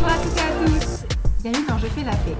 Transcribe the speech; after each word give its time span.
Bonjour 0.00 0.12
à 0.12 0.22
toutes 0.22 0.36
et 0.36 0.40
à 0.40 0.64
tous. 0.64 1.04
Bienvenue 1.42 1.66
dans 1.66 1.78
Je 1.78 1.86
fais 1.88 2.04
la 2.04 2.12
paix, 2.12 2.36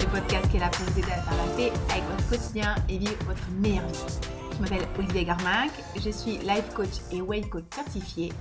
le 0.00 0.06
podcast 0.10 0.50
qui 0.50 0.58
est 0.58 0.60
là 0.60 0.68
pour 0.68 0.84
vous 0.84 0.98
aider 0.98 1.12
à 1.12 1.22
faire 1.22 1.46
la 1.46 1.56
paix 1.56 1.72
avec 1.90 2.04
votre 2.04 2.28
quotidien 2.28 2.74
et 2.90 2.98
vivre 2.98 3.24
votre 3.24 3.50
meilleure 3.52 3.88
vie. 3.88 4.18
Je 4.52 4.60
m'appelle 4.60 4.86
Olivier 4.98 5.24
Garmac, 5.24 5.70
je 5.96 6.10
suis 6.10 6.32
life 6.38 6.74
coach 6.74 7.00
et 7.10 7.22
weight 7.22 7.48
coach 7.48 7.64
certifié. 7.74 8.32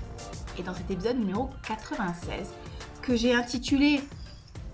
Et 0.60 0.64
dans 0.64 0.74
cet 0.74 0.92
épisode 0.92 1.20
numéro 1.20 1.52
96 1.66 2.54
que 3.02 3.16
j'ai 3.16 3.34
intitulé 3.34 4.02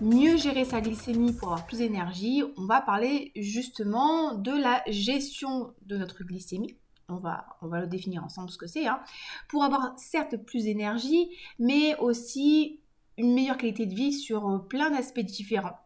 Mieux 0.00 0.36
gérer 0.36 0.64
sa 0.64 0.80
glycémie 0.80 1.32
pour 1.32 1.48
avoir 1.48 1.64
plus 1.64 1.78
d'énergie, 1.78 2.42
on 2.56 2.66
va 2.66 2.80
parler 2.80 3.30
justement 3.36 4.34
de 4.34 4.50
la 4.50 4.82
gestion 4.88 5.74
de 5.82 5.96
notre 5.96 6.24
glycémie. 6.24 6.76
On 7.08 7.18
va, 7.18 7.46
on 7.62 7.68
va 7.68 7.80
le 7.80 7.86
définir 7.86 8.24
ensemble 8.24 8.50
ce 8.50 8.58
que 8.58 8.66
c'est, 8.66 8.88
hein, 8.88 9.00
pour 9.48 9.62
avoir 9.62 9.92
certes 9.96 10.36
plus 10.38 10.64
d'énergie, 10.64 11.30
mais 11.60 11.96
aussi 11.98 12.80
une 13.20 13.34
meilleure 13.34 13.56
qualité 13.56 13.86
de 13.86 13.94
vie 13.94 14.12
sur 14.12 14.48
euh, 14.48 14.58
plein 14.58 14.90
d'aspects 14.90 15.20
différents. 15.20 15.78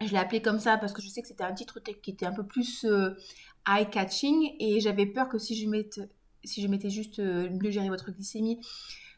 Je 0.00 0.10
l'ai 0.10 0.18
appelé 0.18 0.42
comme 0.42 0.58
ça 0.60 0.76
parce 0.76 0.92
que 0.92 1.00
je 1.00 1.08
sais 1.08 1.22
que 1.22 1.28
c'était 1.28 1.44
un 1.44 1.54
titre 1.54 1.80
qui 1.80 2.10
était 2.10 2.26
un 2.26 2.32
peu 2.32 2.44
plus 2.44 2.84
euh, 2.84 3.16
eye-catching 3.66 4.56
et 4.60 4.80
j'avais 4.80 5.06
peur 5.06 5.28
que 5.28 5.38
si 5.38 5.56
je, 5.56 5.68
mette, 5.68 6.00
si 6.44 6.60
je 6.60 6.68
mettais 6.68 6.90
juste 6.90 7.18
euh, 7.18 7.48
mieux 7.62 7.70
gérer 7.70 7.88
votre 7.88 8.10
glycémie, 8.10 8.60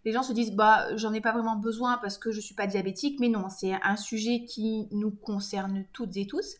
les 0.05 0.12
gens 0.12 0.23
se 0.23 0.33
disent 0.33 0.52
bah 0.52 0.97
j'en 0.97 1.12
ai 1.12 1.21
pas 1.21 1.33
vraiment 1.33 1.57
besoin 1.57 1.98
parce 1.98 2.19
que 2.19 2.30
je 2.30 2.41
suis 2.41 2.55
pas 2.55 2.69
diabétique, 2.69 3.19
mais 3.19 3.29
non, 3.29 3.49
c'est 3.49 3.73
un 3.83 3.96
sujet 3.96 4.45
qui 4.45 4.87
nous 4.93 5.10
concerne 5.10 5.85
toutes 5.93 6.16
et 6.16 6.27
tous. 6.27 6.55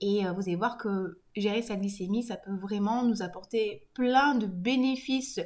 Et 0.00 0.22
vous 0.36 0.42
allez 0.42 0.54
voir 0.54 0.78
que 0.78 1.18
gérer 1.34 1.60
sa 1.60 1.74
glycémie, 1.74 2.22
ça 2.22 2.36
peut 2.36 2.54
vraiment 2.54 3.02
nous 3.02 3.20
apporter 3.20 3.88
plein 3.94 4.36
de 4.36 4.46
bénéfices 4.46 5.40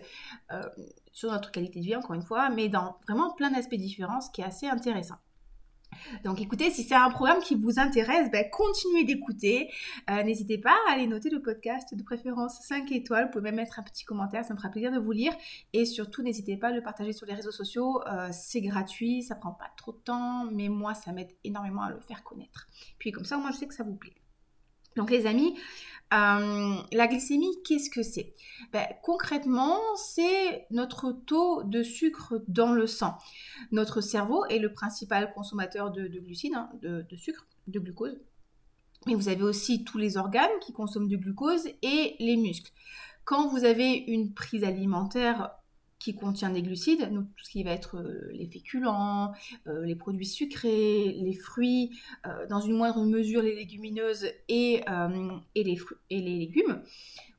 sur 1.12 1.30
notre 1.30 1.50
qualité 1.50 1.80
de 1.80 1.84
vie, 1.84 1.96
encore 1.96 2.14
une 2.14 2.22
fois, 2.22 2.48
mais 2.48 2.68
dans 2.68 2.96
vraiment 3.06 3.32
plein 3.34 3.50
d'aspects 3.50 3.74
différents, 3.74 4.20
ce 4.20 4.30
qui 4.30 4.40
est 4.40 4.44
assez 4.44 4.66
intéressant. 4.66 5.16
Donc 6.24 6.40
écoutez, 6.40 6.70
si 6.70 6.82
c'est 6.82 6.94
un 6.94 7.10
programme 7.10 7.40
qui 7.40 7.54
vous 7.54 7.78
intéresse, 7.78 8.30
ben, 8.30 8.48
continuez 8.50 9.04
d'écouter. 9.04 9.70
Euh, 10.10 10.22
n'hésitez 10.22 10.58
pas 10.58 10.74
à 10.88 10.92
aller 10.92 11.06
noter 11.06 11.30
le 11.30 11.40
podcast 11.42 11.94
de 11.94 12.02
préférence 12.02 12.60
5 12.62 12.90
étoiles. 12.92 13.26
Vous 13.26 13.30
pouvez 13.32 13.44
même 13.44 13.56
mettre 13.56 13.78
un 13.78 13.82
petit 13.82 14.04
commentaire, 14.04 14.44
ça 14.44 14.54
me 14.54 14.58
fera 14.58 14.70
plaisir 14.70 14.92
de 14.92 14.98
vous 14.98 15.12
lire. 15.12 15.32
Et 15.72 15.84
surtout, 15.84 16.22
n'hésitez 16.22 16.56
pas 16.56 16.68
à 16.68 16.72
le 16.72 16.82
partager 16.82 17.12
sur 17.12 17.26
les 17.26 17.34
réseaux 17.34 17.50
sociaux. 17.50 18.02
Euh, 18.06 18.28
c'est 18.32 18.60
gratuit, 18.60 19.22
ça 19.22 19.34
prend 19.34 19.52
pas 19.52 19.70
trop 19.76 19.92
de 19.92 19.98
temps, 19.98 20.46
mais 20.50 20.68
moi, 20.68 20.94
ça 20.94 21.12
m'aide 21.12 21.30
énormément 21.44 21.82
à 21.82 21.90
le 21.90 22.00
faire 22.00 22.22
connaître. 22.22 22.66
Puis 22.98 23.12
comme 23.12 23.24
ça, 23.24 23.36
moi, 23.36 23.50
je 23.52 23.58
sais 23.58 23.66
que 23.66 23.74
ça 23.74 23.84
vous 23.84 23.96
plaît. 23.96 24.14
Donc 24.96 25.10
les 25.10 25.26
amis, 25.26 25.58
euh, 26.12 26.74
la 26.92 27.06
glycémie, 27.08 27.62
qu'est-ce 27.64 27.90
que 27.90 28.02
c'est? 28.02 28.34
Ben, 28.72 28.86
Concrètement, 29.02 29.78
c'est 29.96 30.66
notre 30.70 31.12
taux 31.12 31.62
de 31.62 31.82
sucre 31.82 32.42
dans 32.48 32.72
le 32.72 32.86
sang. 32.86 33.16
Notre 33.70 34.00
cerveau 34.00 34.44
est 34.46 34.58
le 34.58 34.72
principal 34.72 35.32
consommateur 35.32 35.90
de, 35.90 36.06
glucides, 36.06 36.54
hein, 36.54 36.70
de, 36.82 37.06
de, 37.08 37.16
sucre, 37.16 37.46
de 37.66 37.78
glucose. 37.78 38.20
Mais 39.06 39.14
vous 39.14 39.28
avez 39.28 39.42
aussi 39.42 39.84
tous 39.84 39.98
les 39.98 40.16
organes 40.16 40.50
qui 40.60 40.72
consomment 40.72 41.08
du 41.08 41.18
glucose 41.18 41.66
et 41.82 42.16
les 42.20 42.36
muscles. 42.36 42.72
Quand 43.24 43.48
vous 43.48 43.64
avez 43.64 43.92
une 43.92 44.34
prise 44.34 44.64
alimentaire 44.64 45.50
contient 46.10 46.50
des 46.50 46.62
glucides, 46.62 47.12
donc 47.12 47.26
tout 47.36 47.44
ce 47.44 47.50
qui 47.50 47.62
va 47.62 47.70
être 47.70 47.98
euh, 47.98 48.28
les 48.32 48.46
féculents, 48.46 49.32
euh, 49.68 49.84
les 49.84 49.94
produits 49.94 50.26
sucrés, 50.26 51.16
les 51.16 51.34
fruits, 51.34 51.90
euh, 52.26 52.46
dans 52.48 52.60
une 52.60 52.76
moindre 52.76 53.04
mesure 53.04 53.42
les 53.42 53.54
légumineuses 53.54 54.26
et, 54.48 54.82
et, 55.54 55.64
les 55.64 55.78
et 56.10 56.20
les 56.20 56.38
légumes, 56.38 56.82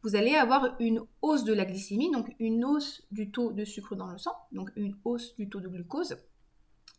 vous 0.02 0.16
allez 0.16 0.36
avoir 0.36 0.76
une 0.80 1.02
hausse 1.22 1.44
de 1.44 1.54
la 1.54 1.66
glycémie, 1.66 2.12
donc 2.12 2.34
une 2.40 2.64
hausse 2.64 3.04
du 3.12 3.32
taux 3.32 3.52
de 3.52 3.66
sucre 3.66 3.96
dans 3.96 4.08
le 4.08 4.18
sang, 4.18 4.36
donc 4.52 4.70
une 4.76 4.96
hausse 5.04 5.36
du 5.36 5.50
taux 5.50 5.60
de 5.60 5.68
glucose. 5.68 6.18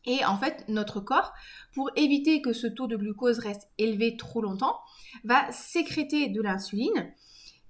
Et 0.06 0.24
en 0.24 0.36
fait, 0.36 0.64
notre 0.68 1.00
corps, 1.00 1.32
pour 1.74 1.90
éviter 1.96 2.42
que 2.42 2.52
ce 2.52 2.66
taux 2.66 2.86
de 2.86 2.96
glucose 2.96 3.38
reste 3.38 3.70
élevé 3.78 4.16
trop 4.16 4.42
longtemps, 4.42 4.78
va 5.24 5.50
sécréter 5.50 6.28
de 6.28 6.42
l'insuline 6.42 7.12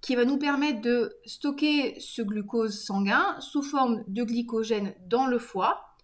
qui 0.05 0.17
va 0.17 0.27
nous 0.27 0.37
permettre 0.37 0.83
de 0.83 1.17
stocker 1.25 1.99
ce 1.99 2.21
glucose 2.21 2.79
sanguin 2.79 3.37
sous 3.41 3.63
forme 3.63 4.05
de 4.07 4.23
glycogène 4.23 4.95
dans 5.07 5.27
le 5.27 5.39
foie, 5.39 5.97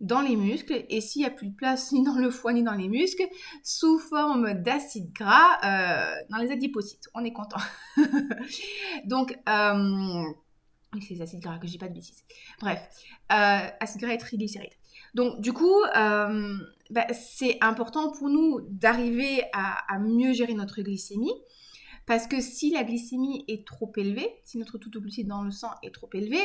dans 0.00 0.22
les 0.22 0.36
muscles, 0.36 0.86
et 0.88 1.02
s'il 1.02 1.20
n'y 1.20 1.26
a 1.26 1.30
plus 1.30 1.48
de 1.48 1.54
place 1.54 1.92
ni 1.92 2.02
dans 2.02 2.14
le 2.14 2.30
foie 2.30 2.54
ni 2.54 2.62
dans 2.62 2.72
les 2.72 2.88
muscles, 2.88 3.28
sous 3.62 3.98
forme 3.98 4.54
d'acide 4.54 5.12
gras 5.12 5.58
euh, 5.64 6.14
dans 6.30 6.38
les 6.38 6.50
adipocytes. 6.50 7.10
On 7.12 7.22
est 7.26 7.32
content. 7.32 7.60
Donc, 9.04 9.38
euh, 9.46 10.22
c'est 11.00 11.14
les 11.14 11.20
acides 11.20 11.40
gras 11.40 11.58
que 11.58 11.66
je 11.66 11.72
dis 11.72 11.78
pas 11.78 11.88
de 11.88 11.94
bêtises. 11.94 12.24
Bref, 12.58 12.80
euh, 13.32 13.68
acide 13.80 14.00
gras 14.00 14.14
et 14.14 14.18
triglycérides. 14.18 14.72
Donc, 15.14 15.42
du 15.42 15.52
coup, 15.52 15.82
euh, 15.94 16.56
bah, 16.90 17.06
c'est 17.12 17.58
important 17.60 18.10
pour 18.12 18.28
nous 18.30 18.60
d'arriver 18.70 19.42
à, 19.52 19.98
mieux 19.98 20.32
gérer 20.32 20.54
notre 20.54 20.80
glycémie 20.80 21.34
parce 22.06 22.26
que 22.26 22.40
si 22.40 22.70
la 22.70 22.84
glycémie 22.84 23.44
est 23.48 23.66
trop 23.66 23.92
élevée, 23.96 24.40
si 24.44 24.58
notre 24.58 24.78
taux 24.78 24.90
de 24.90 25.22
dans 25.22 25.42
le 25.42 25.50
sang 25.50 25.70
est 25.82 25.94
trop 25.94 26.10
élevé, 26.12 26.38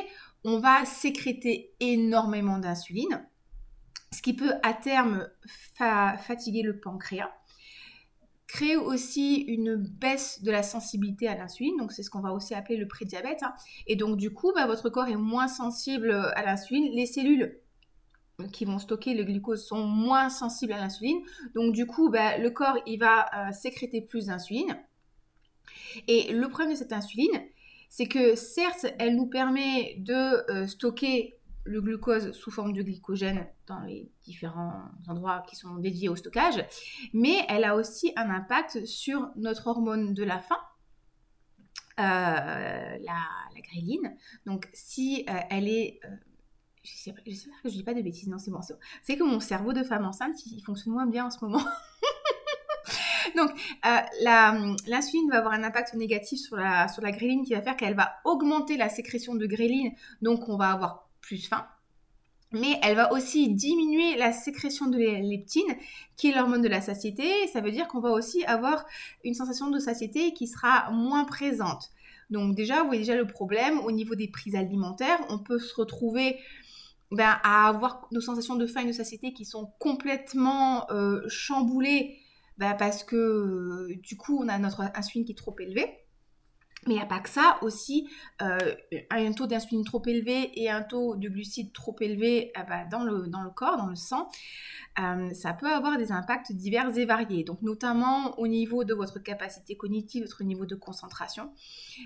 on 0.43 0.59
va 0.59 0.85
sécréter 0.85 1.73
énormément 1.79 2.59
d'insuline, 2.59 3.25
ce 4.13 4.21
qui 4.21 4.33
peut 4.33 4.53
à 4.63 4.73
terme 4.73 5.27
fatiguer 5.75 6.61
le 6.61 6.79
pancréas 6.79 7.31
créer 8.47 8.77
aussi 8.77 9.41
une 9.41 9.75
baisse 9.75 10.41
de 10.41 10.51
la 10.51 10.63
sensibilité 10.63 11.27
à 11.27 11.35
l'insuline, 11.35 11.77
donc 11.77 11.91
c'est 11.91 12.01
ce 12.01 12.09
qu'on 12.09 12.21
va 12.21 12.31
aussi 12.31 12.55
appeler 12.55 12.77
le 12.77 12.87
prédiabète. 12.87 13.43
Hein. 13.43 13.53
Et 13.85 13.95
donc 13.95 14.17
du 14.17 14.33
coup, 14.33 14.51
bah, 14.55 14.65
votre 14.65 14.89
corps 14.89 15.07
est 15.07 15.17
moins 15.17 15.47
sensible 15.47 16.11
à 16.11 16.43
l'insuline. 16.43 16.89
Les 16.93 17.05
cellules 17.05 17.59
qui 18.53 18.65
vont 18.65 18.79
stocker 18.79 19.15
le 19.15 19.23
glucose 19.23 19.65
sont 19.65 19.83
moins 19.83 20.29
sensibles 20.29 20.73
à 20.73 20.77
l'insuline. 20.77 21.19
Donc 21.55 21.73
du 21.73 21.85
coup, 21.85 22.09
bah, 22.09 22.37
le 22.37 22.49
corps 22.49 22.77
il 22.85 22.99
va 22.99 23.25
euh, 23.35 23.51
sécréter 23.51 24.01
plus 24.01 24.27
d'insuline. 24.27 24.79
Et 26.07 26.31
le 26.33 26.47
problème 26.47 26.73
de 26.73 26.77
cette 26.77 26.93
insuline, 26.93 27.41
c'est 27.89 28.07
que 28.07 28.35
certes, 28.35 28.85
elle 28.99 29.15
nous 29.15 29.27
permet 29.27 29.95
de 29.99 30.51
euh, 30.51 30.67
stocker 30.67 31.37
le 31.67 31.81
glucose 31.81 32.31
sous 32.31 32.49
forme 32.49 32.73
de 32.73 32.81
glycogène 32.81 33.47
dans 33.67 33.81
les 33.81 34.09
différents 34.23 34.83
endroits 35.07 35.43
qui 35.47 35.55
sont 35.55 35.75
dédiés 35.75 36.09
au 36.09 36.15
stockage, 36.15 36.65
mais 37.13 37.45
elle 37.49 37.65
a 37.65 37.75
aussi 37.75 38.13
un 38.15 38.29
impact 38.29 38.85
sur 38.85 39.29
notre 39.35 39.67
hormone 39.67 40.13
de 40.13 40.23
la 40.23 40.39
faim, 40.39 40.59
euh, 41.99 42.03
la, 42.03 42.99
la, 43.01 43.61
gréline. 43.61 44.15
Donc 44.45 44.69
si 44.73 45.25
euh, 45.29 45.33
elle 45.49 45.67
est... 45.67 45.99
j'espère 46.83 47.61
que 47.61 47.69
je 47.69 47.73
dis 47.73 47.83
pas 47.83 47.93
de 47.93 48.01
bêtises, 48.01 48.29
non 48.29 48.37
c'est 48.37 48.51
bon. 48.51 48.61
C'est 49.03 49.17
que 49.17 49.23
mon 49.23 49.41
cerveau 49.41 49.73
de 49.73 49.83
femme 49.83 50.05
enceinte, 50.05 50.45
il 50.45 50.61
fonctionne 50.61 50.93
moins 50.93 51.07
bien 51.07 51.25
en 51.25 51.29
ce 51.29 51.43
moment. 51.43 51.63
Donc, 53.35 53.49
euh, 53.85 54.75
l'insuline 54.87 55.29
va 55.29 55.37
avoir 55.37 55.53
un 55.53 55.63
impact 55.63 55.93
négatif 55.93 56.39
sur 56.39 56.55
la, 56.55 56.87
sur 56.87 57.03
gréline 57.03 57.43
qui 57.43 57.53
va 57.53 57.61
faire 57.61 57.75
qu'elle 57.75 57.95
va 57.95 58.13
augmenter 58.25 58.77
la 58.77 58.89
sécrétion 58.89 59.35
de 59.35 59.45
gréline, 59.45 59.91
donc 60.21 60.47
on 60.49 60.57
va 60.57 60.71
avoir 60.71 61.09
plus 61.21 61.47
faim. 61.47 61.65
Mais 62.53 62.79
elle 62.81 62.95
va 62.95 63.11
aussi 63.11 63.49
diminuer 63.49 64.15
la 64.15 64.31
sécrétion 64.31 64.87
de 64.87 64.97
leptine, 64.97 65.75
qui 66.15 66.29
est 66.29 66.35
l'hormone 66.35 66.61
de 66.61 66.69
la 66.69 66.79
satiété. 66.79 67.29
Ça 67.51 67.59
veut 67.59 67.71
dire 67.71 67.87
qu'on 67.87 67.99
va 67.99 68.11
aussi 68.11 68.45
avoir 68.45 68.85
une 69.25 69.33
sensation 69.33 69.69
de 69.69 69.79
satiété 69.79 70.33
qui 70.33 70.47
sera 70.47 70.89
moins 70.91 71.25
présente. 71.25 71.91
Donc 72.29 72.55
déjà, 72.55 72.81
vous 72.81 72.87
voyez 72.87 73.01
déjà 73.01 73.15
le 73.15 73.27
problème 73.27 73.79
au 73.79 73.91
niveau 73.91 74.15
des 74.15 74.29
prises 74.29 74.55
alimentaires. 74.55 75.19
On 75.29 75.39
peut 75.39 75.59
se 75.59 75.75
retrouver 75.75 76.37
ben, 77.11 77.37
à 77.43 77.67
avoir 77.67 78.07
nos 78.11 78.21
sensations 78.21 78.55
de 78.55 78.65
faim 78.65 78.81
et 78.81 78.87
de 78.87 78.91
satiété 78.93 79.33
qui 79.33 79.45
sont 79.45 79.71
complètement 79.79 80.89
euh, 80.91 81.21
chamboulées 81.27 82.17
bah, 82.57 82.73
parce 82.73 83.03
que 83.03 83.15
euh, 83.15 83.95
du 84.01 84.17
coup, 84.17 84.39
on 84.41 84.47
a 84.47 84.57
notre 84.57 84.81
insuline 84.95 85.25
qui 85.25 85.33
est 85.33 85.35
trop 85.35 85.55
élevée. 85.59 86.03
Mais 86.85 86.93
il 86.93 86.97
n'y 86.97 87.03
a 87.03 87.07
pas 87.07 87.19
que 87.19 87.29
ça, 87.29 87.57
aussi, 87.63 88.07
euh, 88.41 88.57
un 89.09 89.33
taux 89.33 89.47
d'insuline 89.47 89.83
trop 89.83 90.01
élevé 90.05 90.51
et 90.61 90.69
un 90.69 90.83
taux 90.83 91.15
de 91.15 91.27
glucides 91.27 91.73
trop 91.73 91.95
élevé 91.99 92.51
ah 92.55 92.63
bah, 92.63 92.85
dans, 92.89 93.03
le, 93.03 93.27
dans 93.27 93.41
le 93.41 93.49
corps, 93.49 93.77
dans 93.77 93.87
le 93.87 93.95
sang, 93.95 94.29
euh, 94.99 95.33
ça 95.33 95.53
peut 95.53 95.67
avoir 95.67 95.97
des 95.97 96.11
impacts 96.11 96.51
divers 96.53 96.95
et 96.97 97.05
variés. 97.05 97.43
Donc 97.43 97.61
notamment 97.61 98.39
au 98.39 98.47
niveau 98.47 98.85
de 98.85 98.93
votre 98.93 99.19
capacité 99.19 99.75
cognitive, 99.75 100.23
votre 100.23 100.43
niveau 100.43 100.65
de 100.65 100.75
concentration. 100.75 101.51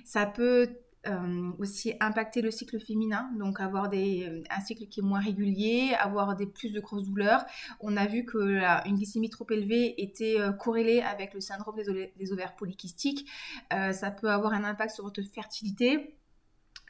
Ça 0.03 0.25
peut 0.25 0.69
euh, 1.07 1.51
aussi 1.57 1.93
impacter 1.99 2.43
le 2.43 2.51
cycle 2.51 2.79
féminin, 2.79 3.31
donc 3.39 3.59
avoir 3.59 3.89
des, 3.89 4.23
euh, 4.23 4.43
un 4.51 4.61
cycle 4.61 4.85
qui 4.85 4.99
est 4.99 5.03
moins 5.03 5.19
régulier, 5.19 5.95
avoir 5.99 6.35
des 6.35 6.45
plus 6.45 6.71
de 6.71 6.79
grosses 6.79 7.05
douleurs. 7.05 7.43
On 7.79 7.97
a 7.97 8.05
vu 8.05 8.23
que 8.23 8.61
une 8.87 8.95
glycémie 8.97 9.31
trop 9.31 9.47
élevée 9.49 9.99
était 9.99 10.39
euh, 10.39 10.51
corrélée 10.51 11.01
avec 11.01 11.33
le 11.33 11.41
syndrome 11.41 11.75
des, 11.75 12.31
ovaires 12.31 12.55
polykystiques. 12.55 13.27
ça 13.71 14.11
peut 14.11 14.29
avoir 14.29 14.53
un 14.53 14.63
impact 14.63 14.93
sur 14.93 15.03
votre 15.03 15.23
fertilité. 15.23 16.20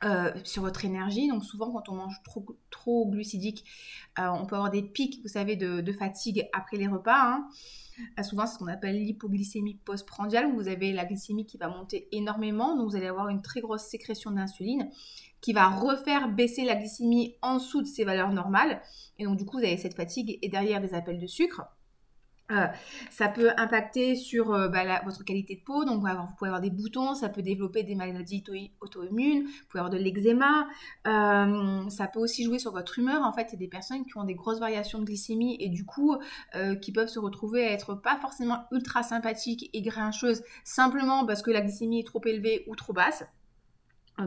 Euh, 0.03 0.31
sur 0.43 0.63
votre 0.63 0.83
énergie. 0.83 1.27
Donc 1.27 1.45
souvent 1.45 1.71
quand 1.71 1.87
on 1.89 1.95
mange 1.95 2.21
trop, 2.23 2.43
trop 2.71 3.07
glucidique, 3.07 3.65
euh, 4.17 4.29
on 4.29 4.47
peut 4.47 4.55
avoir 4.55 4.71
des 4.71 4.81
pics, 4.81 5.21
vous 5.21 5.27
savez, 5.27 5.55
de, 5.55 5.91
fatigue 5.91 6.49
après 6.53 6.77
les 6.77 6.87
repas. 6.87 7.21
Hein. 7.21 7.47
Euh, 8.17 8.23
souvent 8.23 8.47
c'est 8.47 8.55
ce 8.55 8.59
qu'on 8.59 8.67
appelle 8.67 8.95
l'hypoglycémie 8.95 9.75
postprandiale, 9.85 10.47
où 10.47 10.55
vous 10.55 10.67
avez 10.67 10.91
la 10.91 11.05
glycémie 11.05 11.45
qui 11.45 11.57
va 11.57 11.67
monter 11.67 12.07
énormément, 12.11 12.75
donc 12.75 12.89
vous 12.89 12.95
allez 12.95 13.07
avoir 13.07 13.29
une 13.29 13.43
très 13.43 13.61
grosse 13.61 13.83
sécrétion 13.83 14.31
d'insuline 14.31 14.89
qui 15.39 15.53
va 15.53 15.69
refaire 15.69 16.29
baisser 16.29 16.65
la 16.65 16.75
glycémie 16.75 17.35
en 17.43 17.55
dessous 17.57 17.83
de 17.83 17.87
ses 17.87 18.03
valeurs 18.03 18.31
normales. 18.31 18.81
Et 19.19 19.25
donc 19.25 19.37
du 19.37 19.45
coup 19.45 19.59
vous 19.59 19.65
avez 19.65 19.77
cette 19.77 19.95
fatigue 19.95 20.39
et 20.41 20.49
derrière 20.49 20.81
des 20.81 20.95
appels 20.95 21.19
de 21.19 21.27
sucre. 21.27 21.61
Euh, 22.51 22.67
ça 23.09 23.29
peut 23.29 23.51
impacter 23.57 24.15
sur 24.15 24.53
euh, 24.53 24.67
bah, 24.67 25.01
votre 25.05 25.23
qualité 25.23 25.55
de 25.55 25.61
peau, 25.61 25.85
donc 25.85 26.01
vous 26.01 26.35
pouvez, 26.37 26.49
avoir, 26.49 26.61
des 26.61 26.69
boutons, 26.69 27.15
ça 27.15 27.29
peut 27.29 27.41
développer 27.41 27.83
des 27.83 27.95
maladies 27.95 28.43
auto-immunes, 28.81 29.43
vous 29.43 29.65
pouvez 29.69 29.79
avoir 29.79 29.89
de 29.89 29.97
l'eczéma, 29.97 30.67
euh, 31.07 31.89
ça 31.89 32.07
peut 32.07 32.19
aussi 32.19 32.43
jouer 32.43 32.59
sur 32.59 32.71
votre 32.71 32.99
humeur. 32.99 33.23
En 33.23 33.31
fait, 33.31 33.47
il 33.49 33.53
y 33.53 33.55
a 33.55 33.59
des 33.59 33.67
personnes 33.67 34.05
qui 34.05 34.17
ont 34.17 34.23
des 34.23 34.35
grosses 34.35 34.59
variations 34.59 34.99
de 34.99 35.05
glycémie 35.05 35.57
et 35.59 35.69
du 35.69 35.85
coup 35.85 36.15
qui 36.81 36.91
peuvent 36.91 37.07
se 37.07 37.19
retrouver 37.19 37.65
à 37.65 37.71
être 37.71 37.95
pas 37.95 38.17
forcément 38.17 38.65
ultra 38.71 39.03
sympathiques 39.03 39.69
et 39.73 39.81
grincheuses 39.81 40.43
simplement 40.63 41.25
parce 41.25 41.41
que 41.41 41.51
la 41.51 41.61
glycémie 41.61 41.99
est 41.99 42.07
trop 42.07 42.21
élevée 42.25 42.65
ou 42.67 42.75
trop 42.75 42.93
basse. 42.93 43.23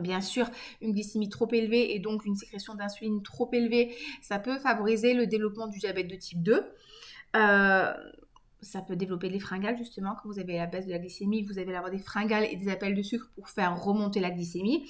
Bien 0.00 0.20
sûr, 0.20 0.50
une 0.80 0.92
glycémie 0.92 1.28
trop 1.28 1.48
élevée 1.52 1.94
et 1.94 2.00
donc 2.00 2.24
une 2.24 2.36
sécrétion 2.36 2.74
d'insuline 2.74 3.22
trop 3.22 3.48
élevée, 3.52 3.94
ça 4.22 4.38
peut 4.38 4.58
favoriser 4.58 5.14
le 5.14 5.26
développement 5.26 5.68
du 5.68 5.78
diabète 5.78 6.08
de 6.08 6.16
type 6.16 6.42
2. 6.42 6.64
Euh, 7.34 7.92
ça 8.64 8.80
peut 8.80 8.96
développer 8.96 9.28
les 9.28 9.38
fringales 9.38 9.76
justement 9.76 10.14
quand 10.14 10.28
vous 10.28 10.38
avez 10.38 10.56
la 10.56 10.66
baisse 10.66 10.86
de 10.86 10.90
la 10.90 10.98
glycémie, 10.98 11.42
vous 11.42 11.58
allez 11.58 11.74
avoir 11.74 11.90
des 11.90 11.98
fringales 11.98 12.44
et 12.50 12.56
des 12.56 12.70
appels 12.70 12.94
de 12.94 13.02
sucre 13.02 13.30
pour 13.34 13.48
faire 13.48 13.78
remonter 13.80 14.20
la 14.20 14.30
glycémie. 14.30 14.88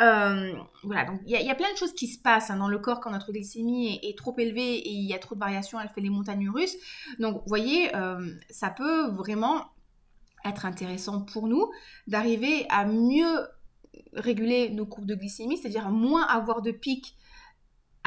Euh, 0.00 0.52
voilà, 0.84 1.04
donc 1.04 1.20
il 1.26 1.32
y, 1.32 1.50
a 1.50 1.54
plein 1.54 1.72
de 1.72 1.76
choses 1.76 1.92
qui 1.92 2.06
se 2.06 2.18
passent 2.18 2.50
hein, 2.50 2.56
dans 2.56 2.68
le 2.68 2.78
corps 2.78 3.00
quand 3.00 3.10
notre 3.10 3.32
glycémie 3.32 3.98
est, 4.02 4.16
trop 4.16 4.34
élevée 4.38 4.76
et 4.76 4.90
il 4.90 5.04
y 5.04 5.14
a 5.14 5.18
trop 5.18 5.34
de 5.34 5.40
variations, 5.40 5.80
elle 5.80 5.88
fait 5.88 6.00
les 6.00 6.10
montagnes 6.10 6.48
russes. 6.48 6.76
Donc 7.18 7.36
vous 7.36 7.48
voyez, 7.48 7.94
euh, 7.96 8.24
ça 8.50 8.70
peut 8.70 9.08
vraiment 9.08 9.66
être 10.44 10.64
intéressant 10.64 11.22
pour 11.22 11.48
nous 11.48 11.70
d'arriver 12.06 12.66
à 12.70 12.84
mieux 12.86 13.48
réguler 14.14 14.70
nos 14.70 14.86
courbes 14.86 15.06
de 15.06 15.14
glycémie, 15.14 15.58
c'est-à-dire 15.58 15.90
moins 15.90 16.26
avoir 16.26 16.62
de 16.62 16.70
pics 16.70 17.16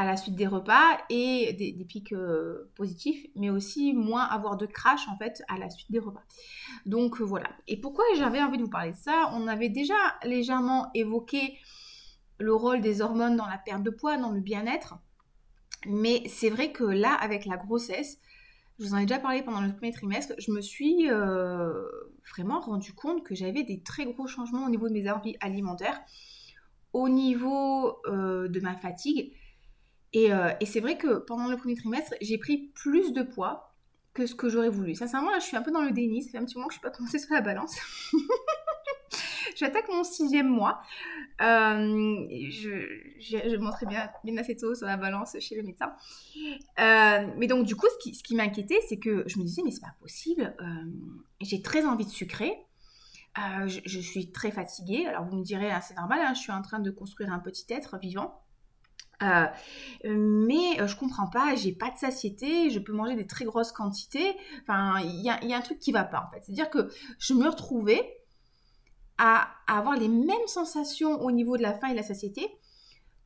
à 0.02 0.06
la 0.06 0.18
suite 0.18 0.36
des 0.36 0.48
repas 0.48 0.98
et 1.12 1.54
des, 1.54 1.86
pics 1.86 2.12
euh, 2.12 2.72
positifs, 2.76 3.28
mais 3.36 3.52
aussi 3.52 3.94
moins 3.94 4.24
avoir 4.24 4.58
de 4.58 4.66
crash 4.66 5.08
en 5.08 5.16
fait 5.16 5.44
à 5.48 5.60
la 5.60 5.70
suite 5.70 5.92
des 5.92 6.00
repas. 6.00 6.24
Donc 6.88 7.22
euh, 7.22 7.24
voilà. 7.24 7.50
Et 7.68 7.80
pourquoi 7.80 8.04
j'avais 8.18 8.42
envie 8.42 8.58
de 8.58 8.64
vous 8.64 8.70
parler 8.70 8.92
de 8.92 8.98
ça? 8.98 9.30
On 9.34 9.48
avait 9.48 9.70
déjà 9.70 9.94
légèrement 10.24 10.90
évoqué 10.96 11.56
le 12.40 12.54
rôle 12.56 12.82
des 12.82 13.02
hormones 13.02 13.36
dans 13.36 13.46
la 13.46 13.60
perte 13.60 13.84
de 13.84 13.92
poids, 13.92 14.18
dans 14.18 14.32
le 14.32 14.40
bien-être, 14.40 14.96
mais 15.86 16.24
c'est 16.28 16.50
vrai 16.50 16.72
que 16.72 16.84
là, 16.84 17.14
avec 17.14 17.46
la 17.46 17.58
grossesse, 17.58 18.18
je 18.80 18.86
vous 18.86 18.96
en 18.96 18.98
ai 18.98 19.06
déjà 19.06 19.20
parlé 19.20 19.44
pendant 19.44 19.62
le 19.62 19.72
premier 19.72 19.92
trimestre, 19.92 20.34
je 20.40 20.52
me 20.52 20.62
suis 20.62 21.12
euh, 21.12 21.84
vraiment 22.32 22.60
rendu 22.60 22.94
compte 22.94 23.24
que 23.24 23.36
j'avais 23.36 23.62
des 23.62 23.84
très 23.84 24.06
gros 24.06 24.26
changements 24.26 24.66
au 24.66 24.70
niveau 24.70 24.90
de 24.90 24.94
mes 24.94 25.12
envies 25.12 25.38
alimentaires, 25.42 26.02
au 26.94 27.08
niveau 27.08 28.02
de 28.08 28.60
ma 28.60 28.76
fatigue 28.76 29.34
euh, 30.16 30.54
et, 30.60 30.66
c'est 30.66 30.80
vrai 30.80 30.98
que 30.98 31.20
pendant 31.20 31.48
le 31.48 31.58
premier 31.58 31.76
trimestre, 31.76 32.14
j'ai 32.22 32.38
pris 32.38 32.72
plus 32.76 33.14
de 33.14 33.24
poids 33.24 33.74
que 34.14 34.26
ce 34.26 34.36
que 34.36 34.50
j'aurais 34.50 34.70
voulu. 34.70 34.94
Sincèrement, 34.94 35.32
là, 35.32 35.40
je 35.40 35.46
suis 35.46 35.56
un 35.56 35.62
peu 35.62 35.72
dans 35.72 35.82
le 35.82 35.92
déni. 35.92 36.22
Ça 36.22 36.32
fait 36.32 36.38
un 36.38 36.46
petit 36.46 36.56
moment 36.56 36.68
que 36.68 36.74
je 36.74 36.80
ne 36.80 36.82
suis 36.82 36.90
pas 36.90 36.96
commencée 36.96 37.20
sur 37.26 37.34
la 37.34 37.42
balance. 37.42 37.76
J'attaque 39.56 39.88
mon 39.90 40.04
sixième 40.04 40.48
mois. 40.48 40.82
Euh, 41.42 42.26
je, 42.50 42.88
je, 43.20 43.58
montrais 43.58 43.86
bien, 43.86 44.10
assez 44.38 44.56
tôt 44.56 44.76
sur 44.76 44.86
la 44.86 44.98
balance 44.98 45.36
chez 45.40 45.56
le 45.56 45.64
médecin. 45.64 45.94
Euh, 46.80 47.28
mais 47.38 47.48
donc, 47.48 47.66
du 47.66 47.76
coup, 47.76 47.88
ce 48.00 48.22
qui, 48.22 48.36
m'inquiétait, 48.36 48.80
c'est 48.88 48.98
que 48.98 49.24
je 49.28 49.40
me 49.40 49.44
disais, 49.44 49.62
mais 49.64 49.72
c'est 49.72 49.82
pas 49.82 49.96
possible. 50.00 50.56
j'ai 51.42 51.62
très 51.62 51.86
envie 51.86 52.06
de 52.06 52.12
sucrer. 52.12 52.54
Je, 53.38 54.00
suis 54.00 54.32
très 54.32 54.52
fatiguée. 54.52 55.06
Alors, 55.06 55.26
vous 55.26 55.38
me 55.38 55.44
direz, 55.44 55.72
ah, 55.72 55.82
c'est 55.82 55.96
normal, 55.96 56.20
hein, 56.22 56.34
je 56.34 56.42
suis 56.42 56.52
en 56.52 56.62
train 56.62 56.80
de 56.80 56.92
construire 56.92 57.32
un 57.32 57.40
petit 57.40 57.66
être 57.70 57.98
vivant. 57.98 58.41
Euh, 59.22 59.46
mais 60.06 60.82
euh, 60.82 60.88
je 60.88 60.96
comprends 60.96 61.28
pas, 61.28 61.56
j'ai 61.56 61.72
pas 61.74 61.92
de 61.92 61.98
satiété, 61.98 62.70
je 62.70 62.80
peux 62.80 62.94
manger 62.94 63.16
des 63.16 63.28
très 63.28 63.46
grosses 63.46 63.72
quantités. 63.72 64.36
Enfin, 64.62 65.00
il 65.04 65.22
y 65.22 65.30
a, 65.30 65.58
un 65.58 65.62
truc 65.62 65.80
qui 65.80 65.92
va 65.92 66.04
pas 66.04 66.28
en 66.28 66.34
fait. 66.34 66.42
C'est-à-dire 66.44 66.70
que 66.70 66.90
je 67.20 67.34
me 67.34 67.48
retrouvais 67.48 68.18
à, 69.18 69.50
avoir 69.68 69.96
les 69.96 70.08
mêmes 70.08 70.48
sensations 70.48 71.22
au 71.22 71.32
niveau 71.32 71.58
de 71.58 71.62
la 71.62 71.74
faim 71.74 71.90
et 71.90 71.92
de 71.92 71.98
la 71.98 72.04
satiété 72.04 72.48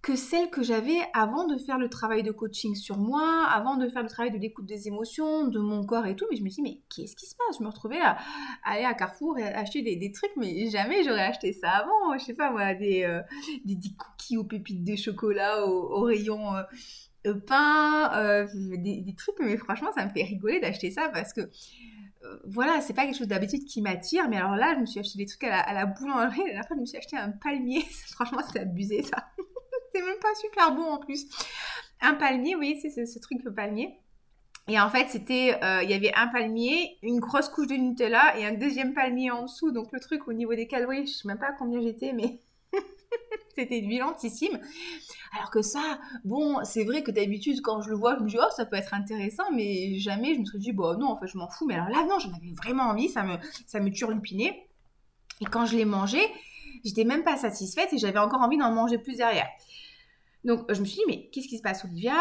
que 0.05 0.15
celles 0.15 0.51
que 0.51 0.61
j'avais 0.61 0.99
avant 1.13 1.47
de 1.47 1.57
faire 1.57 1.79
le 1.79 1.89
travail 1.89 2.21
de 2.21 2.29
coaching 2.31 2.75
sur 2.75 2.99
moi, 2.99 3.47
avant 3.49 3.75
de 3.75 3.89
faire 3.89 4.03
le 4.03 4.07
travail 4.07 4.31
de 4.31 4.37
l'écoute 4.37 4.67
des 4.67 4.87
émotions, 4.87 5.47
de 5.47 5.57
mon 5.57 5.83
corps 5.83 6.05
et 6.05 6.15
tout. 6.15 6.27
Mais 6.29 6.37
je 6.37 6.43
me 6.43 6.49
dit, 6.49 6.61
mais 6.61 6.79
qu'est-ce 6.95 7.15
qui 7.15 7.25
se 7.25 7.33
passe? 7.35 7.57
Je 7.57 7.63
me 7.63 7.69
retrouvais 7.69 7.99
à, 7.99 8.15
aller 8.63 8.83
à 8.83 8.93
Carrefour 8.93 9.39
et 9.39 9.43
acheter 9.43 9.81
des, 9.81 10.11
trucs, 10.11 10.29
mais 10.37 10.69
jamais 10.69 11.03
j'aurais 11.03 11.23
acheté 11.23 11.53
ça 11.53 11.71
avant. 11.71 12.15
Je 12.19 12.23
sais 12.23 12.35
pas, 12.35 12.51
moi, 12.51 12.75
des, 12.75 13.01
euh, 13.01 13.23
des, 13.65 13.79
cookies 13.97 14.37
aux 14.37 14.43
pépites 14.43 14.83
de 14.83 14.95
chocolat 14.95 15.65
au, 15.65 16.01
rayon 16.01 16.55
euh, 16.55 17.33
pain, 17.47 18.11
euh, 18.13 18.45
des, 18.53 19.15
trucs, 19.17 19.39
mais 19.39 19.57
franchement, 19.57 19.89
ça 19.97 20.05
me 20.05 20.11
fait 20.11 20.21
rigoler 20.21 20.59
d'acheter 20.59 20.91
ça 20.91 21.09
parce 21.09 21.33
que 21.33 21.49
voilà, 22.43 22.81
c'est 22.81 22.93
pas 22.93 23.05
quelque 23.05 23.17
chose 23.17 23.27
d'habitude 23.27 23.65
qui 23.65 23.81
m'attire, 23.81 24.29
mais 24.29 24.37
alors 24.37 24.55
là, 24.55 24.73
je 24.75 24.81
me 24.81 24.85
suis 24.85 24.99
acheté 24.99 25.17
des 25.17 25.25
trucs 25.25 25.43
à 25.45 25.49
la, 25.49 25.59
à 25.61 25.73
la 25.73 25.85
boulangerie, 25.87 26.41
et 26.47 26.57
après, 26.57 26.75
je 26.75 26.81
me 26.81 26.85
suis 26.85 26.97
acheté 26.97 27.17
un 27.17 27.29
palmier. 27.29 27.81
Franchement, 28.11 28.39
c'est 28.51 28.59
abusé 28.59 29.01
ça 29.01 29.27
c'est 29.95 30.01
même 30.01 30.19
pas 30.21 30.35
super 30.35 30.75
bon 30.75 30.83
en 30.83 30.97
plus. 30.97 31.25
Un 32.01 32.15
palmier, 32.15 32.55
voyez, 32.55 32.77
c'est 32.79 33.05
ce, 33.05 33.19
truc 33.19 33.43
le 33.43 33.53
palmier. 33.53 33.97
Et 34.67 34.79
en 34.79 34.89
fait, 34.89 35.07
c'était, 35.09 35.57
euh, 35.63 35.83
il 35.83 35.89
y 35.89 35.93
avait 35.93 36.13
un 36.15 36.27
palmier, 36.27 36.97
une 37.03 37.19
grosse 37.19 37.49
couche 37.49 37.67
de 37.67 37.75
Nutella 37.75 38.37
et 38.37 38.45
un 38.45 38.53
deuxième 38.53 38.93
palmier 38.93 39.31
en 39.31 39.43
dessous. 39.43 39.71
Donc 39.71 39.91
le 39.91 39.99
truc 39.99 40.27
au 40.27 40.33
niveau 40.33 40.55
des 40.55 40.67
calories, 40.67 41.05
je 41.05 41.13
sais 41.13 41.27
même 41.27 41.37
pas 41.37 41.53
combien 41.57 41.81
j'étais, 41.81 42.13
mais 42.13 42.39
c'était 43.55 43.81
violentissime. 43.81 44.59
Alors 45.37 45.51
que 45.51 45.61
ça, 45.61 45.99
bon, 46.23 46.63
c'est 46.65 46.83
vrai 46.83 47.03
que 47.03 47.11
d'habitude, 47.11 47.61
quand 47.61 47.81
je 47.81 47.89
le 47.89 47.95
vois, 47.95 48.17
je 48.17 48.23
me 48.23 48.27
dis, 48.27 48.37
oh, 48.39 48.51
ça 48.55 48.65
peut 48.65 48.75
être 48.75 48.93
intéressant, 48.93 49.45
mais 49.53 49.97
jamais 49.99 50.33
je 50.33 50.39
me 50.39 50.45
suis 50.45 50.59
dit, 50.59 50.73
bon, 50.73 50.97
non, 50.97 51.11
en 51.11 51.19
fait, 51.19 51.27
je 51.27 51.37
m'en 51.37 51.49
fous. 51.49 51.67
Mais 51.67 51.75
alors 51.75 51.89
là, 51.89 52.05
non, 52.09 52.19
j'en 52.19 52.33
avais 52.33 52.53
vraiment 52.57 52.85
envie, 52.85 53.07
ça 53.07 53.23
me, 53.23 53.35
ça 53.67 53.79
me 53.79 53.91
turlupinait. 53.91 54.67
Et 55.41 55.45
quand 55.45 55.65
je 55.65 55.77
l'ai 55.77 55.85
mangé, 55.85 56.19
j'étais 56.83 57.03
même 57.03 57.23
pas 57.23 57.37
satisfaite 57.37 57.93
et 57.93 57.97
j'avais 57.97 58.19
encore 58.19 58.41
envie 58.41 58.57
d'en 58.57 58.71
manger 58.71 58.97
plus 58.97 59.17
derrière. 59.17 59.47
Donc 60.45 60.71
je 60.71 60.79
me 60.79 60.85
suis 60.85 60.97
dit, 60.97 61.03
mais 61.07 61.29
qu'est-ce 61.31 61.47
qui 61.47 61.57
se 61.57 61.63
passe, 61.63 61.83
Olivia? 61.85 62.13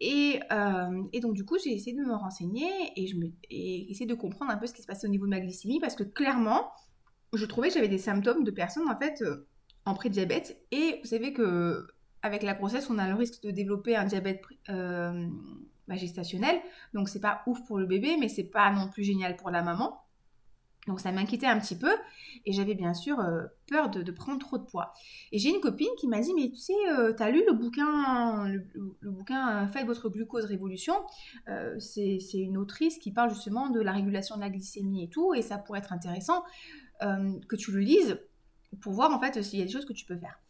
Et, 0.00 0.40
euh, 0.52 1.02
et, 1.12 1.20
donc 1.20 1.34
du 1.34 1.44
coup, 1.44 1.56
j'ai 1.62 1.72
essayé 1.72 1.96
de 1.96 2.02
me 2.02 2.14
renseigner 2.14 2.68
et, 2.96 3.06
je 3.06 3.16
me, 3.16 3.26
et 3.50 3.88
essayer 3.90 4.06
de 4.06 4.14
comprendre 4.14 4.50
un 4.50 4.56
peu 4.56 4.66
ce 4.66 4.74
qui 4.74 4.82
se 4.82 4.86
passait 4.86 5.06
au 5.06 5.10
niveau 5.10 5.26
de 5.26 5.30
ma 5.30 5.40
glycémie 5.40 5.78
parce 5.78 5.94
que 5.94 6.02
clairement, 6.02 6.72
je 7.32 7.46
trouvais 7.46 7.68
que 7.68 7.74
j'avais 7.74 7.88
des 7.88 7.98
symptômes 7.98 8.42
de 8.42 8.50
personnes 8.50 8.88
en 8.88 8.96
fait 8.96 9.22
euh, 9.22 9.46
en 9.84 9.94
pré-diabète. 9.94 10.60
Et 10.72 10.98
vous 11.00 11.08
savez 11.08 11.32
que 11.32 11.86
avec 12.22 12.42
la 12.42 12.54
grossesse, 12.54 12.90
on 12.90 12.98
a 12.98 13.06
le 13.08 13.14
risque 13.14 13.44
de 13.44 13.52
développer 13.52 13.94
un 13.94 14.04
diabète 14.04 14.42
euh, 14.70 15.28
bah, 15.86 15.94
gestationnel. 15.94 16.60
Donc 16.94 17.08
c'est 17.08 17.20
pas 17.20 17.42
ouf 17.46 17.64
pour 17.64 17.78
le 17.78 17.86
bébé, 17.86 18.16
mais 18.18 18.28
c'est 18.28 18.50
pas 18.50 18.72
non 18.72 18.88
plus 18.88 19.04
génial 19.04 19.36
pour 19.36 19.50
la 19.50 19.62
maman. 19.62 20.00
Donc 20.88 21.00
ça 21.00 21.12
m'inquiétait 21.12 21.46
un 21.46 21.60
petit 21.60 21.76
peu 21.76 21.90
et 22.46 22.52
j'avais 22.52 22.74
bien 22.74 22.94
sûr 22.94 23.20
euh, 23.20 23.42
peur 23.68 23.90
de, 23.90 24.10
prendre 24.10 24.38
trop 24.38 24.56
de 24.56 24.64
poids. 24.64 24.94
Et 25.32 25.38
j'ai 25.38 25.50
une 25.50 25.60
copine 25.60 25.88
qui 25.98 26.08
m'a 26.08 26.20
dit 26.20 26.32
mais 26.34 26.50
tu 26.50 26.56
sais, 26.56 26.72
euh, 26.90 27.12
tu 27.14 27.22
as 27.22 27.30
lu 27.30 27.42
le 27.46 27.52
bouquin, 27.52 28.48
le, 28.48 28.64
bouquin 29.02 29.64
euh, 29.64 29.68
Faites 29.68 29.86
votre 29.86 30.08
glucose 30.08 30.46
révolution. 30.46 30.94
c'est 31.78 32.18
une 32.32 32.56
autrice 32.56 32.98
qui 32.98 33.12
parle 33.12 33.28
justement 33.30 33.68
de 33.68 33.80
la 33.80 33.92
régulation 33.92 34.36
de 34.36 34.40
la 34.40 34.50
glycémie 34.50 35.04
et 35.04 35.08
tout 35.08 35.34
et 35.34 35.42
ça 35.42 35.58
pourrait 35.58 35.80
être 35.80 35.92
intéressant 35.92 36.42
que 37.00 37.54
tu 37.54 37.70
le 37.70 37.80
lises 37.80 38.18
pour 38.80 38.92
voir 38.92 39.14
en 39.14 39.20
fait 39.20 39.42
s'il 39.42 39.58
y 39.58 39.62
a 39.62 39.66
des 39.66 39.70
choses 39.70 39.84
que 39.84 39.92
tu 39.92 40.06
peux 40.06 40.16
faire. 40.16 40.40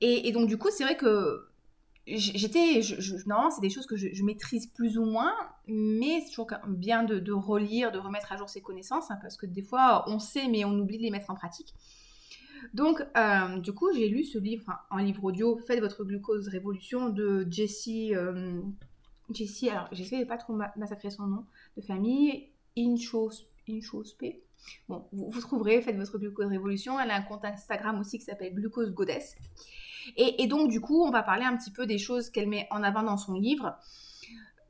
et 0.00 0.30
donc 0.30 0.48
du 0.48 0.56
coup 0.56 0.68
c'est 0.70 0.84
vrai 0.84 0.96
que 0.96 1.50
j'étais, 2.06 2.80
non, 3.26 3.50
c'est 3.50 3.60
des 3.60 3.70
choses 3.70 3.86
que 3.86 3.96
je, 3.96 4.22
maîtrise 4.22 4.66
plus 4.66 4.96
ou 4.98 5.04
moins, 5.04 5.34
mais 5.66 6.20
c'est 6.20 6.30
toujours 6.30 6.48
bien 6.68 7.02
de, 7.02 7.32
relire, 7.32 7.90
de 7.90 7.98
remettre 7.98 8.32
à 8.32 8.36
jour 8.36 8.48
ses 8.48 8.60
connaissances, 8.60 9.10
hein, 9.10 9.18
parce 9.20 9.36
que 9.36 9.46
des 9.46 9.62
fois 9.62 10.04
on 10.08 10.18
sait, 10.18 10.48
mais 10.48 10.64
on 10.64 10.78
oublie 10.78 10.98
de 10.98 11.02
les 11.02 11.10
mettre 11.10 11.30
en 11.30 11.34
pratique. 11.34 11.74
Donc, 12.74 13.04
euh, 13.16 13.58
du 13.58 13.72
coup, 13.72 13.92
j'ai 13.92 14.08
lu 14.08 14.24
ce 14.24 14.38
livre, 14.38 14.72
en 14.90 14.98
livre 14.98 15.24
audio, 15.24 15.58
Faites 15.66 15.80
votre 15.80 16.04
glucose 16.04 16.48
révolution 16.48 17.10
de 17.10 17.46
Jessie, 17.50 18.14
euh, 18.14 18.60
Jessie, 19.30 19.68
alors 19.70 19.88
j'essaie 19.92 20.20
de 20.20 20.24
pas 20.24 20.38
trop 20.38 20.54
massacrer 20.76 21.10
son 21.10 21.26
nom 21.26 21.44
de 21.76 21.82
famille, 21.82 22.48
Inchospe. 22.78 23.42
Bon, 24.88 25.06
vous, 25.12 25.40
trouverez, 25.40 25.82
Faites 25.82 25.96
votre 25.96 26.18
glucose 26.18 26.46
révolution. 26.46 27.00
Elle 27.00 27.10
a 27.10 27.16
un 27.16 27.22
compte 27.22 27.44
Instagram 27.44 27.98
aussi 27.98 28.18
qui 28.18 28.24
s'appelle 28.24 28.54
Glucose 28.54 28.92
Goddess. 28.92 29.36
Et, 30.16 30.46
donc, 30.46 30.70
du 30.70 30.80
coup, 30.80 31.04
on 31.04 31.10
va 31.10 31.22
parler 31.22 31.44
un 31.44 31.56
petit 31.56 31.70
peu 31.70 31.86
des 31.86 31.98
choses 31.98 32.30
qu'elle 32.30 32.48
met 32.48 32.66
en 32.70 32.82
avant 32.82 33.02
dans 33.02 33.16
son 33.16 33.34
livre. 33.34 33.76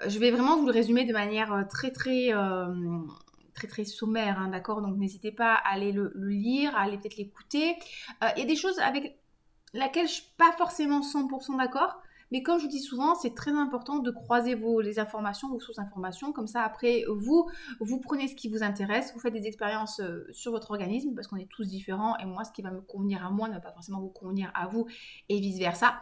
Je 0.06 0.18
vais 0.18 0.30
vraiment 0.30 0.56
vous 0.56 0.66
le 0.66 0.72
résumer 0.72 1.04
de 1.04 1.12
manière 1.12 1.52
euh, 1.52 1.62
très, 1.64 1.90
très, 1.90 2.32
euh, 2.32 2.66
très, 3.54 3.66
très 3.66 3.84
sommaire, 3.84 4.38
hein, 4.38 4.48
d'accord? 4.48 4.82
Donc, 4.82 4.96
n'hésitez 4.96 5.32
pas 5.32 5.54
à 5.54 5.72
aller 5.72 5.92
le, 5.92 6.12
lire, 6.16 6.76
à 6.76 6.80
aller 6.80 6.98
peut-être 6.98 7.16
l'écouter. 7.16 7.76
Euh, 8.22 8.28
il 8.36 8.40
y 8.40 8.42
a 8.42 8.46
des 8.46 8.56
choses 8.56 8.78
avec 8.80 9.18
laquelle 9.72 10.06
je 10.06 10.12
suis 10.14 10.32
pas 10.36 10.52
forcément 10.52 11.00
100% 11.00 11.56
d'accord. 11.58 12.00
Mais 12.32 12.42
comme 12.42 12.58
je 12.58 12.64
vous 12.64 12.70
dis 12.70 12.80
souvent, 12.80 13.14
c'est 13.14 13.34
très 13.34 13.52
important 13.52 13.98
de 13.98 14.10
croiser 14.10 14.54
vos, 14.54 14.80
les 14.80 14.98
informations, 14.98 15.48
vos 15.48 15.60
sources 15.60 15.78
d'informations. 15.78 16.32
Comme 16.32 16.46
ça, 16.46 16.62
après, 16.62 17.04
vous, 17.08 17.48
vous 17.80 18.00
prenez 18.00 18.28
ce 18.28 18.34
qui 18.34 18.48
vous 18.48 18.62
intéresse, 18.62 19.12
vous 19.14 19.20
faites 19.20 19.32
des 19.32 19.46
expériences 19.46 20.00
euh, 20.00 20.26
sur 20.32 20.52
votre 20.52 20.70
organisme, 20.70 21.14
parce 21.14 21.28
qu'on 21.28 21.36
est 21.36 21.48
tous 21.48 21.68
différents. 21.68 22.16
Et 22.18 22.24
moi, 22.24 22.44
ce 22.44 22.52
qui 22.52 22.62
va 22.62 22.70
me 22.70 22.80
convenir 22.80 23.24
à 23.24 23.30
moi 23.30 23.48
ne 23.48 23.54
va 23.54 23.60
pas 23.60 23.72
forcément 23.72 24.00
vous 24.00 24.08
convenir 24.08 24.50
à 24.54 24.66
vous, 24.66 24.86
et 25.28 25.38
vice-versa. 25.40 26.00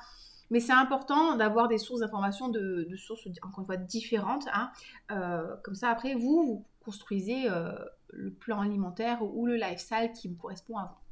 Mais 0.50 0.60
c'est 0.60 0.72
important 0.72 1.36
d'avoir 1.36 1.68
des 1.68 1.78
sources 1.78 2.00
d'informations 2.00 2.48
de, 2.48 2.88
sources, 2.96 3.26
encore 3.42 3.60
une 3.60 3.66
fois, 3.66 3.76
différentes. 3.76 4.46
Hein. 4.52 4.70
Euh, 5.10 5.56
comme 5.62 5.74
ça, 5.74 5.90
après, 5.90 6.14
vous, 6.14 6.46
vous 6.46 6.64
construisez 6.84 7.50
euh, 7.50 7.72
le 8.08 8.30
plan 8.30 8.60
alimentaire 8.60 9.22
ou 9.22 9.46
le 9.46 9.56
lifestyle 9.56 10.12
qui 10.14 10.28
vous 10.28 10.36
correspond 10.36 10.76
à 10.76 10.84
vous. 10.84 11.03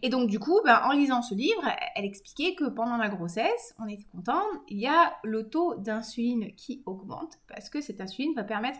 Et 0.00 0.08
donc, 0.08 0.28
du 0.28 0.38
coup, 0.38 0.60
ben, 0.64 0.80
en 0.84 0.92
lisant 0.92 1.22
ce 1.22 1.34
livre, 1.34 1.62
elle 1.94 2.04
expliquait 2.04 2.54
que 2.54 2.68
pendant 2.68 2.96
la 2.96 3.08
grossesse, 3.08 3.74
on 3.78 3.86
était 3.86 4.06
content, 4.12 4.42
il 4.68 4.78
y 4.78 4.86
a 4.86 5.14
le 5.22 5.48
taux 5.48 5.74
d'insuline 5.76 6.54
qui 6.54 6.82
augmente 6.86 7.38
parce 7.48 7.68
que 7.68 7.80
cette 7.80 8.00
insuline 8.00 8.34
va 8.34 8.44
permettre 8.44 8.78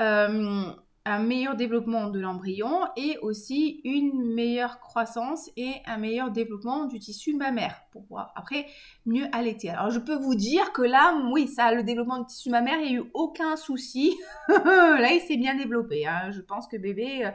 euh, 0.00 0.72
un 1.04 1.18
meilleur 1.18 1.56
développement 1.56 2.10
de 2.10 2.20
l'embryon 2.20 2.82
et 2.96 3.18
aussi 3.22 3.80
une 3.84 4.34
meilleure 4.34 4.78
croissance 4.78 5.50
et 5.56 5.74
un 5.86 5.98
meilleur 5.98 6.30
développement 6.30 6.84
du 6.84 7.00
tissu 7.00 7.34
mammaire 7.34 7.82
pour 7.90 8.02
pouvoir 8.02 8.32
après 8.36 8.66
mieux 9.04 9.26
allaiter. 9.32 9.70
Alors 9.70 9.90
je 9.90 9.98
peux 9.98 10.16
vous 10.16 10.36
dire 10.36 10.72
que 10.72 10.82
là, 10.82 11.20
oui, 11.32 11.48
ça, 11.48 11.74
le 11.74 11.82
développement 11.82 12.18
du 12.18 12.26
tissu 12.26 12.50
mammaire, 12.50 12.78
il 12.80 12.90
n'y 12.90 12.96
a 12.98 13.00
eu 13.00 13.10
aucun 13.14 13.56
souci. 13.56 14.16
là, 14.48 15.12
il 15.12 15.20
s'est 15.20 15.36
bien 15.36 15.56
développé. 15.56 16.06
Hein. 16.06 16.30
Je 16.30 16.40
pense 16.40 16.68
que 16.68 16.76
bébé, 16.76 17.26
euh, 17.26 17.30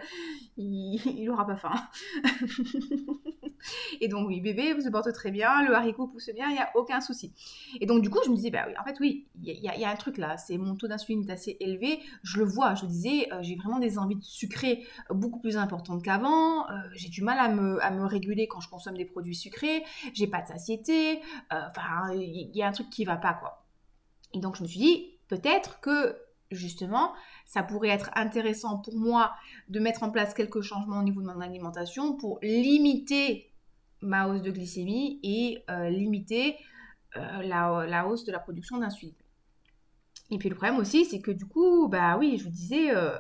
il 0.58 1.26
n'aura 1.26 1.46
pas 1.46 1.58
faim. 1.58 1.76
et 4.02 4.08
donc 4.08 4.28
oui, 4.28 4.42
bébé 4.42 4.74
vous 4.74 4.82
se 4.82 4.90
porte 4.90 5.12
très 5.14 5.32
bien, 5.32 5.64
le 5.64 5.74
haricot 5.74 6.08
pousse 6.08 6.30
bien, 6.34 6.48
il 6.50 6.54
n'y 6.54 6.60
a 6.60 6.70
aucun 6.76 7.02
souci. 7.02 7.34
Et 7.80 7.86
donc 7.86 8.02
du 8.02 8.10
coup, 8.10 8.20
je 8.26 8.30
me 8.30 8.36
disais, 8.36 8.50
bah 8.50 8.66
oui, 8.68 8.74
en 8.80 8.84
fait 8.84 8.98
oui, 9.00 9.28
il 9.42 9.50
y, 9.50 9.62
y, 9.62 9.86
a 9.86 9.90
un 9.90 9.96
truc 9.96 10.18
là, 10.18 10.38
c'est 10.38 10.58
mon 10.58 10.76
taux 10.76 10.88
d'insuline 10.88 11.28
est 11.28 11.32
assez 11.32 11.58
élevé, 11.60 12.00
je 12.24 12.40
le 12.40 12.46
vois, 12.46 12.76
je 12.76 12.86
disais, 12.86 13.32
euh, 13.34 13.42
j'ai 13.42 13.56
vraiment 13.56 13.80
des 13.80 13.98
envies 13.98 14.16
de 14.16 14.24
sucré 14.24 14.86
beaucoup 15.10 15.40
plus 15.40 15.58
importantes 15.58 16.04
qu'avant, 16.04 16.70
euh, 16.70 16.74
j'ai 16.96 17.10
du 17.10 17.22
mal 17.22 17.40
à 17.40 17.50
me, 17.50 17.84
à 17.84 17.92
me 17.92 18.06
réguler 18.06 18.48
quand 18.48 18.60
je 18.60 18.70
consomme 18.70 18.98
des 18.98 19.06
produits 19.06 19.36
sucrés, 19.36 19.84
j'ai 20.14 20.28
pas 20.28 20.42
de 20.42 20.48
satiété, 20.48 21.22
euh, 21.54 21.62
enfin, 21.70 22.14
il 22.14 22.56
y, 22.56 22.62
a 22.62 22.68
un 22.68 22.72
truc 22.72 22.90
qui 22.90 23.06
va 23.06 23.18
pas 23.18 23.34
quoi. 23.34 23.66
Et 24.34 24.40
donc 24.40 24.56
je 24.56 24.64
me 24.64 24.68
suis 24.68 24.80
dit, 24.80 25.18
peut-être 25.28 25.80
que 25.80 26.18
justement, 26.52 27.14
ça 27.46 27.64
pourrait 27.64 27.90
être 27.90 28.10
intéressant 28.16 28.78
pour 28.78 28.96
moi 28.96 29.34
de 29.70 29.80
mettre 29.80 30.04
en 30.04 30.12
place 30.12 30.34
quelques 30.34 30.62
changements 30.62 31.00
au 31.00 31.04
niveau 31.04 31.22
de 31.22 31.28
mon 31.28 31.42
alimentation 31.42 32.16
pour 32.16 32.40
limiter 32.42 33.47
ma 34.02 34.28
hausse 34.28 34.42
de 34.42 34.52
glycémie 34.52 35.20
et 35.24 35.64
euh, 35.70 35.90
limiter 35.90 36.58
euh, 37.16 37.42
la, 37.44 38.08
hausse 38.08 38.26
de 38.26 38.32
la 38.32 38.40
production 38.40 38.78
d'insuline. 38.78 39.16
Et 40.30 40.38
puis 40.38 40.50
le 40.50 40.56
problème 40.56 40.78
aussi, 40.78 41.06
c'est 41.06 41.22
que 41.22 41.32
du 41.32 41.46
coup, 41.46 41.88
bah 41.88 42.18
oui, 42.18 42.38
je 42.38 42.44
vous 42.44 42.50
disais, 42.50 42.96
euh, 42.96 43.18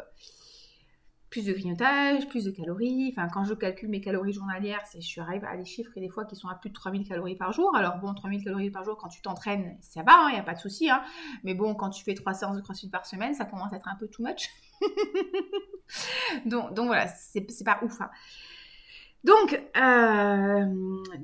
plus 1.29 1.46
de 1.46 1.53
grignotage, 1.53 2.27
plus 2.29 2.46
de 2.46 2.51
calories. 2.51 3.10
Enfin, 3.12 3.27
quand 3.27 3.43
je 3.43 3.53
calcule 3.53 3.89
mes 3.89 4.01
calories 4.01 4.34
journalières, 4.34 4.81
je 4.93 5.00
suis 5.00 5.19
arrive 5.19 5.43
à 5.46 5.57
des 5.57 5.65
chiffres 5.65 5.91
et 5.96 6.00
des 6.00 6.10
fois 6.10 6.25
qui 6.25 6.36
sont 6.36 6.48
à 6.48 6.55
plus 6.55 6.69
de 6.69 6.74
3000 6.74 7.07
calories 7.07 7.36
par 7.36 7.51
jour. 7.51 7.75
Alors 7.75 7.98
bon, 7.98 8.13
3000 8.13 8.43
calories 8.43 8.72
par 8.72 8.84
jour, 8.84 8.98
quand 8.98 9.10
tu 9.10 9.22
t'entraînes, 9.22 9.77
ça 9.81 10.03
va, 10.03 10.13
il 10.13 10.15
hein, 10.15 10.31
n'y 10.34 10.39
a 10.39 10.43
pas 10.43 10.53
de 10.53 10.60
souci. 10.60 10.89
Hein. 10.89 11.03
Mais 11.43 11.53
bon, 11.53 11.75
quand 11.75 11.89
tu 11.89 12.03
fais 12.03 12.13
trois 12.13 12.34
séances 12.34 12.55
de 12.55 12.62
crossfit 12.62 12.89
par 12.89 13.05
semaine, 13.05 13.34
ça 13.34 13.46
commence 13.46 13.74
à 13.74 13.75
être 13.75 13.88
un 13.88 13.96
peu 13.96 14.07
too 14.07 14.24
much. 14.24 14.50
donc, 16.46 16.74
donc 16.74 16.88
voilà, 16.88 17.07
c'est, 17.07 17.46
pas 17.63 17.79
ouf. 17.84 18.00
Hein. 18.01 18.10
Donc, 19.24 19.59
euh, 19.75 20.65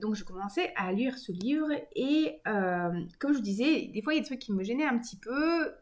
donc, 0.01 0.15
je 0.15 0.23
commençais 0.23 0.73
à 0.75 0.91
lire 0.91 1.17
ce 1.17 1.31
livre 1.31 1.69
et 1.95 2.39
euh, 2.47 2.89
comme 3.19 3.31
je 3.31 3.37
vous 3.37 3.43
disais, 3.43 3.87
des 3.93 4.01
fois 4.01 4.13
il 4.13 4.17
y 4.17 4.19
a 4.19 4.21
des 4.21 4.27
trucs 4.27 4.39
qui 4.39 4.51
me 4.51 4.63
gênaient 4.63 4.85
un 4.85 4.97
petit 4.97 5.17
peu 5.17 5.73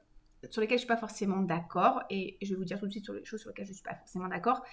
sur 0.50 0.62
lesquels 0.62 0.78
je 0.78 0.84
ne 0.84 0.88
suis 0.88 0.96
pas 0.96 0.98
forcément 0.98 1.38
d'accord, 1.38 2.02
et 2.10 2.38
je 2.42 2.50
vais 2.50 2.56
vous 2.56 2.66
dire 2.66 2.80
tout 2.80 2.88
de 2.88 2.92
suite 2.92 3.06
sur 3.06 3.14
les 3.14 3.24
choses 3.24 3.42
sur 3.42 3.50
lesquelles 3.50 3.66
je 3.66 3.72
ne 3.72 3.76
suis 3.76 3.84
pas 3.84 3.96
forcément 3.96 4.28
d'accord. 4.28 4.64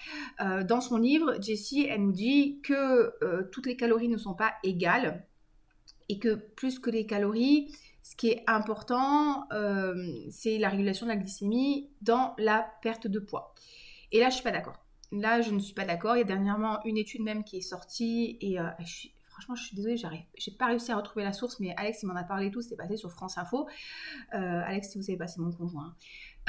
Euh, 0.41 0.65
dans 0.65 0.81
son 0.81 0.97
livre, 0.97 1.37
Jessie, 1.43 1.87
elle 1.89 2.03
nous 2.05 2.13
dit 2.13 2.61
que 2.63 3.13
toutes 3.53 3.67
les 3.67 3.77
calories 3.77 4.09
ne 4.09 4.17
sont 4.17 4.35
pas 4.35 4.55
égales, 4.63 5.27
et 6.09 6.19
que 6.19 6.35
plus 6.35 6.79
que 6.79 6.89
les 6.89 7.05
calories, 7.05 7.71
ce 8.03 8.17
qui 8.17 8.29
est 8.29 8.45
important, 8.47 9.47
c'est 10.31 10.57
la 10.57 10.71
régulation 10.71 11.05
de 11.05 11.11
la 11.11 11.19
glycémie 11.19 11.91
dans 12.01 12.35
la 12.39 12.67
perte 12.81 13.07
de 13.07 13.19
poids. 13.19 13.55
Et 14.11 14.21
là, 14.21 14.31
je 14.31 14.31
ne 14.31 14.35
suis 14.37 14.45
pas 14.45 14.53
d'accord. 14.53 14.83
Là, 15.11 15.41
je 15.41 15.51
ne 15.51 15.59
suis 15.59 15.75
pas 15.75 15.85
d'accord. 15.85 16.17
Il 16.17 16.21
y 16.21 16.23
a 16.23 16.27
dernièrement 16.27 16.81
une 16.85 16.97
étude 16.97 17.23
même 17.23 17.45
qui 17.45 17.59
est 17.59 17.63
sortie, 17.63 18.39
et 18.41 18.59
suis 18.85 19.15
franchement, 19.39 19.55
je 19.55 19.65
suis 19.65 19.77
désolée, 19.77 19.97
j'arrive, 19.97 20.25
j'ai 20.37 20.51
pas 20.51 20.67
réussi 20.67 20.91
à 20.91 20.97
retrouver 20.97 21.25
la 21.25 21.33
source, 21.33 21.61
mais 21.61 21.73
Alex, 21.77 22.03
il 22.03 22.07
m'en 22.07 22.17
a 22.17 22.25
parlé 22.25 22.51
tout, 22.51 22.61
c'est 22.61 22.75
passé 22.75 22.97
sur 22.97 23.13
France 23.13 23.39
Info. 23.39 23.69
Euh, 24.35 24.63
Alex, 24.65 24.91
si 24.91 24.99
vous 24.99 25.05
savez 25.05 25.17
pas, 25.17 25.29
c'est 25.29 25.41
mon 25.41 25.53
conjoint. 25.53 25.95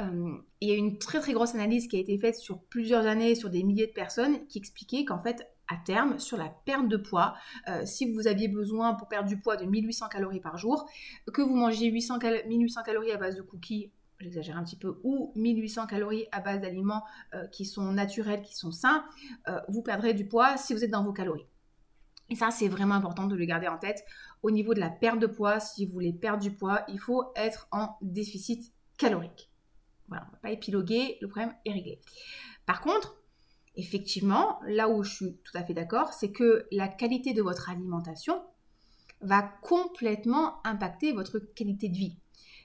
Euh, 0.01 0.37
il 0.59 0.69
y 0.69 0.71
a 0.71 0.75
une 0.75 0.97
très 0.97 1.19
très 1.19 1.33
grosse 1.33 1.53
analyse 1.53 1.87
qui 1.87 1.97
a 1.97 1.99
été 1.99 2.17
faite 2.17 2.35
sur 2.35 2.59
plusieurs 2.63 3.05
années, 3.05 3.35
sur 3.35 3.51
des 3.51 3.63
milliers 3.63 3.85
de 3.85 3.91
personnes, 3.91 4.47
qui 4.47 4.57
expliquait 4.57 5.05
qu'en 5.05 5.19
fait, 5.19 5.47
à 5.67 5.75
terme, 5.85 6.17
sur 6.17 6.37
la 6.37 6.49
perte 6.65 6.87
de 6.87 6.97
poids, 6.97 7.35
euh, 7.67 7.85
si 7.85 8.11
vous 8.11 8.25
aviez 8.25 8.47
besoin 8.47 8.95
pour 8.95 9.07
perdre 9.07 9.29
du 9.29 9.39
poids 9.39 9.55
de 9.55 9.65
1800 9.65 10.07
calories 10.09 10.39
par 10.39 10.57
jour, 10.57 10.89
que 11.31 11.43
vous 11.43 11.55
mangiez 11.55 11.91
800 11.91 12.17
1800 12.47 12.81
calories 12.83 13.11
à 13.11 13.17
base 13.17 13.35
de 13.35 13.43
cookies, 13.43 13.91
j'exagère 14.19 14.57
un 14.57 14.63
petit 14.63 14.75
peu, 14.75 14.99
ou 15.03 15.31
1800 15.35 15.87
calories 15.87 16.27
à 16.31 16.41
base 16.41 16.61
d'aliments 16.61 17.03
qui 17.51 17.65
sont 17.65 17.91
naturels, 17.91 18.41
qui 18.41 18.55
sont 18.55 18.71
sains, 18.71 19.05
vous 19.69 19.81
perdrez 19.81 20.13
du 20.13 20.27
poids 20.27 20.57
si 20.57 20.73
vous 20.73 20.83
êtes 20.83 20.91
dans 20.91 21.03
vos 21.03 21.13
calories. 21.13 21.47
Et 22.29 22.35
ça, 22.35 22.51
c'est 22.51 22.67
vraiment 22.67 22.95
important 22.95 23.25
de 23.25 23.35
le 23.35 23.45
garder 23.45 23.67
en 23.67 23.79
tête. 23.79 24.03
Au 24.43 24.51
niveau 24.51 24.75
de 24.75 24.79
la 24.79 24.91
perte 24.91 25.19
de 25.19 25.25
poids, 25.25 25.59
si 25.59 25.85
vous 25.85 25.93
voulez 25.93 26.13
perdre 26.13 26.43
du 26.43 26.51
poids, 26.51 26.83
il 26.87 26.99
faut 26.99 27.31
être 27.35 27.67
en 27.71 27.97
déficit 28.01 28.71
calorique. 28.97 29.49
Voilà, 30.09 30.25
on 30.25 30.27
ne 30.27 30.31
va 30.33 30.37
pas 30.37 30.51
épiloguer, 30.51 31.17
le 31.21 31.27
problème 31.27 31.55
est 31.65 31.71
réglé. 31.71 32.01
Par 32.65 32.81
contre, 32.81 33.17
effectivement, 33.75 34.59
là 34.67 34.89
où 34.89 35.01
je 35.01 35.11
suis 35.11 35.37
tout 35.43 35.57
à 35.57 35.63
fait 35.63 35.73
d'accord, 35.73 36.13
c'est 36.13 36.31
que 36.31 36.67
la 36.71 36.87
qualité 36.87 37.33
de 37.33 37.41
votre 37.41 37.69
alimentation 37.69 38.43
va 39.21 39.41
complètement 39.41 40.65
impacter 40.67 41.13
votre 41.13 41.39
qualité 41.39 41.89
de 41.89 41.97
vie. 41.97 42.19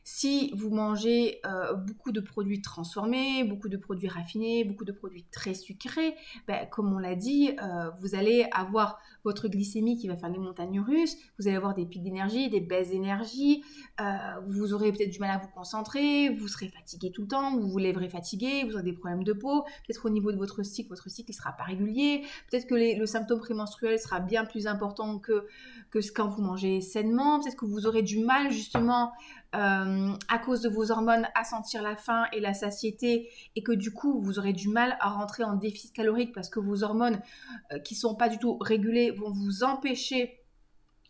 Si 0.06 0.52
vous 0.54 0.68
mangez 0.68 1.40
euh, 1.46 1.72
beaucoup 1.72 2.12
de 2.12 2.20
produits 2.20 2.60
transformés, 2.60 3.42
beaucoup 3.42 3.70
de 3.70 3.78
produits 3.78 4.08
raffinés, 4.08 4.62
beaucoup 4.62 4.84
de 4.84 4.92
produits 4.92 5.24
très 5.32 5.54
sucrés, 5.54 6.14
ben, 6.46 6.66
comme 6.70 6.92
on 6.92 6.98
l'a 6.98 7.14
dit, 7.14 7.56
euh, 7.62 7.88
vous 8.00 8.14
allez 8.14 8.46
avoir 8.52 8.98
votre 9.24 9.48
glycémie 9.48 9.96
qui 9.96 10.06
va 10.06 10.16
faire 10.18 10.28
les 10.28 10.38
montagnes 10.38 10.78
russes, 10.78 11.16
vous 11.38 11.48
allez 11.48 11.56
avoir 11.56 11.74
des 11.74 11.86
pics 11.86 12.02
d'énergie, 12.02 12.50
des 12.50 12.60
baisses 12.60 12.90
d'énergie, 12.90 13.64
euh, 13.98 14.04
vous 14.46 14.74
aurez 14.74 14.92
peut-être 14.92 15.08
du 15.08 15.20
mal 15.20 15.30
à 15.30 15.38
vous 15.38 15.48
concentrer, 15.48 16.28
vous 16.28 16.48
serez 16.48 16.68
fatigué 16.68 17.10
tout 17.10 17.22
le 17.22 17.28
temps, 17.28 17.56
vous 17.56 17.66
vous 17.66 17.78
lèverez 17.78 18.10
fatigué, 18.10 18.64
vous 18.64 18.74
aurez 18.74 18.82
des 18.82 18.92
problèmes 18.92 19.24
de 19.24 19.32
peau, 19.32 19.62
peut-être 19.86 20.04
au 20.04 20.10
niveau 20.10 20.32
de 20.32 20.36
votre 20.36 20.62
cycle, 20.62 20.90
votre 20.90 21.08
cycle 21.08 21.30
ne 21.30 21.34
sera 21.34 21.52
pas 21.52 21.64
régulier, 21.64 22.26
peut-être 22.50 22.66
que 22.66 22.74
le 22.74 23.06
symptôme 23.06 23.40
prémenstruel 23.40 23.98
sera 23.98 24.20
bien 24.20 24.44
plus 24.44 24.66
important 24.66 25.18
que, 25.18 25.46
que 25.90 25.98
quand 26.14 26.28
vous 26.28 26.42
mangez 26.42 26.82
sainement, 26.82 27.40
peut-être 27.40 27.56
que 27.56 27.64
vous 27.64 27.86
aurez 27.86 28.02
du 28.02 28.18
mal 28.18 28.50
justement 28.50 29.12
euh, 29.54 30.16
à 30.28 30.38
cause 30.38 30.62
de 30.62 30.68
vos 30.68 30.90
hormones 30.90 31.28
à 31.34 31.44
sentir 31.44 31.82
la 31.82 31.94
faim 31.96 32.24
et 32.32 32.40
la 32.40 32.54
satiété 32.54 33.30
et 33.54 33.62
que 33.62 33.72
du 33.72 33.92
coup 33.92 34.20
vous 34.20 34.38
aurez 34.38 34.52
du 34.52 34.68
mal 34.68 34.96
à 35.00 35.10
rentrer 35.10 35.44
en 35.44 35.54
déficit 35.54 35.92
calorique 35.92 36.34
parce 36.34 36.48
que 36.48 36.58
vos 36.58 36.82
hormones 36.82 37.20
qui 37.20 37.76
euh, 37.76 37.78
qui 37.78 37.94
sont 37.94 38.14
pas 38.16 38.28
du 38.28 38.38
tout 38.38 38.58
régulées 38.58 39.12
vont 39.12 39.30
vous 39.30 39.62
empêcher 39.62 40.40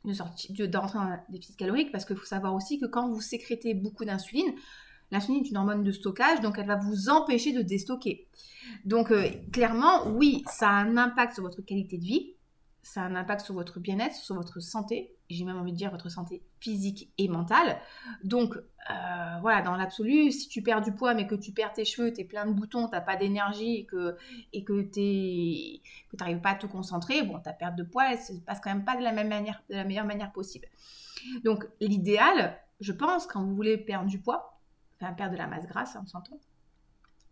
de 0.04 0.76
en 0.76 1.18
déficit 1.30 1.56
calorique 1.56 1.92
parce 1.92 2.04
qu'il 2.04 2.16
faut 2.16 2.26
savoir 2.26 2.54
aussi 2.54 2.78
que 2.78 2.84
quand 2.84 3.08
vous 3.08 3.22
sécrétez 3.22 3.72
beaucoup 3.72 4.04
d'insuline, 4.04 4.52
l'insuline 5.10 5.42
est 5.42 5.48
une 5.48 5.56
hormone 5.56 5.82
de 5.82 5.92
stockage 5.92 6.40
donc 6.40 6.58
elle 6.58 6.66
va 6.66 6.76
vous 6.76 7.08
empêcher 7.08 7.52
de 7.52 7.62
déstocker. 7.62 8.28
Donc 8.84 9.10
euh, 9.10 9.30
clairement 9.52 10.08
oui 10.08 10.44
ça 10.50 10.68
a 10.68 10.72
un 10.72 10.96
impact 10.98 11.34
sur 11.34 11.44
votre 11.44 11.62
qualité 11.62 11.96
de 11.96 12.04
vie 12.04 12.33
ça 12.84 13.02
a 13.02 13.04
un 13.06 13.16
impact 13.16 13.40
sur 13.40 13.54
votre 13.54 13.80
bien-être, 13.80 14.14
sur 14.14 14.34
votre 14.34 14.60
santé, 14.60 15.16
j'ai 15.30 15.44
même 15.44 15.56
envie 15.56 15.72
de 15.72 15.76
dire 15.76 15.90
votre 15.90 16.10
santé 16.10 16.42
physique 16.60 17.10
et 17.16 17.28
mentale. 17.28 17.78
Donc 18.24 18.56
euh, 18.56 19.38
voilà, 19.40 19.62
dans 19.62 19.74
l'absolu, 19.74 20.30
si 20.30 20.48
tu 20.48 20.62
perds 20.62 20.82
du 20.82 20.92
poids 20.92 21.14
mais 21.14 21.26
que 21.26 21.34
tu 21.34 21.52
perds 21.52 21.72
tes 21.72 21.86
cheveux, 21.86 22.12
tu 22.12 22.20
es 22.20 22.24
plein 22.24 22.44
de 22.44 22.52
boutons, 22.52 22.88
tu 22.88 22.96
pas 23.04 23.16
d'énergie 23.16 23.76
et 23.76 23.86
que, 23.86 24.16
et 24.52 24.64
que 24.64 24.82
tu 24.82 25.80
n'arrives 26.18 26.40
pas 26.40 26.50
à 26.50 26.54
te 26.56 26.66
concentrer, 26.66 27.22
bon, 27.22 27.40
ta 27.40 27.54
perte 27.54 27.74
de 27.74 27.84
poids, 27.84 28.12
elle 28.12 28.18
se 28.18 28.34
passe 28.34 28.60
quand 28.60 28.70
même 28.70 28.84
pas 28.84 28.96
de 28.96 29.02
la, 29.02 29.12
même 29.12 29.28
manière, 29.28 29.62
de 29.70 29.76
la 29.76 29.84
meilleure 29.84 30.06
manière 30.06 30.30
possible. 30.32 30.68
Donc 31.42 31.66
l'idéal, 31.80 32.60
je 32.80 32.92
pense, 32.92 33.26
quand 33.26 33.42
vous 33.42 33.54
voulez 33.54 33.78
perdre 33.78 34.08
du 34.08 34.20
poids, 34.20 34.60
enfin 35.00 35.14
perdre 35.14 35.32
de 35.32 35.38
la 35.38 35.46
masse 35.46 35.66
grasse, 35.66 35.96
hein, 35.96 36.02
on 36.04 36.06
s'entend, 36.06 36.38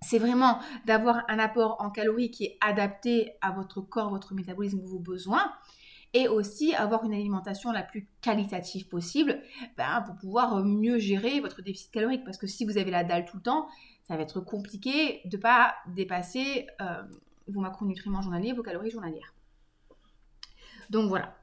c'est 0.03 0.19
vraiment 0.19 0.59
d'avoir 0.85 1.23
un 1.29 1.39
apport 1.39 1.77
en 1.81 1.91
calories 1.91 2.31
qui 2.31 2.45
est 2.45 2.59
adapté 2.61 3.33
à 3.41 3.53
votre 3.53 3.81
corps, 3.81 4.11
votre 4.11 4.35
métabolisme, 4.35 4.81
vos 4.81 4.99
besoins, 4.99 5.53
et 6.15 6.29
aussi 6.29 6.75
avoir 6.75 7.05
une 7.05 7.15
alimentation 7.15 7.73
la 7.73 7.83
plus 7.83 8.07
qualitative 8.21 8.89
possible 8.89 9.41
ben, 9.77 10.03
pour 10.03 10.15
pouvoir 10.17 10.63
mieux 10.63 10.99
gérer 10.99 11.41
votre 11.41 11.63
déficit 11.63 11.91
calorique. 11.91 12.25
Parce 12.25 12.37
que 12.37 12.47
si 12.47 12.65
vous 12.65 12.77
avez 12.77 12.91
la 12.91 13.03
dalle 13.05 13.25
tout 13.25 13.37
le 13.37 13.43
temps, 13.43 13.67
ça 14.07 14.17
va 14.17 14.23
être 14.23 14.41
compliqué 14.41 15.23
de 15.25 15.37
ne 15.37 15.43
pas 15.43 15.75
dépasser 15.89 16.67
euh, 16.81 17.03
vos 17.49 17.61
macronutriments 17.61 18.21
journaliers, 18.21 18.53
vos 18.53 18.63
calories 18.63 18.91
journalières. 18.91 19.35
Donc 20.91 21.09
voilà. 21.09 21.35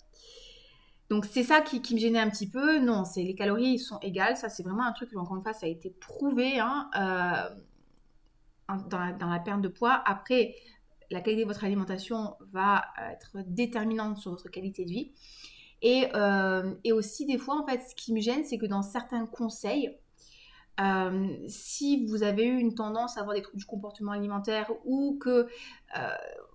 Donc 1.09 1.25
c'est 1.25 1.43
ça 1.43 1.61
qui, 1.61 1.81
me 1.95 1.99
gênait 1.99 2.19
un 2.19 2.29
petit 2.29 2.47
peu. 2.47 2.77
Non, 2.79 3.03
c'est 3.03 3.23
les 3.23 3.33
calories 3.33 3.79
sont 3.79 3.97
égales. 3.99 4.37
Ça 4.37 4.49
c'est 4.49 4.61
vraiment 4.61 4.85
un 4.85 4.91
truc 4.91 5.09
encore 5.15 5.35
une 5.35 5.41
fois 5.41 5.53
ça 5.53 5.65
a 5.65 5.69
été 5.69 5.89
prouvé 5.89 6.59
hein, 6.59 6.89
euh, 6.95 7.55
dans, 8.89 8.99
la, 8.99 9.39
perte 9.39 9.61
de 9.61 9.67
poids. 9.67 10.01
Après, 10.05 10.55
la 11.11 11.21
qualité 11.21 11.43
de 11.43 11.47
votre 11.47 11.63
alimentation 11.63 12.35
va 12.51 12.83
être 13.11 13.37
déterminante 13.47 14.17
sur 14.17 14.31
votre 14.31 14.49
qualité 14.49 14.85
de 14.85 14.91
vie. 14.91 15.11
Et, 15.81 16.07
euh, 16.13 16.75
et 16.83 16.91
aussi 16.91 17.25
des 17.25 17.37
fois 17.37 17.61
en 17.61 17.65
fait, 17.65 17.81
ce 17.81 17.95
qui 17.95 18.13
me 18.13 18.19
gêne, 18.19 18.43
c'est 18.43 18.57
que 18.57 18.65
dans 18.65 18.81
certains 18.81 19.25
conseils, 19.25 19.97
euh, 20.81 21.27
si 21.47 22.05
vous 22.05 22.23
avez 22.23 22.45
eu 22.45 22.57
une 22.57 22.75
tendance 22.75 23.17
à 23.17 23.21
avoir 23.21 23.35
des 23.35 23.41
troubles 23.41 23.59
du 23.59 23.65
comportement 23.65 24.11
alimentaire 24.11 24.71
ou 24.85 25.17
que 25.19 25.47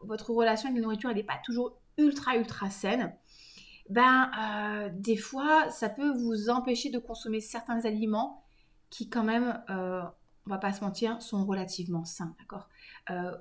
votre 0.02 0.30
relation 0.30 0.68
avec 0.68 0.78
la 0.78 0.82
nourriture 0.82 1.12
n'est 1.12 1.22
pas 1.22 1.40
toujours 1.42 1.78
ultra 1.96 2.36
ultra 2.36 2.70
saine, 2.70 3.14
ben 3.88 4.30
euh, 4.38 4.90
des 4.94 5.16
fois 5.16 5.68
ça 5.70 5.88
peut 5.88 6.10
vous 6.10 6.48
empêcher 6.50 6.90
de 6.90 6.98
consommer 6.98 7.40
certains 7.40 7.84
aliments 7.84 8.42
qui 8.90 9.08
quand 9.08 9.24
même, 9.24 9.62
euh, 9.70 10.02
on 10.46 10.50
va 10.50 10.58
pas 10.58 10.72
se 10.72 10.84
mentir, 10.84 11.20
sont 11.22 11.44
relativement 11.44 12.04
sains, 12.04 12.34
d'accord? 12.38 12.68
Euh, 13.10 13.32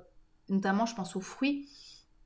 Notamment 0.50 0.84
je 0.84 0.94
pense 0.94 1.16
aux 1.16 1.22
fruits. 1.22 1.68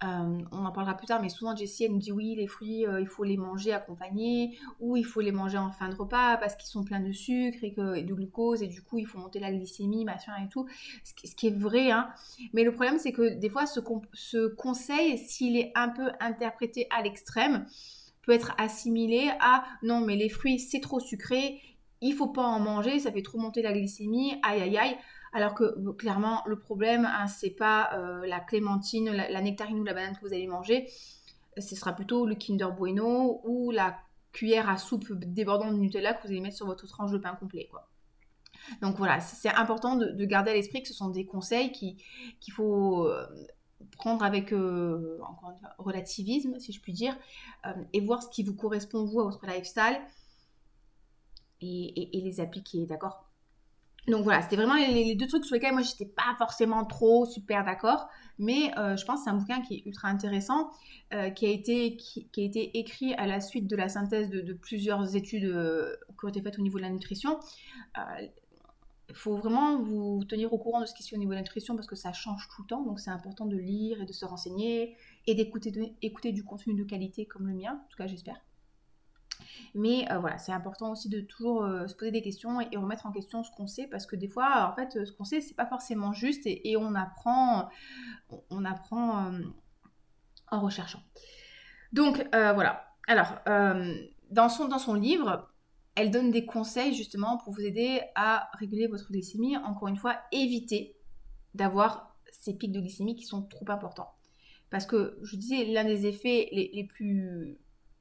on 0.02 0.44
en 0.52 0.72
parlera 0.72 0.96
plus 0.96 1.06
tard, 1.06 1.22
mais 1.22 1.28
souvent 1.28 1.54
Jessie 1.54 1.84
elle 1.84 1.92
nous 1.92 1.98
dit 1.98 2.10
oui, 2.10 2.34
les 2.36 2.48
fruits, 2.48 2.84
il 3.00 3.06
faut 3.06 3.22
les 3.22 3.36
manger 3.36 3.72
accompagnés 3.72 4.58
ou 4.80 4.96
il 4.96 5.04
faut 5.04 5.20
les 5.20 5.30
manger 5.30 5.58
en 5.58 5.70
fin 5.70 5.88
de 5.88 5.94
repas 5.94 6.36
parce 6.36 6.56
qu'ils 6.56 6.68
sont 6.68 6.82
pleins 6.82 6.98
de 6.98 7.12
sucre 7.12 7.58
et, 7.62 7.70
de 7.70 8.14
glucose 8.14 8.62
et 8.62 8.66
du 8.66 8.82
coup 8.82 8.98
il 8.98 9.06
faut 9.06 9.18
monter 9.18 9.38
la 9.38 9.52
glycémie, 9.52 10.04
machin 10.04 10.32
et 10.44 10.48
tout. 10.48 10.66
Ce 11.04 11.34
qui, 11.34 11.46
est 11.46 11.56
vrai, 11.56 11.92
hein. 11.92 12.08
Mais 12.54 12.64
le 12.64 12.72
problème 12.72 12.98
c'est 12.98 13.12
que 13.12 13.38
des 13.38 13.48
fois 13.48 13.66
ce 13.66 14.48
conseil, 14.48 15.18
s'il 15.18 15.56
est 15.56 15.70
un 15.76 15.90
peu 15.90 16.10
interprété 16.18 16.88
à 16.90 17.02
l'extrême, 17.02 17.66
peut 18.22 18.32
être 18.32 18.54
assimilé 18.58 19.30
à 19.40 19.64
non 19.82 20.00
mais 20.00 20.16
les 20.16 20.28
fruits 20.28 20.58
c'est 20.58 20.80
trop 20.80 20.98
sucré, 20.98 21.60
il 22.00 22.14
faut 22.14 22.28
pas 22.28 22.44
en 22.44 22.60
manger, 22.60 22.98
ça 22.98 23.12
fait 23.12 23.22
trop 23.22 23.38
monter 23.38 23.62
la 23.62 23.72
glycémie, 23.72 24.38
aïe 24.42 24.62
aïe 24.62 24.78
aïe. 24.78 24.96
Alors 25.32 25.54
que 25.54 25.92
clairement 25.92 26.42
le 26.46 26.58
problème 26.58 27.04
hein, 27.04 27.26
c'est 27.26 27.50
pas 27.50 27.90
euh, 27.94 28.26
la 28.26 28.40
clémentine, 28.40 29.10
la, 29.10 29.40
nectarine 29.42 29.78
ou 29.78 29.84
la 29.84 29.92
banane 29.92 30.16
que 30.16 30.26
vous 30.26 30.32
allez 30.32 30.46
manger, 30.46 30.88
ce 31.58 31.76
sera 31.76 31.92
plutôt 31.92 32.24
le 32.26 32.34
Kinder 32.34 32.72
Bueno 32.76 33.40
ou 33.44 33.70
la 33.70 33.98
cuillère 34.32 34.68
à 34.68 34.78
soupe 34.78 35.12
débordante 35.12 35.72
de 35.72 35.78
Nutella 35.78 36.14
que 36.14 36.22
vous 36.22 36.28
allez 36.28 36.40
mettre 36.40 36.56
sur 36.56 36.66
votre 36.66 36.86
tranche 36.86 37.10
de 37.10 37.18
pain 37.18 37.34
complet. 37.34 37.68
Donc 38.82 38.96
voilà, 38.96 39.20
c'est 39.20 39.48
important 39.48 39.96
de, 39.96 40.24
garder 40.24 40.50
à 40.50 40.54
l'esprit 40.54 40.82
que 40.82 40.88
ce 40.88 40.94
sont 40.94 41.08
des 41.08 41.24
conseils 41.24 41.72
qu'il 41.72 42.52
faut 42.52 43.06
euh, 43.06 43.26
prendre 43.96 44.24
avec 44.24 44.52
euh, 44.52 45.18
relativisme, 45.78 46.58
si 46.58 46.72
je 46.72 46.80
puis 46.80 46.92
dire, 46.92 47.16
euh, 47.66 47.72
et 47.92 48.00
voir 48.00 48.22
ce 48.22 48.28
qui 48.28 48.42
vous 48.42 48.54
correspond, 48.54 49.04
vous, 49.04 49.20
à 49.20 49.24
votre 49.24 49.44
lifestyle, 49.46 50.00
et, 51.60 52.10
les 52.12 52.40
appliquer, 52.40 52.86
d'accord? 52.86 53.24
Donc 54.06 54.24
voilà, 54.24 54.40
c'était 54.40 54.56
vraiment 54.56 54.74
les, 54.74 55.14
deux 55.16 55.26
trucs 55.26 55.44
sur 55.44 55.54
lesquels 55.54 55.74
moi 55.74 55.82
j'étais 55.82 56.06
pas 56.06 56.34
forcément 56.38 56.84
trop 56.86 57.26
super 57.26 57.62
d'accord, 57.62 58.08
mais 58.38 58.72
euh, 58.78 58.96
je 58.96 59.04
pense 59.04 59.20
que 59.20 59.24
c'est 59.24 59.30
un 59.30 59.34
bouquin 59.34 59.60
qui 59.60 59.74
est 59.74 59.82
ultra 59.86 60.08
intéressant, 60.08 60.70
qui, 61.34 61.46
a 61.46 61.50
été, 61.50 61.96
qui, 61.96 62.28
a 62.38 62.40
été 62.40 62.78
écrit 62.78 63.12
à 63.14 63.26
la 63.26 63.40
suite 63.40 63.66
de 63.66 63.76
la 63.76 63.88
synthèse 63.88 64.30
de, 64.30 64.52
plusieurs 64.54 65.14
études 65.14 65.42
qui 66.18 66.24
ont 66.24 66.28
été 66.28 66.40
faites 66.40 66.58
au 66.58 66.62
niveau 66.62 66.78
de 66.78 66.82
la 66.82 66.90
nutrition 66.90 67.38
il 69.08 69.14
faut 69.14 69.36
vraiment 69.36 69.80
vous 69.80 70.24
tenir 70.24 70.52
au 70.52 70.58
courant 70.58 70.80
de 70.80 70.86
ce 70.86 70.94
qui 70.94 71.02
se 71.02 71.10
fait 71.10 71.16
au 71.16 71.18
niveau 71.18 71.30
de 71.30 71.36
la 71.36 71.42
nutrition 71.42 71.74
parce 71.74 71.86
que 71.86 71.96
ça 71.96 72.12
change 72.12 72.46
tout 72.54 72.62
le 72.62 72.68
temps. 72.68 72.82
Donc 72.82 73.00
c'est 73.00 73.10
important 73.10 73.46
de 73.46 73.56
lire 73.56 74.02
et 74.02 74.04
de 74.04 74.12
se 74.12 74.24
renseigner 74.24 74.96
et 75.26 75.34
d'écouter 75.34 75.94
écouter 76.02 76.32
du 76.32 76.44
contenu 76.44 76.74
de 76.74 76.84
qualité 76.84 77.26
comme 77.26 77.46
le 77.46 77.54
mien, 77.54 77.80
en 77.84 77.88
tout 77.88 77.96
cas 77.96 78.06
j'espère. 78.06 78.40
Mais 79.74 80.10
euh, 80.10 80.18
voilà, 80.18 80.38
c'est 80.38 80.52
important 80.52 80.92
aussi 80.92 81.08
de 81.08 81.20
toujours 81.20 81.64
euh, 81.64 81.86
se 81.86 81.94
poser 81.94 82.10
des 82.10 82.22
questions 82.22 82.60
et, 82.60 82.76
remettre 82.76 83.06
en 83.06 83.12
question 83.12 83.42
ce 83.42 83.50
qu'on 83.50 83.66
sait 83.66 83.86
parce 83.86 84.06
que 84.06 84.16
des 84.16 84.28
fois, 84.28 84.70
en 84.70 84.74
fait, 84.74 85.04
ce 85.04 85.12
qu'on 85.12 85.24
sait, 85.24 85.40
c'est 85.40 85.54
pas 85.54 85.66
forcément 85.66 86.12
juste 86.12 86.42
et, 86.46 86.76
on 86.76 86.94
apprend, 86.94 87.68
on 88.50 88.64
apprend 88.64 89.26
euh, 89.26 89.42
en 90.50 90.60
recherchant. 90.60 91.02
Donc 91.92 92.26
voilà. 92.32 92.84
Alors, 93.06 93.38
dans, 94.30 94.48
son, 94.50 94.68
dans 94.68 94.78
son 94.78 94.94
livre, 94.94 95.48
elle 95.94 96.10
donne 96.10 96.30
des 96.30 96.44
conseils 96.44 96.94
justement 96.94 97.38
pour 97.38 97.54
vous 97.54 97.62
aider 97.62 98.02
à 98.14 98.50
réguler 98.58 98.86
votre 98.86 99.10
glycémie. 99.10 99.56
Encore 99.56 99.88
une 99.88 99.96
fois, 99.96 100.16
évitez 100.30 100.96
d'avoir 101.54 102.14
ces 102.30 102.54
pics 102.54 102.72
de 102.72 102.80
glycémie 102.80 103.16
qui 103.16 103.24
sont 103.24 103.42
trop 103.42 103.68
importants. 103.68 104.12
Parce 104.70 104.86
que 104.86 105.18
je 105.22 105.36
disais, 105.36 105.64
l'un 105.64 105.84
des 105.84 106.06
effets 106.06 106.48
les, 106.52 106.84
plus, 106.84 107.58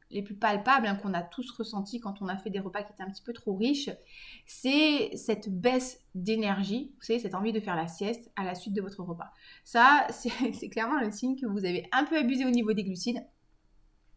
les 0.10 0.22
plus 0.22 0.36
palpables 0.36 0.88
hein, 0.88 0.96
qu'on 0.96 1.13
a 1.13 1.22
tous 1.22 1.52
ressenti 1.52 2.00
quand 2.00 2.22
on 2.22 2.28
a 2.28 2.38
fait 2.38 2.50
des 2.50 2.60
repas 2.60 2.84
qui 2.84 2.93
étaient 2.93 3.04
un 3.04 3.12
petit 3.12 3.24
peu 3.24 3.34
trop 3.34 3.56
riches, 3.56 3.89
c'est 4.46 5.12
cette 5.15 5.50
baisse 5.50 6.02
d'énergie, 6.15 6.93
vous 6.98 7.04
savez, 7.04 7.20
cette 7.20 7.36
envie 7.36 7.52
de 7.52 7.60
faire 7.60 7.76
la 7.76 7.88
sieste 7.88 8.32
à 8.36 8.43
la 8.43 8.56
suite 8.56 8.74
de 8.74 8.82
votre 8.82 9.04
repas. 9.04 9.32
Ça, 9.63 10.08
c'est 10.12 10.70
clairement 10.70 11.00
le 11.00 11.12
signe 11.12 11.36
que 11.36 11.46
vous 11.46 11.65
avez 11.65 11.88
un 11.91 12.06
peu 12.06 12.17
abusé 12.17 12.46
au 12.46 12.52
niveau 12.52 12.74
des 12.74 12.84
glucides 12.84 13.26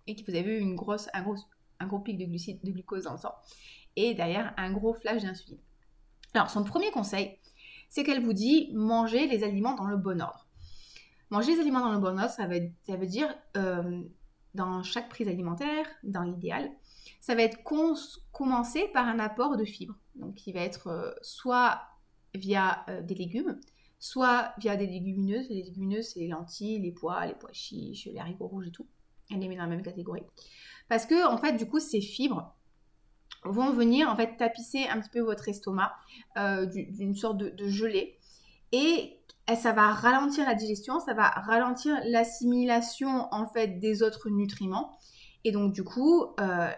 et 0.07 0.14
que 0.14 0.31
vous 0.31 0.37
avez 0.37 0.57
eu 0.57 0.61
une 0.61 0.76
grosse, 0.76 1.09
un 1.12 1.22
gros 1.22 1.37
un 1.81 2.00
pic 2.00 2.18
de, 2.18 2.26
glucides, 2.26 2.61
de 2.62 2.70
glucose 2.70 3.05
dans 3.05 3.12
le 3.12 3.18
sang, 3.18 3.35
et 3.96 4.14
derrière 4.14 4.55
un 4.57 4.72
gros 4.72 4.94
flash 4.94 5.22
d'insuline. 5.22 5.61
Alors, 6.35 6.50
son 6.50 6.62
premier 6.62 6.90
conseil, 6.90 7.38
c'est 7.88 8.05
qu'elle 8.05 8.22
vous 8.22 8.33
dit 8.33 8.70
manger 8.72 9.26
les 9.26 9.42
aliments 9.42 9.74
dans 9.74 9.87
le 9.87 9.96
bon 9.96 10.20
ordre. 10.20 10.46
Manger 11.31 11.55
les 11.55 11.61
aliments 11.61 11.81
dans 11.81 11.92
le 11.92 11.98
bon 11.98 12.18
ordre, 12.18 12.31
ça 12.31 12.46
veut, 12.46 12.70
ça 12.87 12.96
dire 12.96 13.35
euh, 13.57 14.03
dans 14.54 14.82
chaque 14.82 15.08
prise 15.08 15.28
alimentaire, 15.28 15.86
dans 16.02 16.22
l'idéal, 16.22 16.70
ça 17.20 17.34
va 17.34 17.42
être 17.42 17.62
commencer 18.32 18.88
par 18.92 19.06
un 19.06 19.18
apport 19.18 19.56
de 19.56 19.64
fibres. 19.64 19.96
Donc, 20.16 20.34
qui 20.34 20.52
va 20.52 20.60
être 20.60 20.88
euh, 20.88 21.12
soit 21.22 21.80
via 22.34 22.84
euh, 22.88 23.02
des 23.02 23.14
légumes, 23.14 23.58
soit 23.98 24.52
via 24.58 24.76
des 24.76 24.86
légumineuses. 24.86 25.48
Les 25.48 25.62
légumineuses, 25.62 26.10
c'est 26.12 26.20
les 26.20 26.28
lentilles, 26.28 26.80
les 26.80 26.92
pois, 26.92 27.26
les 27.26 27.34
pois 27.34 27.52
chiches, 27.52 28.06
les 28.06 28.18
haricots 28.18 28.48
rouges 28.48 28.68
et 28.68 28.72
tout. 28.72 28.86
Elle 29.30 29.40
les 29.40 29.48
met 29.48 29.56
dans 29.56 29.62
la 29.62 29.68
même 29.68 29.82
catégorie. 29.82 30.24
Parce 30.88 31.06
que, 31.06 31.26
en 31.26 31.38
fait, 31.38 31.52
du 31.52 31.66
coup, 31.66 31.78
ces 31.78 32.00
fibres 32.00 32.54
vont 33.44 33.72
venir, 33.72 34.08
en 34.08 34.16
fait, 34.16 34.36
tapisser 34.36 34.86
un 34.88 35.00
petit 35.00 35.10
peu 35.10 35.20
votre 35.20 35.48
estomac 35.48 35.94
euh, 36.36 36.66
d'une 36.66 37.14
sorte 37.14 37.38
de, 37.38 37.68
gelée. 37.68 38.18
Et 38.72 39.19
ça 39.56 39.72
va 39.72 39.92
ralentir 39.92 40.44
la 40.46 40.54
digestion, 40.54 41.00
ça 41.00 41.14
va 41.14 41.28
ralentir 41.28 41.96
l'assimilation, 42.04 43.28
en 43.32 43.46
fait, 43.46 43.78
des 43.78 44.02
autres 44.02 44.28
nutriments. 44.30 44.98
Et 45.44 45.52
donc, 45.52 45.72
du 45.72 45.84
coup, 45.84 46.34
euh, 46.40 46.70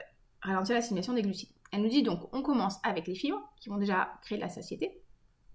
ralentir 0.42 0.74
l'assimilation 0.74 1.12
des 1.12 1.22
glucides. 1.22 1.50
Elle 1.72 1.82
nous 1.82 1.88
dit 1.88 2.02
donc, 2.02 2.28
on 2.32 2.42
commence 2.42 2.76
avec 2.84 3.06
les 3.06 3.14
fibres, 3.14 3.40
qui 3.60 3.68
vont 3.68 3.78
déjà 3.78 4.12
créer 4.22 4.38
de 4.38 4.42
la 4.42 4.48
satiété, 4.48 5.02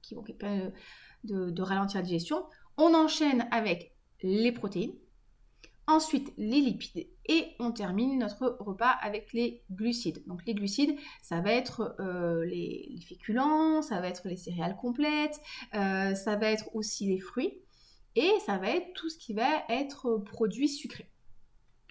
qui 0.01 0.15
vont 0.15 0.23
permettre 0.23 0.75
de 1.23 1.61
ralentir 1.61 1.99
la 1.99 2.05
digestion. 2.05 2.43
On 2.77 2.93
enchaîne 2.93 3.47
avec 3.51 3.95
les 4.21 4.51
protéines, 4.51 4.93
ensuite 5.87 6.33
les 6.37 6.59
lipides. 6.59 7.07
Et 7.29 7.55
on 7.59 7.71
termine 7.71 8.19
notre 8.19 8.57
repas 8.59 8.91
avec 9.01 9.33
les 9.33 9.63
glucides. 9.71 10.21
Donc 10.27 10.45
les 10.45 10.53
glucides, 10.53 10.95
ça 11.21 11.41
va 11.41 11.53
être 11.53 11.95
euh, 11.99 12.45
les, 12.45 12.99
féculents, 13.07 13.81
ça 13.81 13.99
va 13.99 14.07
être 14.09 14.27
les 14.27 14.37
céréales 14.37 14.75
complètes, 14.75 15.39
euh, 15.73 16.13
ça 16.13 16.35
va 16.35 16.51
être 16.51 16.75
aussi 16.75 17.07
les 17.07 17.19
fruits 17.19 17.53
et 18.15 18.31
ça 18.45 18.57
va 18.57 18.69
être 18.69 18.93
tout 18.93 19.09
ce 19.09 19.17
qui 19.17 19.33
va 19.33 19.63
être 19.69 20.17
produit 20.17 20.67
sucré. 20.69 21.09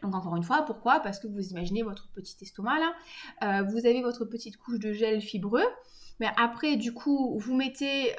Donc 0.02 0.14
encore 0.14 0.36
une 0.36 0.42
fois, 0.42 0.62
pourquoi? 0.62 1.00
Parce 1.00 1.18
que 1.18 1.26
vous 1.26 1.48
imaginez 1.48 1.82
votre 1.82 2.08
petit 2.12 2.36
estomac 2.42 2.78
là, 2.78 2.94
euh, 3.42 3.62
vous 3.62 3.86
avez 3.86 4.02
votre 4.02 4.26
petite 4.26 4.58
couche 4.58 4.78
de 4.78 4.92
gel 4.92 5.22
fibreux, 5.22 5.66
mais 6.20 6.28
après 6.36 6.76
du 6.76 6.92
coup 6.92 7.38
vous 7.38 7.54
mettez 7.54 8.14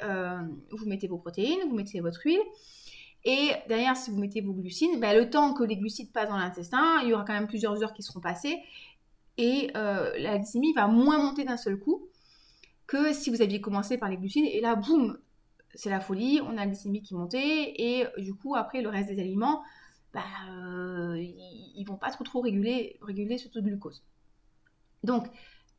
vos 1.08 1.18
protéines, 1.18 1.68
vous 1.68 1.76
mettez 1.76 2.00
votre 2.00 2.20
huile, 2.24 2.40
et 3.24 3.52
derrière, 3.68 3.96
si 3.96 4.10
vous 4.10 4.18
mettez 4.18 4.40
vos 4.40 4.52
glucides, 4.52 5.00
ben, 5.00 5.16
le 5.16 5.28
temps 5.28 5.52
que 5.52 5.64
les 5.64 5.76
glucides 5.76 6.12
passent 6.12 6.28
dans 6.28 6.36
l'intestin, 6.36 7.00
il 7.02 7.08
y 7.08 7.14
aura 7.14 7.24
quand 7.24 7.32
même 7.32 7.48
plusieurs 7.48 7.82
heures 7.82 7.92
qui 7.92 8.02
seront 8.02 8.20
passées. 8.20 8.58
Et 9.36 9.70
euh, 9.76 10.12
la 10.18 10.38
glycémie 10.38 10.72
va 10.72 10.86
moins 10.86 11.18
monter 11.18 11.44
d'un 11.44 11.56
seul 11.56 11.78
coup 11.78 12.08
que 12.86 13.12
si 13.12 13.30
vous 13.30 13.42
aviez 13.42 13.60
commencé 13.60 13.98
par 13.98 14.08
les 14.08 14.16
glucides. 14.16 14.46
Et 14.50 14.60
là, 14.60 14.76
boum, 14.76 15.18
c'est 15.74 15.90
la 15.90 16.00
folie, 16.00 16.40
on 16.42 16.52
a 16.52 16.54
la 16.56 16.66
glycémie 16.66 17.02
qui 17.02 17.14
montait. 17.14 17.74
Et 17.76 18.06
du 18.18 18.34
coup, 18.34 18.54
après, 18.54 18.82
le 18.82 18.88
reste 18.88 19.08
des 19.08 19.20
aliments, 19.20 19.62
ben, 20.12 20.22
euh, 20.50 21.16
ils, 21.18 21.82
ne 21.82 21.86
vont 21.86 21.96
pas 21.96 22.10
trop 22.10 22.24
trop 22.24 22.40
réguler, 22.40 22.98
réguler 23.02 23.36
ce 23.36 23.48
taux 23.48 23.60
de 23.60 23.66
glucose. 23.66 24.02
Donc, 25.04 25.26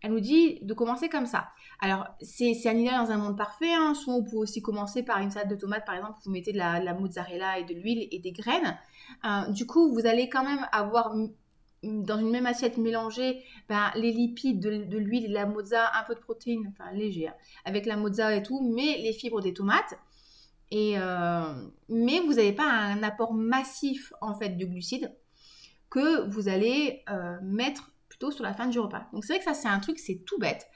elle 0.01 0.11
nous 0.11 0.19
dit 0.19 0.59
de 0.61 0.73
commencer 0.73 1.09
comme 1.09 1.25
ça. 1.25 1.49
Alors, 1.81 2.07
c'est 2.21 2.53
un 2.67 2.77
idéal 2.77 3.05
dans 3.05 3.11
un 3.11 3.17
monde 3.17 3.37
parfait. 3.37 3.73
Hein. 3.73 3.93
Soit 3.93 4.13
on 4.13 4.23
peut 4.23 4.37
aussi 4.37 4.61
commencer 4.61 5.03
par 5.03 5.19
une 5.19 5.31
salade 5.31 5.49
de 5.49 5.55
tomates, 5.55 5.85
par 5.85 5.95
exemple, 5.95 6.19
vous 6.23 6.31
mettez 6.31 6.53
de 6.53 6.57
la, 6.57 6.93
mozzarella 6.93 7.59
et 7.59 7.65
de 7.65 7.73
l'huile 7.73 8.07
et 8.11 8.19
des 8.19 8.31
graines. 8.31 8.77
Euh, 9.25 9.51
du 9.51 9.65
coup, 9.65 9.93
vous 9.93 10.05
allez 10.05 10.29
quand 10.29 10.43
même 10.43 10.65
avoir 10.71 11.13
dans 11.83 12.19
une 12.19 12.29
même 12.29 12.45
assiette 12.45 12.77
mélangée 12.77 13.43
ben, 13.69 13.91
les 13.95 14.11
lipides 14.11 14.59
de, 14.59 14.97
l'huile 14.97 15.25
et 15.25 15.29
de 15.29 15.33
la 15.33 15.45
mozza, 15.45 15.91
un 15.97 16.03
peu 16.03 16.15
de 16.15 16.19
protéines, 16.19 16.67
enfin 16.69 16.91
léger, 16.91 17.27
hein, 17.27 17.33
avec 17.65 17.85
la 17.85 17.95
mozza 17.95 18.35
et 18.35 18.43
tout, 18.43 18.61
mais 18.73 18.97
les 18.97 19.13
fibres 19.13 19.41
des 19.41 19.53
tomates. 19.53 19.97
Et, 20.71 20.93
euh, 20.97 21.53
mais 21.87 22.19
vous 22.19 22.33
n'avez 22.33 22.53
pas 22.53 22.69
un 22.69 23.01
apport 23.01 23.33
massif 23.33 24.13
en 24.21 24.35
fait 24.35 24.49
de 24.49 24.65
glucides 24.65 25.11
que 25.89 26.27
vous 26.29 26.47
allez 26.47 27.03
euh, 27.09 27.37
mettre 27.41 27.91
sur 28.31 28.43
la 28.43 28.53
fin 28.53 28.67
du 28.67 28.79
repas. 28.79 29.07
Donc 29.13 29.25
c'est 29.25 29.33
vrai 29.33 29.39
que 29.39 29.45
ça 29.45 29.53
c'est 29.53 29.67
un 29.67 29.79
truc, 29.79 29.99
c'est 29.99 30.23
tout 30.25 30.37
bête. 30.39 30.67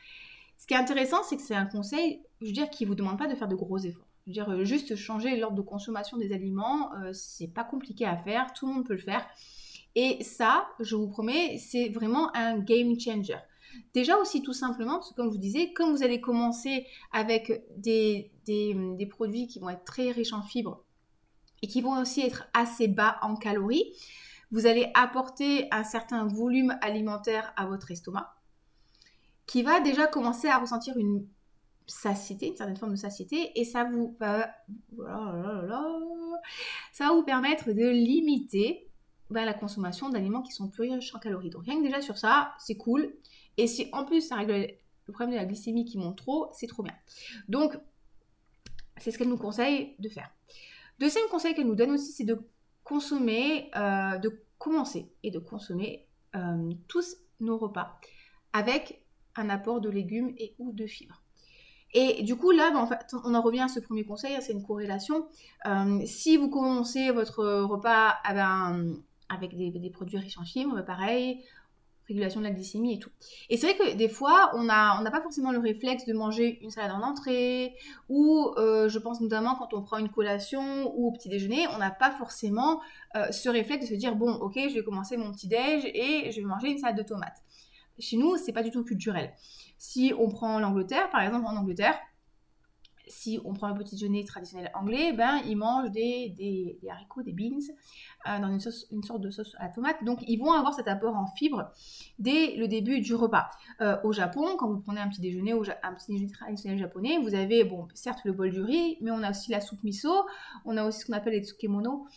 Ce 0.58 0.67
qui 0.67 0.73
est 0.73 0.77
intéressant, 0.77 1.23
c'est 1.23 1.36
que 1.36 1.41
c'est 1.41 1.56
un 1.56 1.65
conseil, 1.65 2.21
je 2.39 2.47
veux 2.47 2.53
dire, 2.53 2.69
qui 2.69 2.86
vous 2.86 2.95
demande 2.95 3.17
pas 3.17 3.27
de 3.27 3.36
faire 3.36 3.49
de 3.49 3.56
gros 3.56 3.79
efforts. 3.79 4.08
Je 4.25 4.29
veux 4.29 4.34
dire, 4.34 4.49
euh, 4.49 4.63
juste 4.63 4.95
changer 4.95 5.36
l'ordre 5.36 5.58
de 5.58 5.62
consommation 5.62 6.15
des 6.15 6.32
aliments, 6.32 6.93
euh, 6.95 7.12
c'est 7.12 7.49
pas 7.49 7.65
compliqué 7.65 8.06
à 8.06 8.15
faire, 8.15 8.53
tout 8.53 8.67
le 8.67 8.73
monde 8.73 8.86
peut 8.86 8.93
le 8.93 8.99
faire. 8.99 9.27
Et 9.95 10.23
ça, 10.23 10.67
je 10.79 10.95
vous 10.95 11.10
promets, 11.10 11.58
c'est 11.58 11.89
vraiment 11.89 12.34
un 12.36 12.60
game 12.60 12.97
changer. 12.99 13.38
Déjà 13.93 14.17
aussi 14.17 14.41
tout 14.41 14.53
simplement, 14.53 14.95
parce 14.95 15.10
que 15.10 15.15
comme 15.15 15.27
je 15.27 15.32
vous 15.32 15.38
disais, 15.38 15.73
comme 15.73 15.91
vous 15.91 16.03
allez 16.03 16.21
commencer 16.21 16.86
avec 17.12 17.63
des, 17.75 18.32
produits 19.10 19.47
qui 19.47 19.60
vont 19.60 19.69
être 19.69 19.84
très 19.84 20.12
riches 20.12 20.34
en 20.34 20.43
fibres 20.43 20.84
et 21.62 21.67
qui 21.67 21.82
vont 21.82 21.99
aussi 21.99 22.21
être 22.21 22.47
assez 22.53 22.88
bas 22.88 23.17
en 23.21 23.36
calories, 23.36 23.93
vous 24.53 24.67
allez 24.67 24.89
apporter 24.93 25.67
un 25.71 25.83
certain 25.83 26.25
volume 26.27 26.77
alimentaire 26.81 27.51
à 27.57 27.65
votre 27.65 27.91
estomac 27.91 28.35
qui 29.47 29.63
va 29.63 29.81
déjà 29.81 30.07
commencer 30.07 30.47
à 30.47 30.59
ressentir 30.59 30.95
une 30.95 31.27
satiété, 31.87 32.47
une 32.47 32.55
certaine 32.55 32.77
forme 32.77 32.93
de 32.93 32.97
satiété, 32.97 33.59
et 33.59 33.65
ça 33.65 33.83
vous 33.83 34.15
va, 34.19 34.49
ça 36.91 37.07
va 37.07 37.13
vous 37.13 37.23
permettre 37.23 37.71
de 37.71 37.89
limiter 37.89 38.87
ben, 39.31 39.43
la 39.43 39.53
consommation 39.53 40.09
d'aliments 40.09 40.43
qui 40.43 40.51
sont 40.51 40.69
plus 40.69 40.83
riches 40.83 41.13
en 41.15 41.19
calories. 41.19 41.49
Donc 41.49 41.65
rien 41.65 41.77
que 41.79 41.83
déjà 41.83 42.01
sur 42.01 42.17
ça, 42.17 42.53
c'est 42.59 42.77
cool. 42.77 43.11
Et 43.57 43.67
si 43.67 43.89
en 43.91 44.05
plus 44.05 44.21
ça 44.21 44.35
règle 44.35 44.67
le 45.05 45.13
problème 45.13 45.31
de 45.31 45.35
la 45.35 45.45
glycémie 45.45 45.83
qui 45.83 45.97
monte 45.97 46.17
trop, 46.17 46.49
c'est 46.53 46.67
trop 46.67 46.83
bien. 46.83 46.95
Donc 47.49 47.77
c'est 48.97 49.09
ce 49.09 49.17
qu'elle 49.17 49.29
nous 49.29 49.37
conseille 49.37 49.95
de 49.97 50.09
faire. 50.09 50.29
Deuxième 50.99 51.27
conseil 51.29 51.55
qu'elle 51.55 51.67
nous 51.67 51.75
donne 51.75 51.91
aussi, 51.91 52.11
c'est 52.11 52.23
de 52.23 52.39
consommer, 52.83 53.71
euh, 53.75 54.17
de 54.17 54.43
commencer 54.57 55.11
et 55.23 55.31
de 55.31 55.39
consommer 55.39 56.07
euh, 56.35 56.71
tous 56.87 57.17
nos 57.39 57.57
repas 57.57 57.99
avec 58.53 59.05
un 59.35 59.49
apport 59.49 59.81
de 59.81 59.89
légumes 59.89 60.33
et 60.37 60.55
ou 60.59 60.71
de 60.73 60.85
fibres. 60.85 61.21
Et 61.93 62.23
du 62.23 62.35
coup, 62.35 62.51
là, 62.51 62.71
ben, 62.71 62.89
on 63.23 63.35
en 63.35 63.41
revient 63.41 63.61
à 63.61 63.67
ce 63.67 63.79
premier 63.79 64.03
conseil, 64.03 64.35
hein, 64.35 64.39
c'est 64.41 64.53
une 64.53 64.65
corrélation. 64.65 65.27
Euh, 65.67 66.01
si 66.05 66.37
vous 66.37 66.49
commencez 66.49 67.11
votre 67.11 67.43
repas 67.61 68.15
eh 68.29 68.33
ben, 68.33 68.95
avec 69.29 69.55
des, 69.55 69.89
produits 69.91 70.17
riches 70.17 70.37
en 70.39 70.43
fibres, 70.43 70.73
ben, 70.75 70.83
pareil, 70.83 71.43
régulation 72.07 72.39
de 72.39 72.45
la 72.45 72.51
glycémie 72.51 72.95
et 72.95 72.99
tout. 72.99 73.09
Et 73.49 73.57
c'est 73.57 73.73
vrai 73.73 73.77
que 73.77 73.95
des 73.95 74.09
fois, 74.09 74.51
on 74.55 74.63
n'a 74.63 75.11
pas 75.11 75.21
forcément 75.21 75.51
le 75.51 75.59
réflexe 75.59 76.05
de 76.05 76.13
manger 76.13 76.59
une 76.61 76.69
salade 76.69 76.91
en 76.91 77.01
entrée, 77.01 77.75
ou 78.09 78.51
euh, 78.57 78.89
je 78.89 78.99
pense 78.99 79.21
notamment 79.21 79.55
quand 79.55 79.73
on 79.73 79.81
prend 79.81 79.97
une 79.97 80.09
collation 80.09 80.91
ou 80.95 81.07
au 81.07 81.11
petit 81.11 81.29
déjeuner, 81.29 81.67
on 81.75 81.77
n'a 81.77 81.91
pas 81.91 82.11
forcément 82.11 82.81
euh, 83.15 83.31
ce 83.31 83.49
réflexe 83.49 83.85
de 83.85 83.93
se 83.93 83.99
dire, 83.99 84.15
bon, 84.15 84.33
ok, 84.33 84.55
je 84.55 84.75
vais 84.75 84.83
commencer 84.83 85.17
mon 85.17 85.31
petit 85.31 85.47
déj 85.47 85.85
et 85.85 86.31
je 86.31 86.39
vais 86.39 86.47
manger 86.47 86.69
une 86.69 86.77
salade 86.77 86.97
de 86.97 87.03
tomates. 87.03 87.43
Chez 87.99 88.17
nous, 88.17 88.37
c'est 88.37 88.53
pas 88.53 88.63
du 88.63 88.71
tout 88.71 88.83
culturel. 88.83 89.31
Si 89.77 90.13
on 90.17 90.29
prend 90.29 90.59
l'Angleterre, 90.59 91.09
par 91.09 91.21
exemple, 91.21 91.45
en 91.45 91.55
Angleterre, 91.55 91.95
si 93.07 93.39
on 93.43 93.53
prend 93.53 93.67
le 93.67 93.75
petit 93.75 93.95
déjeuner 93.95 94.23
traditionnel 94.23 94.71
anglais, 94.73 95.13
ben, 95.13 95.41
ils 95.45 95.55
mangent 95.55 95.91
des, 95.91 96.79
haricots, 96.89 97.21
des 97.21 97.33
beans, 97.33 97.59
euh, 98.27 98.39
dans 98.39 98.47
une, 98.47 98.59
sorte 99.03 99.21
de 99.21 99.29
sauce 99.29 99.55
à 99.59 99.69
tomate. 99.69 100.03
Donc, 100.03 100.23
ils 100.27 100.37
vont 100.37 100.51
avoir 100.51 100.73
cet 100.73 100.87
apport 100.87 101.15
en 101.15 101.27
fibres 101.27 101.71
dès 102.19 102.55
le 102.55 102.67
début 102.67 103.01
du 103.01 103.15
repas. 103.15 103.49
Euh, 103.81 103.97
au 104.03 104.11
Japon, 104.11 104.55
quand 104.57 104.69
vous 104.69 104.79
prenez 104.79 105.01
un 105.01 105.09
petit 105.09 105.21
déjeuner, 105.21 105.51
un 105.51 105.93
petit 105.93 106.11
déjeuner 106.11 106.31
traditionnel 106.31 106.79
japonais, 106.79 107.19
vous 107.19 107.35
avez, 107.35 107.63
bon, 107.63 107.87
certes, 107.93 108.21
le 108.25 108.31
bol 108.31 108.51
du 108.51 108.61
riz, 108.61 108.97
mais 109.01 109.11
on 109.11 109.23
a 109.23 109.31
aussi 109.31 109.51
la 109.51 109.61
soupe 109.61 109.83
miso, 109.83 110.11
on 110.65 110.77
a 110.77 110.85
aussi 110.85 111.01
ce 111.01 111.05
qu'on 111.05 111.13
appelle 111.13 111.33
les 111.33 111.43
tsukemono, 111.43 112.07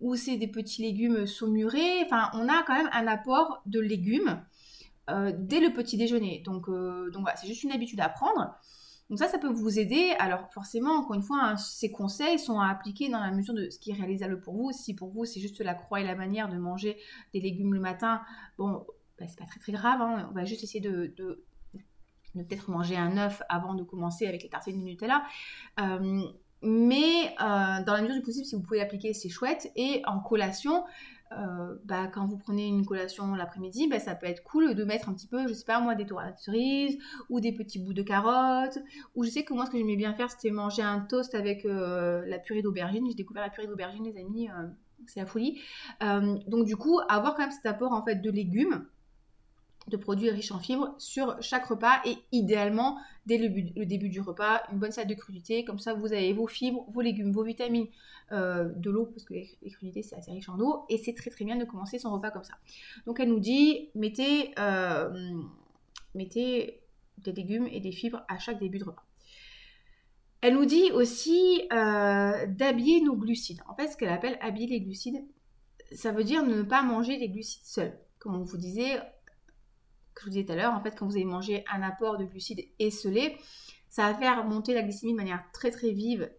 où 0.00 0.14
c'est 0.14 0.36
des 0.36 0.48
petits 0.48 0.82
légumes 0.82 1.26
saumurés. 1.26 2.02
Enfin, 2.04 2.30
on 2.34 2.48
a 2.48 2.62
quand 2.64 2.74
même 2.74 2.90
un 2.92 3.06
apport 3.06 3.62
de 3.66 3.80
légumes 3.80 4.42
euh, 5.08 5.32
dès 5.36 5.60
le 5.60 5.72
petit 5.72 5.96
déjeuner. 5.96 6.42
Donc, 6.44 6.66
donc 6.68 7.22
voilà, 7.22 7.36
c'est 7.36 7.46
juste 7.46 7.62
une 7.62 7.72
habitude 7.72 8.00
à 8.00 8.08
prendre. 8.08 8.54
Donc 9.08 9.18
ça, 9.18 9.28
ça 9.28 9.38
peut 9.38 9.52
vous 9.52 9.78
aider. 9.78 10.14
Alors 10.18 10.50
forcément, 10.52 10.94
encore 10.96 11.14
une 11.14 11.22
fois, 11.22 11.38
hein, 11.42 11.56
ces 11.56 11.92
conseils 11.92 12.38
sont 12.38 12.58
à 12.58 12.68
appliquer 12.68 13.08
dans 13.08 13.20
la 13.20 13.30
mesure 13.30 13.54
de 13.54 13.70
ce 13.70 13.78
qui 13.78 13.90
est 13.90 13.94
réalisable 13.94 14.40
pour 14.40 14.54
vous. 14.54 14.72
Si 14.72 14.94
pour 14.94 15.10
vous, 15.10 15.24
c'est 15.24 15.40
juste 15.40 15.60
la 15.60 15.74
croix 15.74 16.00
et 16.00 16.04
la 16.04 16.16
manière 16.16 16.48
de 16.48 16.56
manger 16.56 16.96
des 17.32 17.40
légumes 17.40 17.74
le 17.74 17.80
matin, 17.80 18.20
bon, 18.58 18.84
bah, 19.18 19.26
c'est 19.28 19.38
pas 19.38 19.46
très 19.46 19.60
très 19.60 19.72
grave. 19.72 20.00
Hein. 20.00 20.28
On 20.30 20.34
va 20.34 20.44
juste 20.44 20.64
essayer 20.64 20.80
de, 20.80 21.14
peut-être 22.34 22.70
manger 22.70 22.96
un 22.96 23.16
œuf 23.16 23.42
avant 23.48 23.74
de 23.74 23.82
commencer 23.82 24.26
avec 24.26 24.42
les 24.42 24.48
tartines 24.48 24.78
de 24.78 24.84
Nutella. 24.84 25.22
Euh, 25.80 26.22
mais 26.62 27.34
euh, 27.40 27.84
dans 27.84 27.94
la 27.94 28.02
mesure 28.02 28.16
du 28.16 28.22
possible, 28.22 28.44
si 28.44 28.56
vous 28.56 28.62
pouvez 28.62 28.78
l'appliquer, 28.78 29.12
c'est 29.14 29.28
chouette. 29.28 29.70
Et 29.76 30.02
en 30.06 30.18
collation, 30.20 30.84
euh, 31.32 31.74
bah, 31.84 32.06
quand 32.06 32.26
vous 32.26 32.36
prenez 32.36 32.66
une 32.66 32.86
collation 32.86 33.34
l'après-midi, 33.34 33.88
bah, 33.88 33.98
ça 33.98 34.14
peut 34.14 34.26
être 34.26 34.42
cool 34.42 34.74
de 34.74 34.84
mettre 34.84 35.08
un 35.08 35.14
petit 35.14 35.26
peu, 35.26 35.48
je 35.48 35.52
sais 35.54 35.64
pas 35.64 35.80
moi, 35.80 35.94
des 35.94 36.06
tomates 36.06 36.36
de 36.36 36.40
cerises 36.40 36.98
ou 37.30 37.40
des 37.40 37.52
petits 37.52 37.78
bouts 37.78 37.94
de 37.94 38.02
carottes. 38.02 38.78
Ou 39.14 39.24
je 39.24 39.30
sais 39.30 39.44
que 39.44 39.52
moi, 39.52 39.66
ce 39.66 39.70
que 39.70 39.78
j'aimais 39.78 39.96
bien 39.96 40.14
faire, 40.14 40.30
c'était 40.30 40.50
manger 40.50 40.82
un 40.82 41.00
toast 41.00 41.34
avec 41.34 41.64
euh, 41.64 42.24
la 42.26 42.38
purée 42.38 42.62
d'aubergine. 42.62 43.06
J'ai 43.08 43.14
découvert 43.14 43.42
la 43.42 43.50
purée 43.50 43.66
d'aubergine, 43.66 44.04
les 44.04 44.20
amis, 44.20 44.48
euh, 44.48 44.66
c'est 45.06 45.20
la 45.20 45.26
folie. 45.26 45.60
donc 46.00 46.64
du 46.64 46.76
coup, 46.76 47.00
avoir 47.08 47.34
quand 47.34 47.42
même 47.42 47.50
cet 47.50 47.66
apport 47.66 47.92
en 47.92 48.02
fait 48.02 48.16
de 48.16 48.30
légumes 48.30 48.86
de 49.88 49.96
produits 49.96 50.30
riches 50.30 50.52
en 50.52 50.58
fibres 50.58 50.94
sur 50.98 51.40
chaque 51.40 51.66
repas 51.66 52.00
et 52.04 52.16
idéalement 52.32 52.98
dès 53.26 53.38
le, 53.38 53.84
début 53.84 54.08
du 54.08 54.20
repas 54.20 54.62
une 54.72 54.78
bonne 54.78 54.90
salade 54.90 55.08
de 55.08 55.14
crudités 55.14 55.64
comme 55.64 55.78
ça 55.78 55.94
vous 55.94 56.12
avez 56.12 56.32
vos 56.32 56.46
fibres, 56.46 56.84
vos 56.92 57.00
légumes, 57.00 57.32
vos 57.32 57.44
vitamines, 57.44 57.86
euh, 58.32 58.64
de 58.64 58.90
l'eau 58.90 59.06
parce 59.06 59.24
que 59.24 59.34
les, 59.34 59.70
crudités 59.70 60.02
c'est 60.02 60.16
assez 60.16 60.32
riche 60.32 60.48
en 60.48 60.58
eau 60.58 60.84
et 60.88 60.98
c'est 60.98 61.14
très 61.14 61.30
très 61.30 61.44
bien 61.44 61.56
de 61.56 61.64
commencer 61.64 61.98
son 61.98 62.12
repas 62.12 62.30
comme 62.30 62.44
ça. 62.44 62.54
Donc 63.06 63.20
elle 63.20 63.28
nous 63.28 63.40
dit 63.40 63.90
mettez, 63.94 64.52
euh, 64.58 65.32
mettez 66.14 66.80
des 67.18 67.32
légumes 67.32 67.68
et 67.70 67.80
des 67.80 67.92
fibres 67.92 68.24
à 68.28 68.38
chaque 68.38 68.58
début 68.58 68.78
de 68.78 68.84
repas. 68.84 69.04
Elle 70.40 70.54
nous 70.54 70.66
dit 70.66 70.90
aussi 70.92 71.62
euh, 71.72 72.46
d'habiller 72.46 73.00
nos 73.00 73.16
glucides. 73.16 73.60
En 73.68 73.74
fait 73.74 73.88
ce 73.88 73.96
qu'elle 73.96 74.10
appelle 74.10 74.38
habiller 74.40 74.66
les 74.66 74.80
glucides 74.80 75.24
ça 75.92 76.12
veut 76.12 76.24
dire 76.24 76.42
ne 76.42 76.62
pas 76.62 76.82
manger 76.82 77.16
les 77.16 77.28
glucides 77.28 77.64
seuls. 77.64 77.98
Comme 78.18 78.34
on 78.34 78.42
vous 78.42 78.56
disait, 78.56 79.00
que 80.16 80.22
je 80.22 80.26
vous 80.26 80.30
disais 80.30 80.44
tout 80.44 80.52
à 80.52 80.56
l'heure, 80.56 80.74
en 80.74 80.80
fait, 80.80 80.96
quand 80.98 81.06
vous 81.06 81.16
avez 81.16 81.24
mangé 81.24 81.64
un 81.72 81.82
apport 81.82 82.16
de 82.16 82.24
glucides 82.24 82.64
esselés, 82.78 83.36
ça 83.90 84.10
va 84.10 84.18
faire 84.18 84.44
monter 84.44 84.74
la 84.74 84.82
glycémie 84.82 85.12
de 85.12 85.16
manière 85.16 85.44
très 85.52 85.70
très 85.70 85.90
vive 85.90 86.30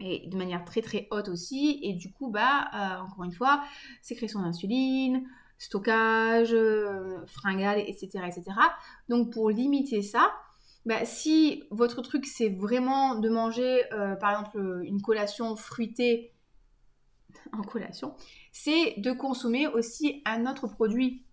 et 0.00 0.26
de 0.28 0.36
manière 0.36 0.64
très 0.64 0.82
très 0.82 1.08
haute 1.10 1.28
aussi. 1.28 1.80
Et 1.82 1.94
du 1.94 2.12
coup, 2.12 2.30
bah, 2.30 2.68
euh, 2.74 3.02
encore 3.02 3.24
une 3.24 3.32
fois, 3.32 3.64
sécrétion 4.02 4.40
d'insuline, 4.40 5.26
stockage, 5.58 6.52
euh, 6.52 7.24
fringale, 7.26 7.80
etc., 7.80 8.08
etc. 8.26 8.44
Donc 9.08 9.32
pour 9.32 9.50
limiter 9.50 10.02
ça, 10.02 10.32
bah, 10.84 11.04
si 11.04 11.64
votre 11.70 12.02
truc 12.02 12.26
c'est 12.26 12.50
vraiment 12.50 13.14
de 13.14 13.28
manger 13.30 13.82
euh, 13.92 14.16
par 14.16 14.32
exemple 14.32 14.82
une 14.84 15.00
collation 15.00 15.56
fruitée 15.56 16.34
en 17.52 17.62
collation, 17.62 18.14
c'est 18.52 18.94
de 18.98 19.12
consommer 19.12 19.68
aussi 19.68 20.22
un 20.26 20.46
autre 20.46 20.66
produit 20.66 21.23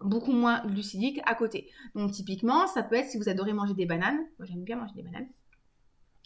beaucoup 0.00 0.32
moins 0.32 0.64
glucidique 0.66 1.20
à 1.24 1.34
côté. 1.34 1.70
Donc 1.94 2.12
typiquement, 2.12 2.66
ça 2.66 2.82
peut 2.82 2.96
être 2.96 3.08
si 3.08 3.18
vous 3.18 3.28
adorez 3.28 3.52
manger 3.52 3.74
des 3.74 3.86
bananes, 3.86 4.18
moi 4.38 4.46
j'aime 4.46 4.62
bien 4.62 4.76
manger 4.76 4.94
des 4.94 5.02
bananes, 5.02 5.28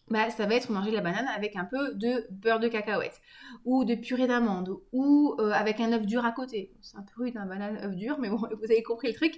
bah, 0.09 0.29
ça 0.31 0.47
va 0.47 0.57
être 0.57 0.71
manger 0.71 0.91
la 0.91 1.01
banane 1.01 1.27
avec 1.29 1.57
un 1.57 1.65
peu 1.65 1.95
de 1.95 2.27
beurre 2.31 2.61
de 2.61 2.69
cacahuète 2.69 3.21
ou 3.65 3.85
de 3.85 3.95
purée 3.95 4.27
d'amande 4.27 4.77
ou 4.93 5.35
euh, 5.39 5.53
avec 5.53 5.81
un 5.81 5.93
œuf 5.93 6.05
dur 6.05 6.25
à 6.25 6.33
côté. 6.33 6.73
C'est 6.83 6.99
un 6.99 7.03
peu 7.03 7.23
rude 7.23 7.37
un 7.37 7.47
banane 7.47 7.79
œuf 7.79 7.95
dur, 7.95 8.19
mais 8.19 8.29
bon, 8.29 8.37
vous 8.61 8.65
avez 8.65 8.83
compris 8.83 9.09
le 9.09 9.15
truc. 9.15 9.35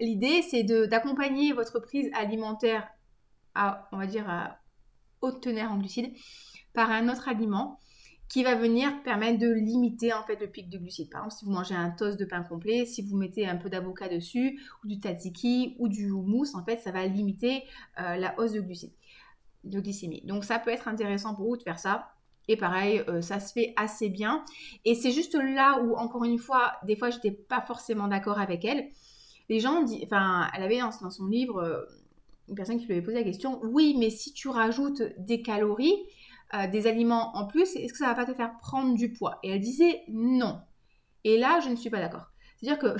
L'idée 0.00 0.42
c'est 0.42 0.64
d'accompagner 0.64 1.52
votre 1.52 1.78
prise 1.80 2.10
alimentaire 2.14 2.86
à, 3.54 3.88
on 3.92 3.96
va 3.96 4.06
dire, 4.06 4.28
à 4.28 4.58
haute 5.22 5.40
teneur 5.40 5.72
en 5.72 5.78
glucides 5.78 6.12
par 6.74 6.90
un 6.90 7.08
autre 7.08 7.28
aliment 7.28 7.78
qui 8.28 8.42
va 8.42 8.54
venir 8.54 9.02
permettre 9.02 9.38
de 9.38 9.50
limiter 9.50 10.12
en 10.12 10.22
fait 10.22 10.40
le 10.40 10.48
pic 10.48 10.68
de 10.68 10.78
glucides. 10.78 11.10
Par 11.10 11.22
exemple, 11.22 11.38
si 11.38 11.44
vous 11.46 11.52
mangez 11.52 11.74
un 11.74 11.90
toast 11.90 12.18
de 12.18 12.24
pain 12.24 12.42
complet, 12.42 12.84
si 12.84 13.02
vous 13.02 13.16
mettez 13.16 13.46
un 13.46 13.56
peu 13.56 13.70
d'avocat 13.70 14.08
dessus, 14.08 14.60
ou 14.84 14.88
du 14.88 14.96
tzatziki, 14.96 15.76
ou 15.78 15.88
du 15.88 16.10
houmous, 16.10 16.54
en 16.54 16.64
fait, 16.64 16.78
ça 16.78 16.90
va 16.90 17.06
limiter 17.06 17.64
euh, 18.00 18.16
la 18.16 18.38
hausse 18.38 18.52
de 18.52 18.60
glycémie. 19.80 20.22
Donc 20.24 20.44
ça 20.44 20.58
peut 20.58 20.70
être 20.70 20.88
intéressant 20.88 21.34
pour 21.34 21.46
vous 21.46 21.56
de 21.56 21.62
faire 21.62 21.78
ça. 21.78 22.12
Et 22.48 22.56
pareil, 22.56 23.02
euh, 23.08 23.20
ça 23.20 23.40
se 23.40 23.52
fait 23.52 23.74
assez 23.76 24.08
bien. 24.08 24.44
Et 24.84 24.94
c'est 24.94 25.12
juste 25.12 25.34
là 25.34 25.80
où, 25.82 25.94
encore 25.96 26.24
une 26.24 26.38
fois, 26.38 26.72
des 26.86 26.96
fois, 26.96 27.10
j'étais 27.10 27.30
pas 27.30 27.60
forcément 27.60 28.08
d'accord 28.08 28.38
avec 28.38 28.64
elle. 28.64 28.88
Les 29.50 29.60
gens, 29.60 29.82
disent, 29.82 30.02
enfin, 30.04 30.48
elle 30.54 30.62
avait 30.62 30.78
dans, 30.78 31.10
son 31.10 31.26
livre 31.26 31.58
euh, 31.58 31.82
une 32.48 32.54
personne 32.54 32.78
qui 32.78 32.86
lui 32.86 32.94
avait 32.94 33.02
posé 33.02 33.18
la 33.18 33.24
question, 33.24 33.60
oui, 33.62 33.96
mais 33.98 34.08
si 34.08 34.32
tu 34.32 34.48
rajoutes 34.48 35.02
des 35.18 35.42
calories, 35.42 35.94
euh, 36.54 36.66
des 36.66 36.86
aliments 36.86 37.36
en 37.36 37.46
plus, 37.46 37.76
est-ce 37.76 37.92
que 37.92 37.98
ça 37.98 38.06
va 38.06 38.14
pas 38.14 38.24
te 38.24 38.32
faire 38.32 38.58
prendre 38.58 38.94
du 38.94 39.12
poids? 39.12 39.38
Et 39.42 39.50
elle 39.50 39.60
disait 39.60 40.02
non. 40.08 40.60
Et 41.24 41.38
là, 41.38 41.60
je 41.60 41.68
ne 41.68 41.76
suis 41.76 41.90
pas 41.90 42.00
d'accord. 42.00 42.30
C'est-à-dire 42.56 42.78
que 42.78 42.96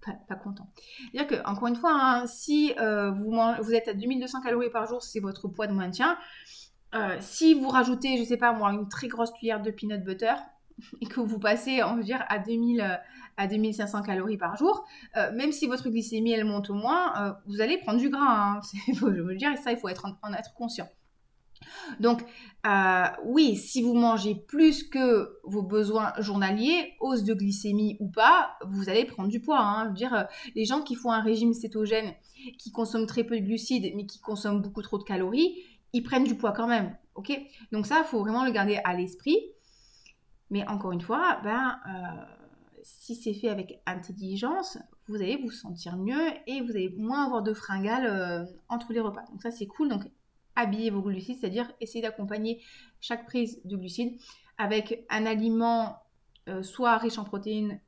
pas, 0.28 0.36
content. 0.36 0.68
C'est-à-dire 1.12 1.26
que, 1.26 1.48
encore 1.48 1.66
une 1.66 1.76
fois, 1.76 1.92
hein, 1.92 2.26
si 2.26 2.72
euh, 2.78 3.10
vous, 3.10 3.74
êtes 3.74 3.88
à 3.88 3.94
2200 3.94 4.42
calories 4.42 4.70
par 4.70 4.86
jour, 4.86 5.02
c'est 5.02 5.18
votre 5.18 5.48
poids 5.48 5.66
de 5.66 5.72
maintien. 5.72 6.16
Euh, 6.94 7.16
si 7.20 7.54
vous 7.54 7.68
rajoutez, 7.68 8.16
je 8.18 8.24
sais 8.24 8.36
pas 8.36 8.52
moi, 8.52 8.70
une 8.70 8.88
très 8.88 9.08
grosse 9.08 9.32
cuillère 9.32 9.60
de 9.60 9.70
peanut 9.72 10.04
butter, 10.04 10.34
et 11.00 11.06
que 11.06 11.20
vous 11.20 11.40
passez, 11.40 11.82
on 11.82 11.96
va 11.96 12.02
dire, 12.02 12.24
à 12.28 12.38
2000 12.38 13.00
à 13.38 13.46
2500 13.46 14.02
calories 14.02 14.36
par 14.36 14.58
jour, 14.58 14.84
même 15.14 15.52
si 15.52 15.66
votre 15.66 15.88
glycémie 15.88 16.32
elle 16.32 16.44
monte 16.44 16.68
au 16.68 16.74
moins, 16.74 17.38
vous 17.46 17.62
allez 17.62 17.78
prendre 17.78 17.98
du 17.98 18.10
gras. 18.10 18.58
Hein. 18.58 18.60
je 18.88 19.06
veux 19.06 19.34
dire, 19.36 19.56
ça 19.56 19.72
il 19.72 19.78
faut 19.78 19.88
être 19.88 20.04
en, 20.22 20.34
être 20.34 20.52
conscient. 20.52 20.86
Donc 22.00 22.24
euh, 22.66 23.04
oui, 23.24 23.56
si 23.56 23.82
vous 23.82 23.94
mangez 23.94 24.34
plus 24.34 24.84
que 24.84 25.38
vos 25.44 25.62
besoins 25.62 26.12
journaliers, 26.18 26.94
hausse 27.00 27.24
de 27.24 27.34
glycémie 27.34 27.96
ou 28.00 28.08
pas, 28.08 28.56
vous 28.64 28.88
allez 28.88 29.04
prendre 29.04 29.28
du 29.28 29.40
poids. 29.40 29.60
Hein. 29.60 29.90
Dire, 29.90 30.26
les 30.54 30.64
gens 30.64 30.82
qui 30.82 30.94
font 30.94 31.10
un 31.10 31.20
régime 31.20 31.54
cétogène, 31.54 32.14
qui 32.58 32.70
consomment 32.70 33.06
très 33.06 33.24
peu 33.24 33.38
de 33.38 33.44
glucides, 33.44 33.92
mais 33.96 34.06
qui 34.06 34.20
consomment 34.20 34.62
beaucoup 34.62 34.82
trop 34.82 34.98
de 34.98 35.04
calories, 35.04 35.56
ils 35.92 36.02
prennent 36.02 36.24
du 36.24 36.36
poids 36.36 36.52
quand 36.52 36.66
même. 36.66 36.96
Ok? 37.14 37.32
Donc 37.72 37.86
ça, 37.86 37.98
il 37.98 38.04
faut 38.04 38.20
vraiment 38.20 38.44
le 38.44 38.52
garder 38.52 38.80
à 38.84 38.94
l'esprit. 38.94 39.38
Mais 40.50 40.66
encore 40.68 40.92
une 40.92 41.00
fois, 41.00 41.40
ben, 41.42 41.78
si 42.82 43.14
c'est 43.14 43.34
fait 43.34 43.48
avec 43.48 43.80
intelligence, 43.86 44.78
vous 45.08 45.16
allez 45.16 45.36
vous 45.36 45.50
sentir 45.50 45.96
mieux 45.96 46.30
et 46.46 46.60
vous 46.60 46.70
allez 46.70 46.94
moins 46.96 47.24
avoir 47.24 47.42
de 47.42 47.54
fringales 47.54 48.06
euh, 48.06 48.44
entre 48.68 48.92
les 48.92 49.00
repas. 49.00 49.24
Donc 49.30 49.42
ça 49.42 49.50
c'est 49.50 49.66
cool. 49.66 49.88
Habillez 50.56 50.90
vos 50.90 51.02
glucides, 51.02 51.38
c'est-à-dire 51.40 51.70
essayez 51.80 52.02
d'accompagner 52.02 52.62
chaque 53.00 53.26
prise 53.26 53.60
de 53.64 53.76
glucides 53.76 54.20
avec 54.58 55.04
un 55.10 55.26
aliment 55.26 55.96
euh, 56.48 56.62
soit 56.62 56.96
riche 56.98 57.18
en 57.18 57.24
protéines 57.24 57.80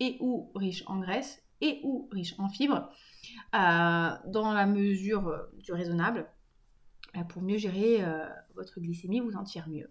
et 0.00 0.16
ou 0.20 0.50
riche 0.54 0.84
en 0.86 1.00
graisse 1.00 1.42
et 1.60 1.80
ou 1.82 2.08
riche 2.12 2.34
en 2.38 2.48
fibres 2.48 2.88
euh, 3.54 4.10
dans 4.26 4.52
la 4.52 4.66
mesure 4.66 5.48
du 5.58 5.72
raisonnable 5.72 6.28
pour 7.30 7.42
mieux 7.42 7.56
gérer 7.56 8.04
votre 8.54 8.80
glycémie, 8.80 9.20
vous 9.20 9.32
sentir 9.32 9.68
mieux. 9.68 9.88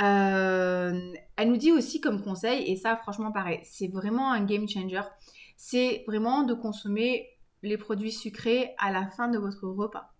Euh, 0.00 1.12
elle 1.36 1.48
nous 1.48 1.56
dit 1.56 1.72
aussi 1.72 2.00
comme 2.00 2.22
conseil, 2.22 2.70
et 2.70 2.76
ça 2.76 2.96
franchement 2.96 3.32
pareil, 3.32 3.60
c'est 3.64 3.88
vraiment 3.88 4.30
un 4.30 4.44
game 4.44 4.68
changer, 4.68 5.02
c'est 5.56 6.04
vraiment 6.06 6.44
de 6.44 6.54
consommer 6.54 7.28
les 7.62 7.76
produits 7.76 8.12
sucrés 8.12 8.74
à 8.78 8.92
la 8.92 9.08
fin 9.08 9.28
de 9.28 9.38
votre 9.38 9.66
repas. 9.66 10.14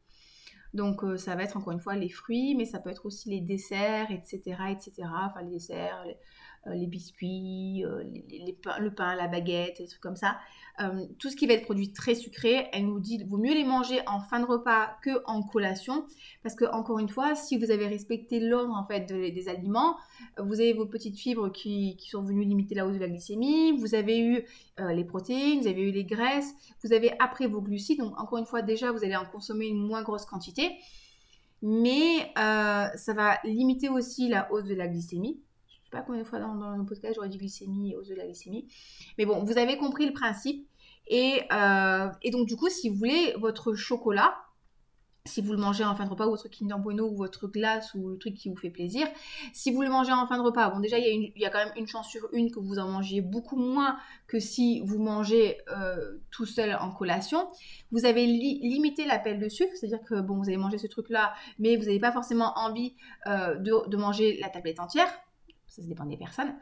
Donc 0.75 1.03
euh, 1.03 1.17
ça 1.17 1.35
va 1.35 1.45
être 1.45 1.57
encore 1.57 1.73
une 1.73 1.81
fois 1.81 1.97
les 1.97 2.11
fruits, 2.11 2.55
mais 2.55 2.65
ça 2.65 2.79
peut 2.79 2.91
être 2.91 3.07
aussi 3.07 3.31
les 3.31 3.41
desserts, 3.41 4.11
etc. 4.11 4.41
etc. 4.71 4.93
Enfin 5.25 5.43
les 5.43 5.51
desserts, 5.51 6.05
les 6.75 6.87
biscuits, 6.87 7.85
euh, 7.85 8.03
le 8.79 8.91
pain, 8.91 9.15
la 9.15 9.29
baguette, 9.29 9.79
des 9.79 9.87
trucs 9.87 10.01
comme 10.01 10.17
ça. 10.17 10.39
Euh, 10.81 11.07
tout 11.19 11.29
ce 11.29 11.37
qui 11.37 11.47
va 11.47 11.55
être 11.55 11.65
produit 11.65 11.93
très 11.93 12.15
sucré, 12.15 12.69
elle 12.73 12.87
nous 12.87 13.01
dit 13.01 13.23
vaut 13.25 13.37
mieux 13.37 13.55
les 13.55 13.65
manger 13.65 14.01
en 14.07 14.21
fin 14.21 14.39
de 14.39 14.45
repas 14.45 14.91
que 15.03 15.23
en 15.27 15.43
collation, 15.43 16.07
parce 16.43 16.55
que 16.55 16.65
encore 16.67 16.99
une 16.99 17.09
fois, 17.09 17.35
si 17.35 17.59
vous 17.59 17.71
avez 17.71 17.89
respecté 17.89 18.39
l'ordre 18.39 18.75
en 18.75 18.85
fait 18.85 19.07
des 19.07 19.49
aliments, 19.49 19.97
vous 20.39 20.55
avez 20.55 20.73
vos 20.73 20.87
petites 20.87 21.19
fibres 21.19 21.51
qui, 21.51 21.97
sont 22.11 22.23
venues 22.23 22.45
limiter 22.45 22.75
la 22.75 22.87
hausse 22.87 22.95
de 22.95 23.01
la 23.01 23.09
glycémie, 23.09 23.73
vous 23.79 23.95
avez 23.95 24.21
eu 24.21 24.45
les 24.79 25.05
protéines, 25.05 25.61
vous 25.61 25.67
avez 25.67 25.83
eu 25.83 25.91
les 25.91 26.05
graisses, 26.05 26.55
vous 26.85 26.93
avez 26.93 27.13
après 27.19 27.49
vos 27.49 27.61
glucides, 27.61 27.99
donc 27.99 28.19
encore 28.19 28.39
une 28.39 28.47
fois 28.47 28.63
déjà 28.63 28.93
vous 28.93 29.05
allez 29.05 29.17
en 29.17 29.27
consommer 29.27 29.67
une 29.67 29.85
moins 29.85 30.03
grosse 30.03 30.27
quantité, 30.27 30.71
mais 31.61 32.33
ça 32.37 33.15
va 33.15 33.39
limiter 33.43 33.89
aussi 33.89 34.29
la 34.29 34.51
hausse 34.53 34.65
de 34.65 34.75
la 34.75 34.87
glycémie 34.87 35.41
sais 35.89 35.97
pas 35.97 36.03
combien 36.03 36.23
de 36.23 36.27
fois 36.27 36.39
dans, 36.39 36.77
le 36.77 36.85
podcast 36.85 37.15
j'aurais 37.15 37.29
dit 37.29 37.39
glycémie 37.39 37.93
et 37.93 37.97
hausse 37.97 38.09
de 38.09 38.15
la 38.15 38.25
glycémie. 38.25 38.69
Mais 39.17 39.27
bon, 39.27 39.45
vous 39.45 39.59
avez 39.59 39.77
compris 39.77 40.07
le 40.07 40.13
principe. 40.13 40.69
Et, 41.07 41.41
euh, 41.53 42.09
et, 42.23 42.31
donc, 42.31 42.47
du 42.47 42.57
coup, 42.57 42.69
si 42.69 42.91
vous 42.91 42.97
voulez 42.97 43.35
votre 43.39 43.75
chocolat, 43.75 44.37
si 45.25 45.41
vous 45.41 45.53
le 45.53 45.59
mangez 45.59 45.85
en 45.85 45.95
fin 45.95 46.05
de 46.05 46.11
repas, 46.11 46.27
ou 46.27 46.31
votre 46.31 46.49
Kinder 46.49 46.79
Bueno, 46.79 47.07
ou 47.07 47.17
votre 47.17 47.49
glace, 47.49 47.95
ou 47.95 48.11
le 48.11 48.19
truc 48.19 48.35
qui 48.35 48.51
vous 48.51 48.57
fait 48.57 48.69
plaisir, 48.69 49.07
si 49.55 49.73
vous 49.73 49.81
le 49.81 49.89
mangez 49.89 50.13
en 50.13 50.27
fin 50.27 50.37
de 50.37 50.43
repas, 50.43 50.69
bon, 50.69 50.81
déjà, 50.81 50.99
il 50.99 51.33
y, 51.35 51.47
a 51.47 51.51
quand 51.51 51.65
même 51.65 51.73
une 51.77 51.87
chance 51.87 52.09
sur 52.09 52.29
une 52.33 52.51
que 52.51 52.61
vous 52.61 52.79
en 52.79 52.89
mangiez 52.89 53.23
beaucoup 53.23 53.57
moins 53.57 53.97
que 54.27 54.39
si 54.39 54.83
vous 54.85 54.99
mangez 54.99 55.59
euh, 55.71 56.19
tout 56.31 56.47
seul 56.47 56.77
en 56.79 56.91
collation. 56.91 57.49
Vous 57.91 58.05
avez 58.05 58.27
limité 58.27 59.07
l'appel 59.07 59.39
de 59.39 59.49
sucre, 59.49 59.73
c'est-à-dire 59.75 60.03
que, 60.07 60.21
bon, 60.21 60.37
vous 60.37 60.49
avez 60.49 60.59
mangé 60.59 60.77
ce 60.77 60.87
truc-là, 60.87 61.33
mais 61.59 61.77
vous 61.77 61.85
n'avez 61.85 62.01
pas 62.01 62.13
forcément 62.13 62.53
envie 62.57 62.95
euh, 63.27 63.55
de, 63.57 63.89
de 63.89 63.97
manger 63.97 64.39
la 64.41 64.51
tablette 64.51 64.81
entière 64.81 65.09
ça, 65.79 65.89
dépend 65.89 66.07
des 66.07 66.17
personnes. 66.17 66.55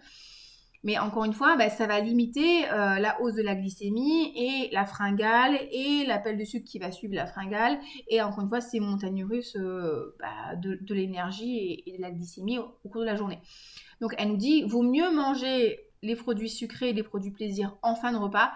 Mais 0.84 0.98
encore 0.98 1.24
une 1.24 1.32
fois, 1.32 1.56
bah, 1.56 1.68
ça 1.68 1.86
va 1.86 2.00
limiter 2.00 2.70
euh, 2.70 2.98
la 3.00 3.20
hausse 3.20 3.34
de 3.34 3.42
la 3.42 3.56
glycémie 3.56 4.32
et 4.36 4.70
la 4.72 4.84
fringale 4.84 5.58
et 5.72 6.04
l'appel 6.06 6.38
de 6.38 6.44
sucre 6.44 6.64
qui 6.64 6.78
va 6.78 6.92
suivre 6.92 7.14
la 7.14 7.26
fringale. 7.26 7.78
Et 8.08 8.22
encore 8.22 8.44
une 8.44 8.48
fois, 8.48 8.60
ces 8.60 8.78
montagnes 8.78 9.24
russes 9.24 9.56
euh, 9.56 10.14
bah, 10.20 10.54
de, 10.56 10.94
l'énergie 10.94 11.82
et, 11.86 11.96
de 11.96 12.02
la 12.02 12.12
glycémie 12.12 12.58
au, 12.58 12.88
cours 12.88 13.00
de 13.00 13.06
la 13.06 13.16
journée. 13.16 13.40
Donc 14.00 14.14
elle 14.18 14.28
nous 14.28 14.36
dit, 14.36 14.62
vaut 14.62 14.82
mieux 14.82 15.12
manger 15.12 15.80
les 16.02 16.14
produits 16.14 16.50
sucrés 16.50 16.90
et 16.90 16.92
les 16.92 17.02
produits 17.02 17.32
plaisir 17.32 17.76
en 17.82 17.96
fin 17.96 18.12
de 18.12 18.18
repas 18.18 18.52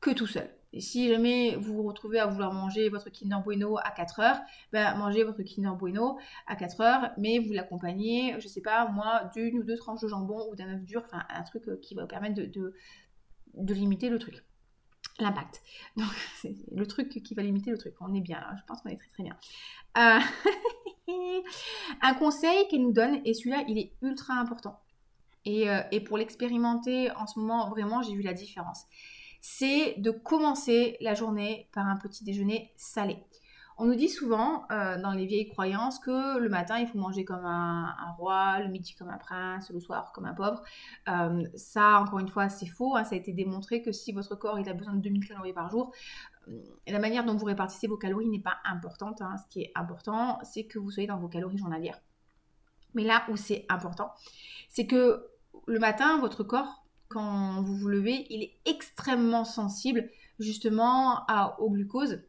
que 0.00 0.10
tout 0.10 0.26
seul. 0.26 0.50
Si 0.76 1.08
jamais 1.08 1.56
vous 1.56 1.74
vous 1.74 1.82
retrouvez 1.82 2.18
à 2.18 2.26
vouloir 2.26 2.52
manger 2.52 2.90
votre 2.90 3.08
Kinder 3.08 3.40
Bueno 3.42 3.78
à 3.78 3.90
4 3.90 4.20
heures, 4.20 4.38
ben 4.70 4.94
mangez 4.96 5.24
votre 5.24 5.42
Kinder 5.42 5.74
Bueno 5.74 6.18
à 6.46 6.56
4 6.56 6.80
heures, 6.82 7.10
mais 7.16 7.38
vous 7.38 7.52
l'accompagnez, 7.52 8.38
je 8.38 8.48
sais 8.48 8.60
pas, 8.60 8.86
moi, 8.88 9.30
d'une 9.34 9.58
ou 9.58 9.62
deux 9.62 9.76
tranches 9.76 10.02
de 10.02 10.08
jambon 10.08 10.46
ou 10.50 10.56
d'un 10.56 10.74
œuf 10.74 10.84
dur, 10.84 11.02
enfin 11.06 11.24
un 11.30 11.42
truc 11.42 11.66
euh, 11.68 11.78
qui 11.80 11.94
va 11.94 12.02
vous 12.02 12.08
permettre 12.08 12.42
de, 12.42 12.74
limiter 13.72 14.10
le 14.10 14.18
truc. 14.18 14.44
L'impact. 15.20 15.62
Donc, 15.96 16.12
c'est 16.36 16.54
le 16.70 16.86
truc 16.86 17.08
qui 17.08 17.34
va 17.34 17.42
limiter 17.42 17.70
le 17.70 17.78
truc. 17.78 17.94
On 18.00 18.14
est 18.14 18.20
bien 18.20 18.38
là, 18.38 18.54
je 18.58 18.64
pense 18.66 18.82
qu'on 18.82 18.90
est 18.90 18.98
très 18.98 19.08
très 19.08 19.22
bien. 19.22 19.36
Euh, 19.96 20.20
un 22.02 22.14
conseil 22.14 22.68
qu'elle 22.68 22.82
nous 22.82 22.92
donne, 22.92 23.20
et 23.24 23.32
celui-là, 23.32 23.64
il 23.68 23.78
est 23.78 23.92
ultra 24.02 24.34
important. 24.34 24.78
Euh, 25.46 25.82
et 25.92 26.00
pour 26.00 26.18
l'expérimenter 26.18 27.10
en 27.12 27.26
ce 27.26 27.38
moment, 27.38 27.70
vraiment, 27.70 28.02
j'ai 28.02 28.14
vu 28.14 28.22
la 28.22 28.34
différence 28.34 28.84
c'est 29.40 29.94
de 29.98 30.10
commencer 30.10 30.96
la 31.00 31.14
journée 31.14 31.68
par 31.72 31.86
un 31.86 31.96
petit 31.96 32.24
déjeuner 32.24 32.72
salé. 32.76 33.18
On 33.80 33.84
nous 33.84 33.94
dit 33.94 34.08
souvent 34.08 34.64
euh, 34.72 35.00
dans 35.00 35.12
les 35.12 35.24
vieilles 35.24 35.46
croyances 35.46 36.00
que 36.00 36.36
le 36.38 36.48
matin 36.48 36.80
il 36.80 36.88
faut 36.88 36.98
manger 36.98 37.24
comme 37.24 37.44
un, 37.44 37.94
roi, 38.18 38.58
le 38.58 38.68
midi 38.68 38.96
comme 38.96 39.08
un 39.08 39.18
prince, 39.18 39.70
le 39.70 39.78
soir 39.78 40.10
comme 40.12 40.24
un 40.24 40.34
pauvre. 40.34 40.64
Euh, 41.08 41.44
ça, 41.54 42.00
encore 42.00 42.18
une 42.18 42.28
fois, 42.28 42.48
c'est 42.48 42.66
faux. 42.66 42.96
Hein. 42.96 43.04
Ça 43.04 43.14
a 43.14 43.18
été 43.18 43.32
démontré 43.32 43.80
que 43.80 43.92
si 43.92 44.10
votre 44.10 44.34
corps 44.34 44.56
a 44.56 44.72
besoin 44.72 44.94
de 44.94 45.00
2000 45.00 45.28
calories 45.28 45.52
par 45.52 45.70
jour, 45.70 45.92
euh, 46.48 46.60
la 46.88 46.98
manière 46.98 47.24
dont 47.24 47.36
vous 47.36 47.44
répartissez 47.44 47.86
vos 47.86 47.96
calories 47.96 48.28
n'est 48.28 48.40
pas 48.40 48.56
importante. 48.64 49.22
Hein. 49.22 49.36
Ce 49.36 49.48
qui 49.48 49.62
est 49.62 49.72
important, 49.76 50.40
c'est 50.42 50.66
que 50.66 50.80
vous 50.80 50.90
soyez 50.90 51.06
dans 51.06 51.18
vos 51.18 51.28
calories 51.28 51.58
journalières. 51.58 52.00
Mais 52.94 53.04
là 53.04 53.22
où 53.28 53.36
c'est 53.36 53.64
important, 53.68 54.10
c'est 54.68 54.88
que 54.88 55.24
le 55.68 55.78
matin, 55.78 56.18
votre 56.18 56.42
corps 56.42 56.84
quand 57.08 57.62
vous 57.62 57.76
vous 57.76 57.88
levez, 57.88 58.26
il 58.30 58.42
est 58.42 58.54
extrêmement 58.64 59.44
sensible 59.44 60.10
justement 60.38 61.26
au 61.58 61.70
glucose. 61.70 62.20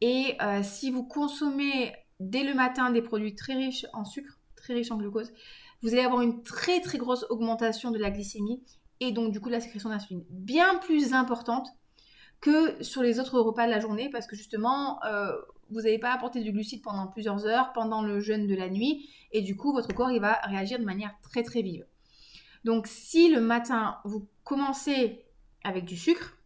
Et 0.00 0.36
euh, 0.42 0.62
si 0.62 0.90
vous 0.90 1.04
consommez 1.04 1.92
dès 2.18 2.44
le 2.44 2.54
matin 2.54 2.90
des 2.90 3.02
produits 3.02 3.34
très 3.34 3.54
riches 3.54 3.86
en 3.92 4.04
sucre, 4.04 4.38
très 4.56 4.74
riches 4.74 4.90
en 4.90 4.96
glucose, 4.96 5.32
vous 5.82 5.92
allez 5.92 6.02
avoir 6.02 6.22
une 6.22 6.42
très 6.42 6.80
très 6.80 6.98
grosse 6.98 7.24
augmentation 7.30 7.90
de 7.90 7.98
la 7.98 8.10
glycémie 8.10 8.62
et 9.00 9.12
donc 9.12 9.32
du 9.32 9.40
coup 9.40 9.48
la 9.48 9.60
sécrétion 9.60 9.90
d'insuline 9.90 10.24
bien 10.30 10.78
plus 10.78 11.12
importante 11.12 11.68
que 12.40 12.82
sur 12.82 13.02
les 13.02 13.18
autres 13.20 13.38
repas 13.40 13.66
de 13.66 13.70
la 13.70 13.80
journée 13.80 14.08
parce 14.10 14.26
que 14.26 14.36
justement 14.36 15.02
euh, 15.04 15.32
vous 15.70 15.82
n'avez 15.82 15.98
pas 15.98 16.12
apporté 16.12 16.40
du 16.40 16.52
glucide 16.52 16.82
pendant 16.82 17.08
plusieurs 17.08 17.46
heures 17.46 17.72
pendant 17.72 18.02
le 18.02 18.20
jeûne 18.20 18.46
de 18.46 18.54
la 18.54 18.68
nuit 18.68 19.08
et 19.32 19.42
du 19.42 19.56
coup 19.56 19.72
votre 19.72 19.92
corps 19.94 20.10
il 20.10 20.20
va 20.20 20.34
réagir 20.44 20.78
de 20.78 20.84
manière 20.84 21.14
très 21.22 21.42
très 21.42 21.62
vive. 21.62 21.84
Donc 22.64 22.86
si 22.86 23.30
le 23.30 23.40
matin, 23.40 23.98
vous 24.04 24.28
commencez 24.44 25.24
avec 25.64 25.84
du 25.84 25.96
sucre, 25.96 26.36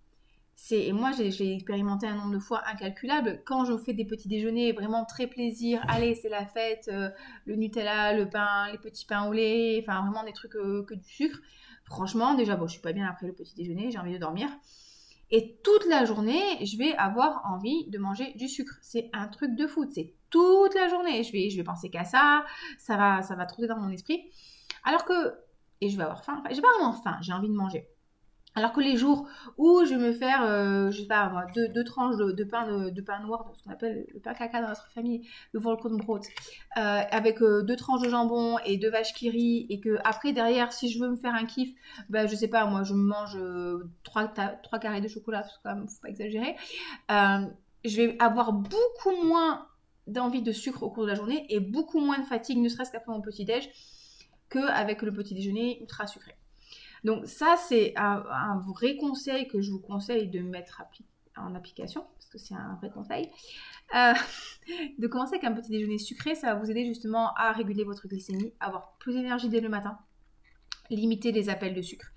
c'est, 0.58 0.86
et 0.86 0.92
moi 0.92 1.10
j'ai 1.12 1.54
expérimenté 1.54 2.06
un 2.06 2.14
nombre 2.14 2.32
de 2.32 2.38
fois 2.38 2.62
incalculable, 2.66 3.42
quand 3.44 3.66
je 3.66 3.76
fais 3.76 3.92
des 3.92 4.06
petits 4.06 4.28
déjeuners 4.28 4.72
vraiment 4.72 5.04
très 5.04 5.26
plaisir, 5.26 5.84
allez 5.86 6.14
c'est 6.14 6.30
la 6.30 6.46
fête, 6.46 6.88
euh, 6.90 7.10
le 7.44 7.56
Nutella, 7.56 8.14
le 8.14 8.28
pain, 8.28 8.72
les 8.72 8.78
petits 8.78 9.04
pains 9.04 9.28
au 9.28 9.32
lait, 9.34 9.78
enfin 9.82 10.00
vraiment 10.00 10.24
des 10.24 10.32
trucs 10.32 10.56
euh, 10.56 10.82
que 10.84 10.94
du 10.94 11.08
sucre, 11.08 11.38
franchement 11.84 12.34
déjà 12.34 12.56
bon 12.56 12.66
je 12.66 12.72
suis 12.72 12.80
pas 12.80 12.94
bien 12.94 13.06
après 13.06 13.26
le 13.26 13.34
petit 13.34 13.54
déjeuner, 13.54 13.90
j'ai 13.90 13.98
envie 13.98 14.14
de 14.14 14.18
dormir. 14.18 14.48
Et 15.30 15.58
toute 15.64 15.86
la 15.86 16.04
journée, 16.04 16.64
je 16.64 16.78
vais 16.78 16.94
avoir 16.94 17.42
envie 17.46 17.88
de 17.88 17.98
manger 17.98 18.32
du 18.36 18.48
sucre. 18.48 18.78
C'est 18.80 19.10
un 19.12 19.26
truc 19.26 19.56
de 19.56 19.66
foot. 19.66 19.88
C'est 19.92 20.14
toute 20.30 20.72
la 20.76 20.88
journée. 20.88 21.24
Je 21.24 21.32
vais, 21.32 21.50
je 21.50 21.56
vais 21.56 21.64
penser 21.64 21.90
qu'à 21.90 22.04
ça. 22.04 22.44
Ça 22.78 22.96
va, 22.96 23.22
ça 23.22 23.34
va 23.34 23.44
trotter 23.44 23.66
dans 23.66 23.76
mon 23.76 23.90
esprit. 23.90 24.30
Alors 24.84 25.04
que 25.04 25.34
et 25.80 25.88
je 25.88 25.96
vais 25.96 26.02
avoir 26.02 26.24
faim. 26.24 26.38
Enfin, 26.40 26.54
j'ai 26.54 26.62
pas 26.62 26.68
vraiment 26.78 26.92
faim, 26.92 27.18
j'ai 27.20 27.32
envie 27.32 27.48
de 27.48 27.54
manger. 27.54 27.88
Alors 28.56 28.72
que 28.72 28.80
les 28.80 28.96
jours 28.96 29.28
où 29.58 29.84
je 29.84 29.90
vais 29.90 29.98
me 29.98 30.12
faire, 30.12 30.42
euh, 30.42 30.90
je 30.90 31.02
sais 31.02 31.06
pas 31.06 31.30
deux, 31.54 31.84
tranches 31.84 32.16
de, 32.16 32.42
pain, 32.42 32.88
de, 32.88 33.00
pain 33.02 33.20
noir, 33.20 33.52
ce 33.54 33.62
qu'on 33.62 33.70
appelle 33.70 34.06
le 34.14 34.18
pain 34.18 34.32
caca 34.32 34.62
dans 34.62 34.68
notre 34.68 34.90
famille, 34.92 35.28
le 35.52 35.60
Volkenbrot, 35.60 36.20
euh, 36.78 37.00
avec 37.10 37.42
euh, 37.42 37.62
deux 37.62 37.76
tranches 37.76 38.00
de 38.00 38.08
jambon 38.08 38.56
et 38.64 38.78
deux 38.78 38.88
vaches 38.88 39.12
qui 39.12 39.28
rient, 39.28 39.66
et 39.68 39.78
que 39.78 39.98
après 40.04 40.32
derrière, 40.32 40.72
si 40.72 40.88
je 40.88 40.98
veux 40.98 41.10
me 41.10 41.16
faire 41.16 41.34
un 41.34 41.44
kiff, 41.44 41.68
ben 42.08 42.26
je 42.26 42.34
sais 42.34 42.48
pas, 42.48 42.64
moi 42.64 42.82
je 42.82 42.94
mange 42.94 43.38
trois, 44.04 44.26
trois 44.26 44.78
carrés 44.78 45.02
de 45.02 45.08
chocolat, 45.08 45.42
parce 45.42 45.58
que 45.58 45.62
quand 45.62 45.74
même, 45.74 45.86
faut 45.86 46.00
pas 46.00 46.08
exagérer. 46.08 46.56
je 47.10 47.96
vais 47.96 48.16
avoir 48.20 48.54
beaucoup 48.54 49.22
moins 49.22 49.66
d'envie 50.06 50.40
de 50.40 50.52
sucre 50.52 50.82
au 50.82 50.88
cours 50.88 51.04
de 51.04 51.10
la 51.10 51.14
journée 51.14 51.44
et 51.50 51.60
beaucoup 51.60 52.00
moins 52.00 52.20
de 52.20 52.24
fatigue, 52.24 52.58
ne 52.58 52.70
serait-ce 52.70 52.90
qu'après 52.90 53.12
mon 53.12 53.20
petit 53.20 53.44
déj 53.44 53.68
qu'avec 54.50 55.02
le 55.02 55.12
petit 55.12 55.34
déjeuner 55.34 55.80
ultra 55.80 56.06
sucré. 56.06 56.36
Donc 57.04 57.26
ça, 57.26 57.56
c'est 57.68 57.94
un, 57.96 58.58
vrai 58.66 58.96
conseil 58.96 59.46
que 59.48 59.60
je 59.60 59.70
vous 59.70 59.80
conseille 59.80 60.28
de 60.28 60.40
mettre 60.40 60.82
en 61.36 61.54
application, 61.54 62.04
parce 62.14 62.26
que 62.26 62.38
c'est 62.38 62.54
un 62.54 62.76
vrai 62.80 62.90
conseil. 62.90 63.30
Euh, 63.94 64.14
de 64.98 65.06
commencer 65.06 65.34
avec 65.34 65.44
un 65.44 65.52
petit 65.52 65.70
déjeuner 65.70 65.98
sucré, 65.98 66.34
ça 66.34 66.54
va 66.54 66.60
vous 66.60 66.70
aider 66.70 66.84
justement 66.84 67.32
à 67.34 67.52
réguler 67.52 67.84
votre 67.84 68.08
glycémie, 68.08 68.52
avoir 68.60 68.96
plus 68.98 69.14
d'énergie 69.14 69.48
dès 69.48 69.60
le 69.60 69.68
matin, 69.68 69.98
limiter 70.90 71.32
les 71.32 71.48
appels 71.48 71.74
de 71.74 71.82
sucre. 71.82 72.12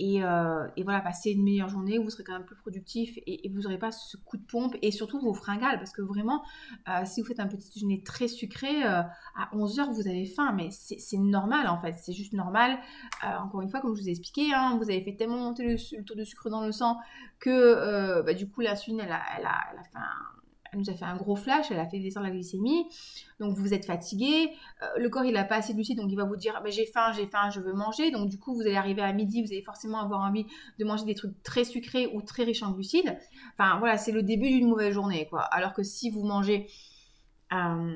Euh, 0.00 0.66
et, 0.76 0.82
voilà, 0.82 1.00
passer 1.00 1.30
une 1.30 1.44
meilleure 1.44 1.68
journée 1.68 1.98
vous 1.98 2.10
serez 2.10 2.24
quand 2.24 2.32
même 2.32 2.44
plus 2.44 2.56
productif 2.56 3.16
et, 3.26 3.48
vous 3.48 3.62
n'aurez 3.62 3.78
pas 3.78 3.92
ce 3.92 4.16
coup 4.16 4.36
de 4.36 4.42
pompe 4.42 4.74
et 4.82 4.90
surtout 4.90 5.20
vos 5.20 5.34
fringales 5.34 5.78
parce 5.78 5.92
que 5.92 6.02
vraiment, 6.02 6.42
euh, 6.88 7.04
si 7.04 7.20
vous 7.20 7.28
faites 7.28 7.38
un 7.38 7.46
petit 7.46 7.70
déjeuner 7.70 8.02
très 8.02 8.26
sucré, 8.26 8.84
euh, 8.84 9.02
à 9.36 9.50
11h 9.52 9.92
vous 9.92 10.08
avez 10.08 10.26
faim, 10.26 10.52
mais 10.56 10.70
c'est 10.70 11.16
normal 11.16 11.68
en 11.68 11.78
fait, 11.78 11.94
c'est 11.98 12.12
juste 12.12 12.32
normal. 12.32 12.78
encore 13.22 13.62
une 13.62 13.68
fois, 13.68 13.80
comme 13.80 13.94
je 13.94 14.02
vous 14.02 14.08
ai 14.08 14.12
expliqué, 14.12 14.52
hein, 14.52 14.76
vous 14.78 14.90
avez 14.90 15.00
fait 15.02 15.14
tellement 15.14 15.38
monter 15.38 15.64
le, 15.64 16.04
taux 16.04 16.14
de 16.14 16.24
sucre 16.24 16.50
dans 16.50 16.64
le 16.64 16.72
sang 16.72 16.98
que 17.38 18.22
bah, 18.22 18.34
du 18.34 18.48
coup 18.48 18.60
l'insuline 18.62 19.00
elle 19.00 19.12
a, 19.12 19.20
elle, 19.38 19.46
a, 19.46 19.60
elle 19.72 19.78
elle 20.74 20.80
nous 20.80 20.90
a 20.90 20.94
fait 20.94 21.04
un 21.04 21.16
gros 21.16 21.36
flash, 21.36 21.70
elle 21.70 21.78
a 21.78 21.86
fait 21.86 21.98
descendre 21.98 22.26
la 22.26 22.32
glycémie, 22.32 22.86
donc 23.40 23.56
vous 23.56 23.72
êtes 23.72 23.84
fatigué, 23.84 24.50
euh, 24.82 24.86
le 24.98 25.08
corps 25.08 25.24
il 25.24 25.34
n'a 25.34 25.44
pas 25.44 25.56
assez 25.56 25.72
de 25.72 25.76
glucides, 25.76 25.98
donc 25.98 26.10
il 26.10 26.16
va 26.16 26.24
vous 26.24 26.36
dire 26.36 26.60
j'ai 26.66 26.86
faim, 26.86 27.12
j'ai 27.12 27.26
faim, 27.26 27.50
je 27.50 27.60
veux 27.60 27.72
manger, 27.72 28.10
donc 28.10 28.28
du 28.28 28.38
coup 28.38 28.54
vous 28.54 28.62
allez 28.62 28.76
arriver 28.76 29.02
à 29.02 29.12
midi, 29.12 29.42
vous 29.42 29.52
allez 29.52 29.62
forcément 29.62 30.00
avoir 30.00 30.20
envie 30.20 30.46
de 30.78 30.84
manger 30.84 31.04
des 31.04 31.14
trucs 31.14 31.42
très 31.42 31.64
sucrés 31.64 32.08
ou 32.12 32.22
très 32.22 32.44
riches 32.44 32.62
en 32.62 32.72
glucides. 32.72 33.16
Enfin 33.56 33.78
voilà, 33.78 33.96
c'est 33.96 34.12
le 34.12 34.22
début 34.22 34.48
d'une 34.50 34.68
mauvaise 34.68 34.92
journée 34.92 35.26
quoi. 35.30 35.42
Alors 35.42 35.72
que 35.72 35.82
si 35.82 36.10
vous 36.10 36.24
mangez 36.24 36.66
euh, 37.54 37.92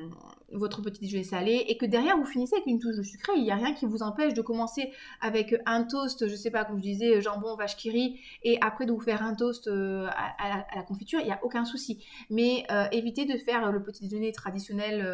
votre 0.51 0.81
petit 0.81 1.01
déjeuner 1.01 1.23
salé 1.23 1.63
et 1.67 1.77
que 1.77 1.85
derrière 1.85 2.17
vous 2.17 2.25
finissez 2.25 2.55
avec 2.55 2.65
une 2.65 2.79
touche 2.79 2.95
de 2.95 3.03
sucré, 3.03 3.33
il 3.35 3.43
n'y 3.43 3.51
a 3.51 3.55
rien 3.55 3.75
qui 3.75 3.85
vous 3.85 4.01
empêche 4.01 4.33
de 4.33 4.41
commencer 4.41 4.91
avec 5.21 5.55
un 5.67 5.83
toast, 5.83 6.27
je 6.27 6.35
sais 6.35 6.49
pas, 6.49 6.65
comme 6.65 6.77
je 6.77 6.81
disais, 6.81 7.21
jambon, 7.21 7.55
vache 7.55 7.77
qui 7.77 7.91
rit, 7.91 8.19
et 8.41 8.57
après 8.61 8.87
de 8.87 8.91
vous 8.91 8.99
faire 8.99 9.21
un 9.21 9.35
toast 9.35 9.67
euh, 9.67 10.07
à, 10.07 10.65
la, 10.75 10.81
confiture, 10.81 11.19
il 11.19 11.27
n'y 11.27 11.31
a 11.31 11.39
aucun 11.43 11.65
souci. 11.65 12.03
Mais 12.31 12.65
euh, 12.71 12.87
évitez 12.91 13.25
de 13.25 13.37
faire 13.37 13.71
le 13.71 13.83
petit 13.83 14.07
déjeuner 14.07 14.31
traditionnel 14.31 15.05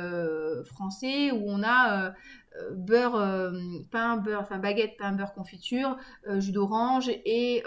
français 0.63 1.31
où 1.31 1.43
on 1.47 1.61
a 1.63 2.13
beurre, 2.71 3.51
pain, 3.91 4.15
beurre, 4.15 4.39
enfin 4.39 4.57
baguette, 4.57 4.95
pain, 4.97 5.11
beurre, 5.11 5.33
confiture, 5.33 5.97
jus 6.39 6.53
d'orange 6.53 7.09
et 7.25 7.61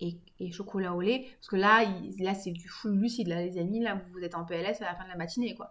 et, 0.00 0.52
chocolat 0.52 0.94
au 0.94 1.00
lait. 1.00 1.26
Parce 1.38 1.48
que 1.48 1.56
là, 1.56 1.84
là 2.18 2.34
c'est 2.34 2.50
du 2.50 2.68
full 2.68 2.92
lucide, 2.92 3.28
là, 3.28 3.42
les 3.42 3.58
amis. 3.58 3.80
Là, 3.80 4.00
vous 4.12 4.20
êtes 4.20 4.34
en 4.34 4.44
PLS 4.44 4.80
à 4.80 4.84
la 4.84 4.94
fin 4.94 5.04
de 5.04 5.08
la 5.08 5.16
matinée, 5.16 5.54
quoi. 5.54 5.70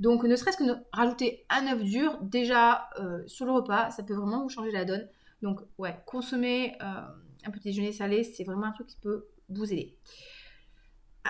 Donc, 0.00 0.24
ne 0.24 0.36
serait-ce 0.36 0.56
que 0.56 0.64
rajouter 0.92 1.44
un 1.50 1.66
œuf 1.72 1.82
dur, 1.82 2.18
déjà, 2.22 2.88
euh, 2.98 3.22
sur 3.26 3.46
le 3.46 3.52
repas, 3.52 3.90
ça 3.90 4.02
peut 4.02 4.14
vraiment 4.14 4.42
vous 4.42 4.48
changer 4.48 4.70
la 4.70 4.84
donne. 4.84 5.08
Donc, 5.42 5.60
ouais, 5.78 5.96
consommer 6.06 6.76
euh, 6.82 7.00
un 7.44 7.50
petit 7.50 7.68
déjeuner 7.68 7.92
salé, 7.92 8.24
c'est 8.24 8.44
vraiment 8.44 8.66
un 8.66 8.72
truc 8.72 8.86
qui 8.86 8.96
peut 8.96 9.26
vous 9.48 9.72
aider. 9.72 9.96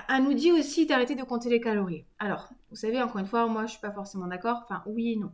Elle 0.08 0.24
nous 0.24 0.34
dit 0.34 0.52
aussi 0.52 0.86
d'arrêter 0.86 1.14
de 1.14 1.22
compter 1.22 1.48
les 1.48 1.60
calories. 1.60 2.04
Alors, 2.18 2.50
vous 2.70 2.76
savez, 2.76 3.00
encore 3.00 3.18
une 3.18 3.26
fois, 3.26 3.46
moi, 3.46 3.66
je 3.66 3.72
suis 3.72 3.80
pas 3.80 3.92
forcément 3.92 4.26
d'accord. 4.26 4.60
Enfin, 4.62 4.82
oui 4.86 5.12
et 5.12 5.16
non 5.16 5.32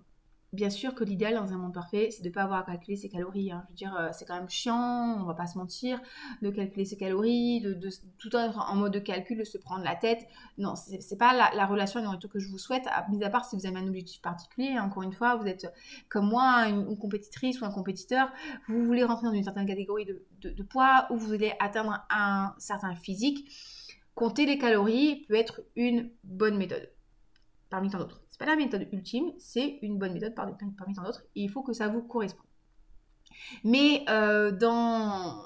bien 0.52 0.68
sûr 0.68 0.94
que 0.94 1.02
l'idéal 1.02 1.34
dans 1.34 1.52
un 1.52 1.56
monde 1.56 1.72
parfait, 1.72 2.08
c'est 2.10 2.22
de 2.22 2.28
ne 2.28 2.32
pas 2.34 2.42
avoir 2.42 2.60
à 2.60 2.62
calculer 2.64 2.96
ses 2.96 3.08
calories. 3.08 3.50
Hein. 3.50 3.64
Je 3.66 3.72
veux 3.72 3.76
dire, 3.76 3.96
euh, 3.96 4.10
c'est 4.12 4.26
quand 4.26 4.34
même 4.34 4.50
chiant, 4.50 5.18
on 5.20 5.24
va 5.24 5.34
pas 5.34 5.46
se 5.46 5.56
mentir, 5.56 6.00
de 6.42 6.50
calculer 6.50 6.84
ses 6.84 6.96
calories, 6.96 7.60
de, 7.60 7.88
tout 8.18 8.36
être 8.36 8.58
en 8.58 8.76
mode 8.76 8.92
de 8.92 8.98
calcul, 8.98 9.38
de 9.38 9.44
se 9.44 9.56
prendre 9.56 9.82
la 9.82 9.96
tête. 9.96 10.26
Non, 10.58 10.74
c'est 10.76 11.16
pas 11.16 11.32
la, 11.54 11.66
relation 11.66 12.02
que 12.30 12.38
je 12.38 12.48
vous 12.48 12.58
souhaite, 12.58 12.86
mis 13.10 13.24
à 13.24 13.30
part 13.30 13.46
si 13.46 13.56
vous 13.56 13.66
avez 13.66 13.78
un 13.78 13.86
objectif 13.86 14.20
particulier. 14.20 14.78
Encore 14.78 15.02
une 15.02 15.12
fois, 15.12 15.36
vous 15.36 15.46
êtes 15.46 15.66
comme 16.08 16.28
moi, 16.28 16.68
une, 16.68 16.98
compétitrice 16.98 17.60
ou 17.60 17.64
un 17.64 17.72
compétiteur, 17.72 18.30
vous 18.68 18.84
voulez 18.84 19.04
rentrer 19.04 19.26
dans 19.26 19.32
une 19.32 19.42
certaine 19.42 19.66
catégorie 19.66 20.04
de, 20.04 20.62
poids 20.62 21.06
ou 21.10 21.16
vous 21.16 21.26
voulez 21.26 21.54
atteindre 21.60 22.04
un 22.10 22.54
certain 22.58 22.94
physique. 22.94 23.50
Compter 24.14 24.44
les 24.44 24.58
calories 24.58 25.24
peut 25.28 25.34
être 25.34 25.62
une 25.76 26.10
bonne 26.22 26.58
méthode 26.58 26.90
parmi 27.70 27.90
tant 27.90 27.98
d'autres 27.98 28.21
la 28.46 28.56
méthode 28.56 28.88
ultime, 28.92 29.32
c'est 29.38 29.78
une 29.82 29.98
bonne 29.98 30.12
méthode 30.12 30.34
parmi, 30.34 30.54
tant 30.56 31.02
d'autres. 31.02 31.24
il 31.34 31.48
faut 31.50 31.62
que 31.62 31.72
ça 31.72 31.88
vous 31.88 32.02
corresponde. 32.02 32.46
Mais 33.64 34.04
euh, 34.08 34.50
dans, 34.52 35.44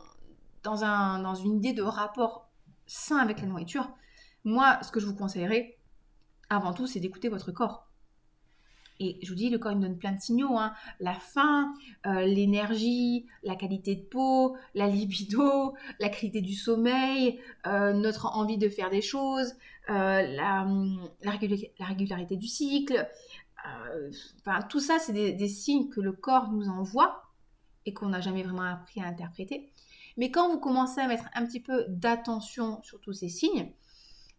dans 0.63 1.35
une 1.35 1.57
idée 1.57 1.73
de 1.73 1.83
rapport 1.83 2.51
sain 2.87 3.19
avec 3.19 3.41
la 3.41 3.47
nourriture, 3.47 3.89
moi, 4.45 4.79
ce 4.83 4.91
que 4.91 5.01
je 5.01 5.07
vous 5.07 5.15
conseillerais, 5.15 5.79
avant 6.49 6.73
tout, 6.73 6.87
c'est 6.87 7.01
d'écouter 7.01 7.29
votre 7.29 7.51
corps. 7.51 7.86
Et 8.99 9.19
je 9.23 9.29
vous 9.29 9.35
dis, 9.35 9.51
le 9.51 9.59
corps 9.59 9.77
me 9.77 9.83
donne 9.83 9.99
plein 9.99 10.13
de 10.13 10.21
signaux. 10.21 10.57
Hein. 10.59 10.73
La 11.01 11.15
faim, 11.15 11.75
euh, 12.07 12.25
l'énergie, 12.25 13.27
la 13.43 13.55
qualité 13.57 13.95
de 13.97 14.03
peau, 14.03 14.57
la 14.75 14.87
libido, 14.87 15.75
la 16.01 16.09
qualité 16.09 16.41
du 16.41 16.55
sommeil, 16.55 17.39
euh, 17.67 17.93
notre 17.93 18.27
envie 18.27 18.59
de 18.59 18.69
faire 18.69 18.91
des 18.91 19.03
choses, 19.03 19.55
euh, 19.91 20.23
la, 20.23 20.67
la, 21.23 21.85
régularité 21.87 22.37
du 22.37 22.47
cycle. 22.47 23.07
Enfin, 24.41 24.63
tout 24.63 24.81
ça, 24.81 24.99
c'est 24.99 25.13
des, 25.13 25.49
signes 25.49 25.89
que 25.89 26.01
le 26.01 26.13
corps 26.13 26.53
nous 26.53 26.69
envoie 26.69 27.23
et 27.85 27.93
qu'on 27.93 28.09
n'a 28.09 28.21
jamais 28.21 28.45
vraiment 28.45 28.63
appris 28.63 29.01
à 29.01 29.07
interpréter. 29.07 29.73
Mais 30.17 30.31
quand 30.31 30.49
vous 30.49 30.59
commencez 30.59 31.01
à 31.01 31.09
mettre 31.09 31.25
un 31.35 31.45
petit 31.45 31.61
peu 31.61 31.85
d'attention 31.89 32.81
sur 32.83 33.01
tous 33.01 33.13
ces 33.13 33.29
signes, 33.29 33.73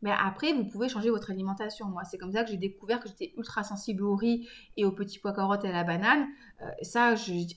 mais 0.01 0.11
après, 0.11 0.53
vous 0.53 0.65
pouvez 0.65 0.89
changer 0.89 1.09
votre 1.09 1.31
alimentation. 1.31 1.87
Moi, 1.87 2.03
c'est 2.03 2.19
comme 2.19 2.31
ça 2.31 2.43
que 2.43 2.51
j'ai 2.51 2.57
découvert 2.57 2.99
que 2.99 3.09
j'étais 3.09 3.33
ultra 3.35 3.63
sensible 3.63 4.03
au 4.03 4.15
riz 4.15 4.47
et 4.75 4.85
aux 4.85 4.91
petits 4.91 5.17
pois 5.17 5.33
carottes 5.33 5.65
et 5.65 5.69
à 5.69 5.71
la 5.71 5.83
banane. 5.83 6.27
Euh, 6.61 6.69
ça, 6.83 7.15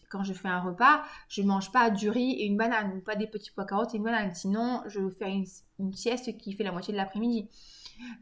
quand 0.08 0.24
je 0.24 0.32
fais 0.32 0.48
un 0.48 0.60
repas, 0.60 1.02
je 1.28 1.42
mange 1.42 1.70
pas 1.70 1.90
du 1.90 2.08
riz 2.08 2.32
et 2.32 2.46
une 2.46 2.56
banane, 2.56 2.96
ou 2.96 3.00
pas 3.00 3.14
des 3.14 3.26
petits 3.26 3.50
pois 3.50 3.66
carottes 3.66 3.94
et 3.94 3.98
une 3.98 4.04
banane. 4.04 4.32
Sinon, 4.34 4.82
je 4.86 5.00
vais 5.00 5.10
faire 5.10 5.28
une, 5.28 5.44
sieste 5.92 6.36
qui 6.38 6.54
fait 6.54 6.64
la 6.64 6.72
moitié 6.72 6.92
de 6.92 6.98
l'après-midi. 6.98 7.48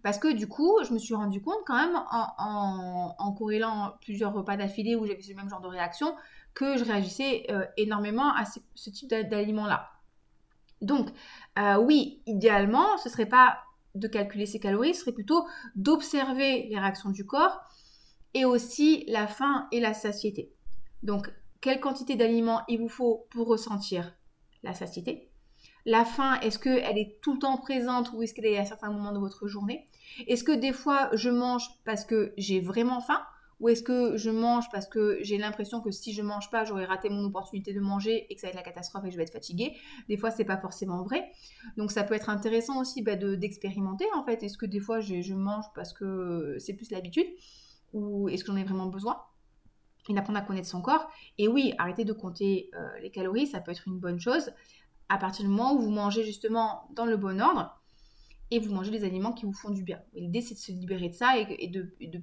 Parce 0.03 0.19
que 0.19 0.33
du 0.33 0.49
coup, 0.49 0.79
je 0.85 0.93
me 0.93 0.99
suis 0.99 1.15
rendu 1.15 1.41
compte 1.41 1.61
quand 1.65 1.77
même 1.77 1.97
en, 2.11 3.33
corrélant 3.39 3.95
plusieurs 4.01 4.33
repas 4.33 4.57
d'affilée 4.57 4.97
où 4.97 5.07
j'avais 5.07 5.23
ce 5.23 5.33
même 5.35 5.49
genre 5.49 5.61
de 5.61 5.69
réaction 5.69 6.17
que 6.55 6.77
je 6.77 6.83
réagissais 6.83 7.47
euh, 7.51 7.65
énormément 7.77 8.35
à 8.35 8.45
ce, 8.45 8.91
type 8.91 9.11
d'aliments-là. 9.11 9.91
Donc, 10.83 11.11
euh, 11.59 11.77
oui, 11.77 12.21
idéalement, 12.27 12.99
ce 12.99 13.09
serait 13.09 13.27
pas 13.27 13.59
de 13.99 14.09
calculer 14.09 14.47
ses 14.47 14.61
calories 14.61 14.95
serait 14.95 15.13
plutôt 15.13 15.47
d'observer 15.77 16.69
les 16.71 16.79
réactions 16.79 17.11
du 17.11 17.27
corps 17.27 17.61
et 18.35 18.45
aussi 18.45 19.05
la 19.09 19.27
faim 19.27 19.67
et 19.73 19.81
la 19.81 19.95
satiété. 19.95 20.53
Donc, 21.03 21.31
quelle 21.61 21.81
quantité 21.81 22.17
d'aliments 22.17 22.63
il 22.69 22.81
vous 22.81 22.89
faut 22.89 23.27
pour 23.31 23.49
ressentir 23.49 24.15
la 24.63 24.75
satiété? 24.75 25.31
La 25.85 26.05
faim, 26.05 26.39
est-ce 26.41 26.59
qu'elle 26.59 26.99
est 26.99 27.19
tout 27.23 27.35
le 27.35 27.39
temps 27.39 27.57
présente 27.57 28.13
ou 28.13 28.23
est-ce 28.23 28.35
qu'elle 28.35 28.47
est 28.47 28.59
à 28.59 28.65
certains 28.65 28.91
moments 28.91 29.13
de 29.13 29.19
votre 29.19 29.47
journée? 29.47 29.89
Est-ce 30.27 30.45
que 30.45 30.53
des 30.53 30.73
fois 30.73 31.09
je 31.15 31.31
mange 31.31 31.69
parce 31.85 32.05
que 32.05 32.33
j'ai 32.37 32.61
vraiment 32.61 33.01
faim? 33.01 33.21
Ou 33.61 33.69
est-ce 33.69 33.83
que 33.83 34.17
je 34.17 34.31
mange 34.31 34.67
parce 34.71 34.87
que 34.87 35.19
j'ai 35.23 35.37
l'impression 35.37 35.81
que 35.81 35.91
si 35.91 36.13
je 36.13 36.23
mange 36.23 36.51
pas, 36.51 36.65
j'aurais 36.65 36.85
raté 36.85 37.09
mon 37.11 37.25
opportunité 37.25 37.73
de 37.73 37.81
manger 37.81 38.27
et 38.31 38.35
que 38.35 38.41
ça 38.41 38.47
va 38.47 38.51
être 38.51 38.57
la 38.57 38.63
catastrophe 38.63 39.05
et 39.07 39.11
je 39.11 39.17
vais 39.17 39.25
être 39.25 39.33
fatiguée 39.33 39.77
Des 40.09 40.17
fois, 40.17 40.31
c'est 40.31 40.45
pas 40.45 40.59
forcément 40.59 41.03
vrai. 41.03 41.31
Donc, 41.77 41.91
ça 41.91 42.05
peut 42.05 42.15
être 42.15 42.31
intéressant 42.31 42.81
aussi 42.81 43.03
bah, 43.03 43.17
d'expérimenter 43.17 44.07
en 44.15 44.25
fait. 44.25 44.43
Est-ce 44.43 44.59
que 44.59 44.67
des 44.67 44.81
fois, 44.81 45.01
je, 45.01 45.35
mange 45.35 45.65
parce 45.75 45.93
que 45.93 46.57
c'est 46.59 46.75
plus 46.75 46.91
l'habitude 46.91 47.27
ou 47.93 48.29
est-ce 48.29 48.45
que 48.45 48.53
j'en 48.53 48.59
ai 48.59 48.65
vraiment 48.65 48.87
besoin? 48.87 49.21
Et 50.09 50.15
d'apprendre 50.15 50.39
à 50.39 50.43
connaître 50.43 50.69
son 50.69 50.81
corps. 50.81 51.11
Et 51.37 51.49
oui, 51.49 51.75
arrêter 51.79 52.05
de 52.05 52.13
compter 52.13 52.71
euh, 52.75 52.99
les 53.03 53.11
calories, 53.11 53.47
ça 53.47 53.61
peut 53.61 53.73
être 53.73 53.87
une 53.87 53.99
bonne 53.99 54.19
chose 54.19 54.53
à 55.11 55.19
partir 55.19 55.45
du 55.45 55.51
moment 55.51 55.75
où 55.75 55.81
vous 55.81 55.91
mangez 55.91 56.23
justement 56.25 56.89
dans 56.95 57.07
le 57.07 57.17
bon 57.17 57.41
ordre 57.41 57.79
et 58.51 58.59
vous 58.59 58.73
mangez 58.73 58.91
des 58.91 59.05
aliments 59.05 59.33
qui 59.33 59.45
vous 59.45 59.53
font 59.53 59.71
du 59.71 59.83
bien. 59.83 60.01
L'idée, 60.15 60.41
c'est 60.41 60.55
de 60.55 60.59
se 60.59 60.73
libérer 60.73 61.09
de 61.09 61.15
ça 61.15 61.39
et, 61.39 61.69
de 61.69 62.23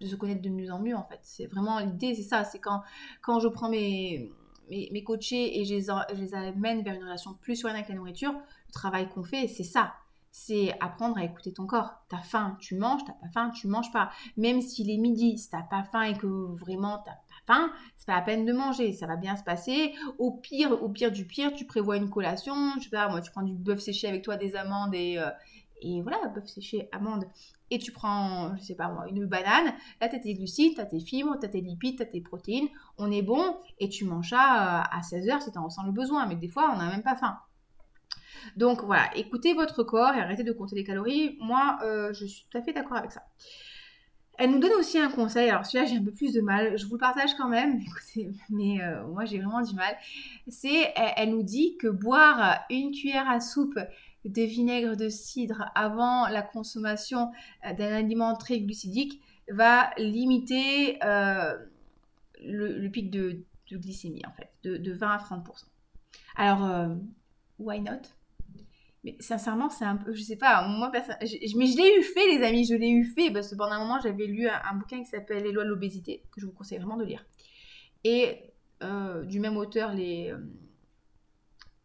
de 0.00 0.06
se 0.06 0.16
connaître 0.16 0.42
de 0.42 0.50
mieux 0.50 0.70
en 0.72 0.80
mieux 0.80 0.96
en 0.96 1.04
fait. 1.04 1.20
C'est 1.22 1.46
vraiment 1.46 1.78
l'idée, 1.78 2.14
c'est 2.14 2.22
ça, 2.22 2.44
c'est 2.44 2.58
quand, 2.58 2.82
quand 3.22 3.40
je 3.40 3.48
prends 3.48 3.68
mes, 3.68 4.30
mes, 4.70 5.04
coachés 5.04 5.60
et 5.60 5.64
je 5.64 5.74
les, 5.74 5.82
je 5.82 6.20
les, 6.20 6.34
amène 6.34 6.82
vers 6.82 6.94
une 6.94 7.04
relation 7.04 7.34
plus 7.34 7.56
sereine 7.56 7.76
avec 7.76 7.88
la 7.88 7.94
nourriture, 7.94 8.32
le 8.32 8.72
travail 8.72 9.08
qu'on 9.08 9.24
fait, 9.24 9.48
c'est 9.48 9.64
ça. 9.64 9.94
C'est 10.36 10.74
apprendre 10.80 11.16
à 11.16 11.22
écouter 11.22 11.52
ton 11.52 11.64
corps. 11.64 11.92
T'as 12.08 12.18
faim, 12.18 12.56
tu 12.58 12.74
manges, 12.74 13.02
t'as 13.06 13.12
pas 13.12 13.28
faim, 13.32 13.50
tu 13.50 13.68
manges 13.68 13.92
pas. 13.92 14.10
Même 14.36 14.62
s'il 14.62 14.90
est 14.90 14.96
midi, 14.96 15.38
si 15.38 15.48
t'as 15.48 15.62
pas 15.62 15.84
faim 15.84 16.02
et 16.02 16.14
que 16.14 16.26
vraiment 16.26 16.98
t'as 17.04 17.12
pas 17.12 17.54
faim, 17.54 17.72
c'est 17.96 18.06
pas 18.06 18.16
la 18.16 18.22
peine 18.22 18.44
de 18.44 18.52
manger, 18.52 18.92
ça 18.92 19.06
va 19.06 19.14
bien 19.14 19.36
se 19.36 19.44
passer. 19.44 19.94
Au 20.18 20.32
pire, 20.32 20.82
au 20.82 20.88
pire 20.88 21.12
du 21.12 21.24
pire, 21.24 21.52
tu 21.54 21.66
prévois 21.66 21.98
une 21.98 22.10
collation, 22.10 22.72
je 22.78 22.84
sais 22.84 22.90
pas, 22.90 23.08
moi 23.08 23.20
tu 23.20 23.30
prends 23.30 23.42
du 23.42 23.54
bœuf 23.54 23.78
séché 23.78 24.08
avec 24.08 24.24
toi, 24.24 24.36
des 24.36 24.56
amandes 24.56 24.92
et, 24.92 25.18
euh, 25.18 25.30
et 25.82 26.02
voilà, 26.02 26.18
bœuf 26.34 26.48
séché, 26.48 26.88
amande, 26.90 27.26
tu 27.78 27.92
prends, 27.92 28.56
je 28.56 28.62
sais 28.62 28.74
pas 28.74 28.88
moi, 28.88 29.06
une 29.08 29.26
banane, 29.26 29.74
là 30.00 30.08
tu 30.08 30.16
as 30.16 30.18
tes 30.18 30.34
glucides, 30.34 30.76
tu 30.76 30.88
tes 30.88 31.00
fibres, 31.00 31.36
tu 31.38 31.46
as 31.46 31.48
tes 31.48 31.60
lipides, 31.60 31.96
tu 31.96 32.02
as 32.02 32.06
tes 32.06 32.20
protéines, 32.20 32.68
on 32.98 33.10
est 33.10 33.22
bon, 33.22 33.56
et 33.78 33.88
tu 33.88 34.04
manges 34.04 34.30
ça 34.30 34.82
euh, 34.82 34.98
à 34.98 35.00
16h 35.00 35.42
si 35.42 35.52
tu 35.52 35.58
en 35.58 35.64
ressens 35.64 35.84
le 35.84 35.92
besoin, 35.92 36.26
mais 36.26 36.36
des 36.36 36.48
fois 36.48 36.70
on 36.72 36.78
n'a 36.78 36.90
même 36.90 37.02
pas 37.02 37.16
faim. 37.16 37.38
Donc 38.56 38.84
voilà, 38.84 39.08
écoutez 39.16 39.54
votre 39.54 39.82
corps 39.82 40.14
et 40.14 40.20
arrêtez 40.20 40.44
de 40.44 40.52
compter 40.52 40.76
les 40.76 40.84
calories. 40.84 41.38
Moi, 41.40 41.78
euh, 41.82 42.12
je 42.12 42.26
suis 42.26 42.46
tout 42.50 42.58
à 42.58 42.62
fait 42.62 42.72
d'accord 42.72 42.98
avec 42.98 43.10
ça. 43.10 43.22
Elle 44.36 44.50
nous 44.50 44.58
donne 44.58 44.72
aussi 44.72 44.98
un 44.98 45.10
conseil, 45.10 45.48
alors 45.48 45.64
celui-là 45.64 45.88
j'ai 45.88 45.96
un 45.96 46.02
peu 46.02 46.10
plus 46.10 46.32
de 46.32 46.40
mal, 46.40 46.76
je 46.76 46.86
vous 46.86 46.94
le 46.94 46.98
partage 46.98 47.34
quand 47.36 47.48
même, 47.48 47.80
écoutez, 47.86 48.32
mais 48.50 48.82
euh, 48.82 49.06
moi 49.06 49.24
j'ai 49.24 49.38
vraiment 49.38 49.62
du 49.62 49.74
mal. 49.74 49.96
C'est, 50.48 50.92
elle, 51.16 51.30
nous 51.30 51.44
dit 51.44 51.76
que 51.76 51.86
boire 51.86 52.60
une 52.68 52.90
cuillère 52.90 53.28
à 53.30 53.40
soupe 53.40 53.78
de 54.24 54.42
vinaigre 54.42 54.96
de 54.96 55.08
cidre 55.08 55.70
avant 55.74 56.28
la 56.28 56.42
consommation 56.42 57.30
euh, 57.66 57.72
d'un 57.74 57.92
aliment 57.92 58.34
très 58.36 58.60
glucidique 58.60 59.20
va 59.50 59.90
limiter 59.98 60.98
euh, 61.04 61.56
le, 62.42 62.88
pic 62.88 63.10
de, 63.10 63.44
glycémie 63.70 64.22
en 64.26 64.32
fait, 64.32 64.50
de, 64.62 64.76
de 64.76 64.92
20 64.92 65.08
à 65.08 65.18
30%. 65.18 65.42
Alors, 66.36 66.96
why 67.58 67.80
not? 67.80 68.02
Mais 69.04 69.16
sincèrement, 69.20 69.68
c'est 69.68 69.84
un 69.84 69.96
peu, 69.96 70.14
je 70.14 70.22
sais 70.22 70.36
pas, 70.36 70.66
moi, 70.66 70.90
mais 70.90 71.02
je 71.20 71.76
l'ai 71.76 71.98
eu 71.98 72.02
fait, 72.02 72.38
les 72.38 72.42
amis, 72.42 72.64
je 72.64 72.74
l'ai 72.74 72.88
eu 72.88 73.04
fait, 73.04 73.30
parce 73.30 73.50
que 73.50 73.54
pendant 73.54 73.72
un 73.72 73.78
moment, 73.78 74.00
j'avais 74.00 74.26
lu 74.26 74.48
un, 74.48 74.74
bouquin 74.74 75.00
qui 75.00 75.10
s'appelle 75.10 75.42
Les 75.42 75.52
lois 75.52 75.64
de 75.64 75.68
l'obésité, 75.68 76.22
que 76.32 76.40
je 76.40 76.46
vous 76.46 76.52
conseille 76.52 76.78
vraiment 76.78 76.96
de 76.96 77.04
lire. 77.04 77.24
Et 78.02 78.38
euh, 78.82 79.22
du 79.24 79.40
même 79.40 79.58
auteur, 79.58 79.92
les, 79.92 80.30
euh, 80.32 80.38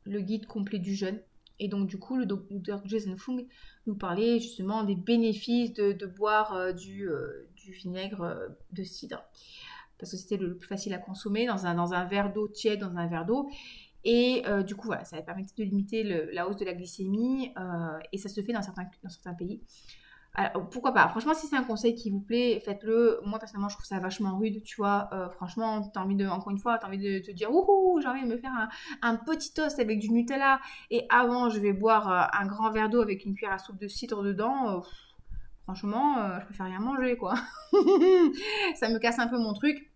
le 0.05 0.21
guide 0.21 0.45
complet 0.45 0.79
du 0.79 0.95
jeûne. 0.95 1.19
Et 1.59 1.67
donc, 1.67 1.87
du 1.87 1.99
coup, 1.99 2.17
le 2.17 2.25
docteur 2.25 2.81
Jason 2.85 3.17
Fung 3.17 3.45
nous 3.85 3.95
parlait 3.95 4.39
justement 4.39 4.83
des 4.83 4.95
bénéfices 4.95 5.73
de, 5.73 6.05
boire 6.05 6.53
euh, 6.53 6.71
du, 6.71 7.09
du, 7.55 7.71
vinaigre 7.71 8.49
de 8.71 8.83
cidre. 8.83 9.23
Parce 9.97 10.11
que 10.11 10.17
c'était 10.17 10.37
le 10.37 10.55
plus 10.55 10.67
facile 10.67 10.93
à 10.93 10.97
consommer 10.97 11.45
dans 11.45 11.65
un, 11.65 11.75
dans 11.75 11.93
un 11.93 12.05
verre 12.05 12.31
d'eau 12.31 12.47
tiède, 12.47 12.79
dans 12.79 12.95
un 12.95 13.07
verre 13.07 13.25
d'eau. 13.25 13.49
Et 14.05 14.43
euh, 14.47 14.63
du 14.63 14.75
coup, 14.75 14.87
voilà, 14.87 15.03
ça 15.03 15.21
permet 15.21 15.43
de 15.43 15.63
limiter 15.63 16.03
la 16.03 16.47
hausse 16.47 16.55
de 16.55 16.65
la 16.65 16.73
glycémie 16.73 17.51
euh, 17.57 17.99
et 18.11 18.17
ça 18.17 18.29
se 18.29 18.41
fait 18.41 18.53
dans 18.53 18.61
certains, 18.61 18.89
dans 19.03 19.09
certains 19.09 19.33
pays. 19.33 19.61
Alors, 20.39 20.69
pourquoi 20.69 20.93
pas? 20.93 21.05
Franchement, 21.09 21.33
si 21.33 21.47
c'est 21.47 21.57
un 21.57 21.63
conseil 21.63 21.95
qui 21.95 22.09
vous 22.09 22.21
plaît, 22.21 22.61
faites-le. 22.63 23.19
Moi, 23.25 23.39
personnellement, 23.39 23.67
je 23.67 23.75
trouve 23.75 23.85
ça 23.85 23.99
vachement 23.99 24.37
rude, 24.37 24.63
tu 24.63 24.77
vois. 24.77 25.09
Euh, 25.11 25.29
franchement, 25.31 25.81
t'as 25.93 25.99
envie 25.99 26.15
de, 26.15 26.25
encore 26.27 26.51
une 26.51 26.59
fois, 26.59 26.77
t'as 26.77 26.87
envie 26.87 26.97
de 26.97 27.19
te 27.19 27.31
dire, 27.31 27.51
ouh, 27.51 27.99
j'ai 28.01 28.07
envie 28.07 28.23
de 28.23 28.27
me 28.27 28.37
faire 28.37 28.69
un, 29.01 29.15
petit 29.17 29.53
toast 29.53 29.79
avec 29.79 29.99
du 29.99 30.09
Nutella 30.09 30.61
et 30.91 31.05
avant, 31.09 31.49
je 31.49 31.59
vais 31.59 31.73
boire 31.73 32.29
un 32.33 32.45
grand 32.45 32.71
verre 32.71 32.89
d'eau 32.89 33.01
avec 33.01 33.25
une 33.25 33.35
cuillère 33.35 33.53
à 33.53 33.57
soupe 33.57 33.79
de 33.79 33.89
cidre 33.89 34.23
dedans. 34.23 34.81
franchement, 35.63 36.39
je 36.39 36.45
préfère 36.45 36.67
rien 36.67 36.79
manger, 36.79 37.17
quoi. 37.17 37.33
ça 38.75 38.87
me 38.87 38.97
casse 38.97 39.19
un 39.19 39.27
peu 39.27 39.37
mon 39.37 39.53
truc. 39.53 39.91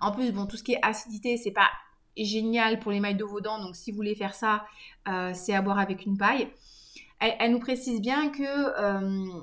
En 0.00 0.10
plus, 0.10 0.32
bon, 0.32 0.46
tout 0.46 0.56
ce 0.56 0.64
qui 0.64 0.72
est 0.72 0.80
acidité, 0.82 1.36
c'est 1.36 1.52
pas 1.52 1.70
génial 2.16 2.80
pour 2.80 2.92
les 2.92 3.00
mailles 3.00 3.16
de 3.16 3.24
vos 3.24 3.40
dents. 3.40 3.62
Donc, 3.62 3.76
si 3.76 3.90
vous 3.92 3.96
voulez 3.96 4.14
faire 4.14 4.34
ça, 4.34 4.66
euh, 5.08 5.32
c'est 5.34 5.54
à 5.54 5.62
boire 5.62 5.78
avec 5.78 6.04
une 6.04 6.16
paille. 6.16 6.48
Elle, 7.20 7.52
nous 7.52 7.60
précise 7.60 8.00
bien 8.00 8.28
que 8.28 8.42
euh, 8.42 9.40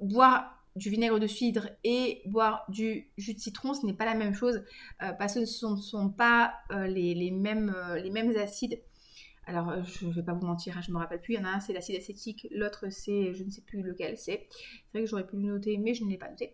boire 0.00 0.52
du 0.74 0.90
vinaigre 0.90 1.18
de 1.18 1.26
cidre 1.26 1.68
et 1.84 2.20
boire 2.26 2.64
du 2.68 3.10
jus 3.16 3.34
de 3.34 3.38
citron, 3.38 3.72
ce 3.72 3.86
n'est 3.86 3.94
pas 3.94 4.04
la 4.04 4.14
même 4.14 4.34
chose 4.34 4.62
euh, 5.02 5.12
parce 5.12 5.34
que 5.34 5.44
ce 5.46 5.66
ne 5.66 5.76
sont, 5.76 6.10
pas 6.10 6.54
les, 6.70 7.30
mêmes, 7.30 7.74
les 8.02 8.10
mêmes 8.10 8.36
acides. 8.36 8.80
Alors, 9.46 9.72
je 9.84 10.06
ne 10.06 10.12
vais 10.12 10.24
pas 10.24 10.32
vous 10.32 10.44
mentir, 10.44 10.76
hein, 10.76 10.80
je 10.82 10.90
ne 10.90 10.94
me 10.94 10.98
rappelle 10.98 11.20
plus. 11.20 11.34
Il 11.34 11.36
y 11.36 11.40
en 11.40 11.44
a 11.44 11.50
un, 11.50 11.60
c'est 11.60 11.72
l'acide 11.72 11.96
acétique, 11.96 12.48
l'autre, 12.50 12.86
c'est, 12.90 13.32
je 13.32 13.44
ne 13.44 13.50
sais 13.50 13.62
plus 13.62 13.80
lequel 13.80 14.18
c'est. 14.18 14.48
C'est 14.50 14.98
vrai 14.98 15.02
que 15.02 15.06
j'aurais 15.06 15.26
pu 15.26 15.36
le 15.36 15.42
noter, 15.42 15.78
mais 15.78 15.94
je 15.94 16.04
ne 16.04 16.10
l'ai 16.10 16.18
pas 16.18 16.28
noté. 16.28 16.52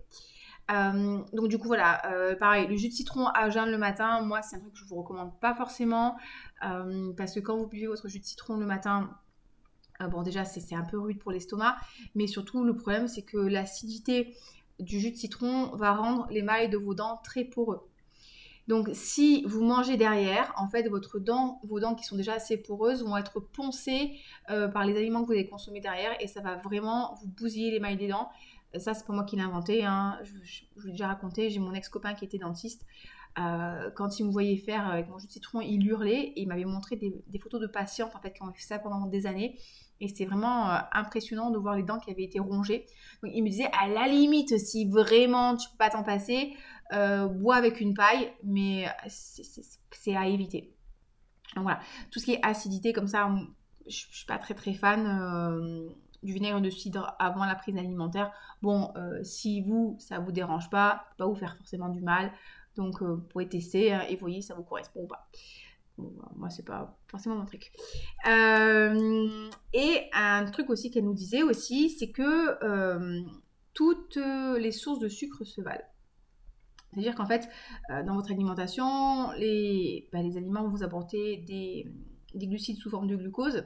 Euh, 0.71 1.19
donc 1.33 1.49
du 1.49 1.59
coup 1.59 1.67
voilà, 1.67 2.13
euh, 2.13 2.37
pareil, 2.37 2.69
le 2.69 2.77
jus 2.77 2.89
de 2.89 2.93
citron 2.93 3.27
à 3.27 3.51
jeun 3.51 3.69
le 3.69 3.79
matin, 3.79 4.23
moi 4.23 4.43
c'est 4.43 4.57
un 4.57 4.61
truc 4.61 4.73
que 4.73 4.79
je 4.79 4.85
vous 4.85 4.95
recommande 4.97 5.39
pas 5.41 5.55
forcément 5.55 6.17
euh, 6.65 7.13
parce 7.17 7.35
que 7.35 7.41
quand 7.41 7.57
vous 7.57 7.67
buvez 7.67 7.89
votre 7.89 8.09
jus 8.09 8.21
de 8.21 8.25
citron 8.25 8.57
le 8.57 8.65
matin, 8.65 9.11
bon 10.09 10.23
déjà 10.23 10.45
c'est 10.45 10.75
un 10.75 10.85
peu 10.85 10.99
rude 10.99 11.19
pour 11.19 11.33
l'estomac, 11.33 11.77
mais 12.15 12.27
surtout 12.27 12.65
le 12.65 12.77
problème 12.77 13.09
c'est 13.09 13.23
que 13.23 13.39
l'acidité 13.39 14.35
du 14.81 14.99
jus 14.99 15.11
de 15.11 15.17
citron 15.17 15.75
va 15.77 15.93
rendre 15.95 16.27
les 16.31 16.43
mailles 16.43 16.69
de 16.69 16.79
vos 16.79 16.95
dents 16.95 17.21
très 17.25 17.45
poreux. 17.45 17.81
Donc 18.69 18.91
si 18.93 19.43
vous 19.45 19.63
mangez 19.65 19.97
derrière, 19.97 20.53
en 20.57 20.69
fait 20.69 20.89
votre 20.89 21.19
dent, 21.19 21.61
vos 21.65 21.81
dents 21.81 21.95
qui 21.95 22.05
sont 22.05 22.17
déjà 22.17 22.35
assez 22.35 22.57
poreuses 22.57 23.03
vont 23.03 23.17
être 23.17 23.41
poncées 23.41 24.13
par 24.47 24.85
les 24.85 24.97
aliments 24.97 25.23
que 25.23 25.27
vous 25.27 25.33
avez 25.33 25.49
consommés 25.49 25.81
derrière 25.81 26.13
et 26.21 26.29
ça 26.29 26.41
va 26.41 26.57
vraiment 26.57 27.17
vous 27.21 27.29
bousiller 27.29 27.71
les 27.71 27.81
mailles 27.81 27.97
des 27.97 28.09
dents 28.09 28.31
ça, 28.79 28.95
c'est 28.95 29.07
pas 29.07 29.13
moi 29.13 29.25
qui 29.25 29.37
l'ai 29.37 29.43
inventé. 29.43 29.85
Hein. 29.85 30.19
Je, 30.23 30.63
vous 30.77 30.87
l'ai 30.87 30.93
déjà 30.93 31.09
raconté. 31.09 31.51
J'ai 31.51 31.61
mon 31.61 31.75
ex-copain 31.75 32.15
qui 32.15 32.25
était 32.25 32.39
dentiste. 32.39 32.87
Euh, 33.39 33.91
quand 33.95 34.19
il 34.19 34.27
me 34.27 34.31
voyait 34.31 34.57
faire 34.57 34.87
avec 34.87 35.09
mon 35.09 35.19
jus 35.19 35.27
de 35.27 35.33
citron, 35.33 35.61
il 35.61 35.87
hurlait 35.87 36.33
et 36.37 36.43
il 36.43 36.49
m'avait 36.49 36.65
montré 36.65 36.97
des, 36.97 37.39
photos 37.39 37.61
de 37.61 37.67
patientes 37.67 38.15
en 38.15 38.21
fait 38.21 38.33
qui 38.33 38.43
ont 38.43 38.53
fait 38.53 38.63
ça 38.63 38.79
pendant 38.79 39.07
des 39.07 39.27
années. 39.27 39.59
Et 40.03 40.09
c'était 40.09 40.27
vraiment 40.27 40.71
euh, 40.71 40.79
impressionnant 40.93 41.51
de 41.51 41.57
voir 41.57 41.77
les 41.77 41.83
dents 41.83 41.99
qui 41.99 42.11
avaient 42.11 42.25
été 42.25 42.41
rongées. 42.41 42.85
Donc 43.23 43.33
il 43.35 43.43
me 43.43 43.49
disait 43.49 43.71
à 43.73 43.89
la 43.89 44.07
limite, 44.07 44.59
si 44.59 44.87
vraiment 44.91 45.57
tu 45.57 45.69
peux 45.71 45.79
pas 45.79 45.89
t'en 45.89 46.03
passer, 46.03 46.53
euh, 46.93 47.27
bois 47.27 47.57
avec 47.57 47.81
une 47.81 47.95
paille, 47.95 48.31
mais 48.45 48.87
c'est 49.07 50.17
à 50.17 50.27
éviter. 50.27 50.77
Donc 51.55 51.65
voilà, 51.65 51.81
tout 52.11 52.19
ce 52.19 52.27
qui 52.27 52.33
est 52.33 52.45
acidité 52.45 52.93
comme 52.93 53.09
ça, 53.09 53.31
je, 53.87 54.05
je 54.11 54.17
suis 54.17 54.27
pas 54.27 54.39
très 54.39 54.55
très 54.55 54.75
fan 54.75 55.95
du 56.23 56.33
vinaigre 56.33 56.61
de 56.61 56.71
cidre 56.71 57.15
avant 57.19 57.45
la 57.45 57.55
prise 57.55 57.77
alimentaire. 57.77 58.33
Bon, 58.63 58.93
euh, 58.97 59.23
si 59.25 59.61
vous, 59.63 59.97
ça 59.99 60.19
vous 60.19 60.33
dérange 60.33 60.71
pas, 60.71 61.07
pas 61.19 61.27
vous 61.27 61.35
faire 61.35 61.57
forcément 61.57 61.89
du 61.89 62.01
mal. 62.01 62.33
Donc, 62.77 63.03
euh, 63.03 63.17
vous 63.17 63.23
pouvez 63.23 63.49
tester 63.49 63.93
hein, 63.93 64.05
et 64.09 64.17
voyez 64.17 64.41
si 64.41 64.49
ça 64.49 64.55
vous 64.55 64.63
correspond 64.63 65.03
ou 65.03 65.07
pas. 65.07 65.29
Bon, 65.99 66.13
bah, 66.19 66.31
moi, 66.37 66.51
c'est 66.51 66.65
pas 66.65 66.99
forcément 67.09 67.37
mon 67.37 67.45
truc. 67.45 67.73
Euh, 68.29 69.51
et 69.73 70.09
un 70.13 70.45
truc 70.47 70.71
aussi 70.71 70.91
qu'elle 70.91 71.05
nous 71.05 71.15
disait 71.15 71.43
aussi, 71.43 71.91
c'est 71.91 72.11
que 72.11 73.23
toutes 73.75 74.17
les 74.17 74.73
sources 74.73 74.99
de 74.99 75.09
sucre 75.09 75.45
se 75.45 75.61
valent. 75.61 75.85
C'est-à-dire 76.93 77.15
qu'en 77.15 77.27
fait, 77.27 77.49
dans 77.89 78.15
votre 78.15 78.31
alimentation, 78.31 79.33
les, 79.33 80.09
bah, 80.13 80.21
les 80.23 80.37
aliments 80.37 80.63
vont 80.63 80.71
vous 80.71 80.83
apporter 80.83 81.39
des, 81.39 81.91
des 82.35 82.47
glucides 82.47 82.77
sous 82.77 82.91
forme 82.91 83.07
de 83.07 83.17
glucose 83.17 83.65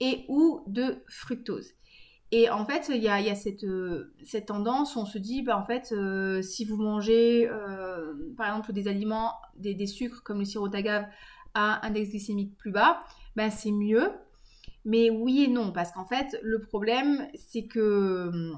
et 0.00 0.24
ou 0.28 0.62
de 0.66 1.02
fructose. 1.08 1.72
Et 2.30 2.50
en 2.50 2.66
fait, 2.66 2.90
il 2.90 3.02
y 3.02 3.08
a, 3.08 3.34
cette, 3.34 3.64
euh, 3.64 4.12
cette, 4.24 4.46
tendance 4.46 4.96
on 4.96 5.06
se 5.06 5.16
dit, 5.16 5.42
bah, 5.42 5.56
en 5.58 5.64
fait, 5.64 5.92
euh, 5.92 6.42
si 6.42 6.66
vous 6.66 6.76
mangez, 6.76 7.48
euh, 7.48 8.14
par 8.36 8.48
exemple, 8.48 8.72
des 8.72 8.86
aliments, 8.86 9.34
des, 9.56 9.86
sucres 9.86 10.22
comme 10.22 10.40
le 10.40 10.44
sirop 10.44 10.68
d'agave 10.68 11.06
à 11.54 11.86
index 11.86 12.10
glycémique 12.10 12.56
plus 12.58 12.70
bas, 12.70 13.02
ben 13.34 13.50
c'est 13.50 13.70
mieux. 13.70 14.10
Mais 14.84 15.08
oui 15.10 15.44
et 15.44 15.48
non, 15.48 15.72
parce 15.72 15.90
qu'en 15.92 16.04
fait, 16.04 16.38
le 16.42 16.60
problème, 16.60 17.26
c'est 17.34 17.66
que, 17.66 18.52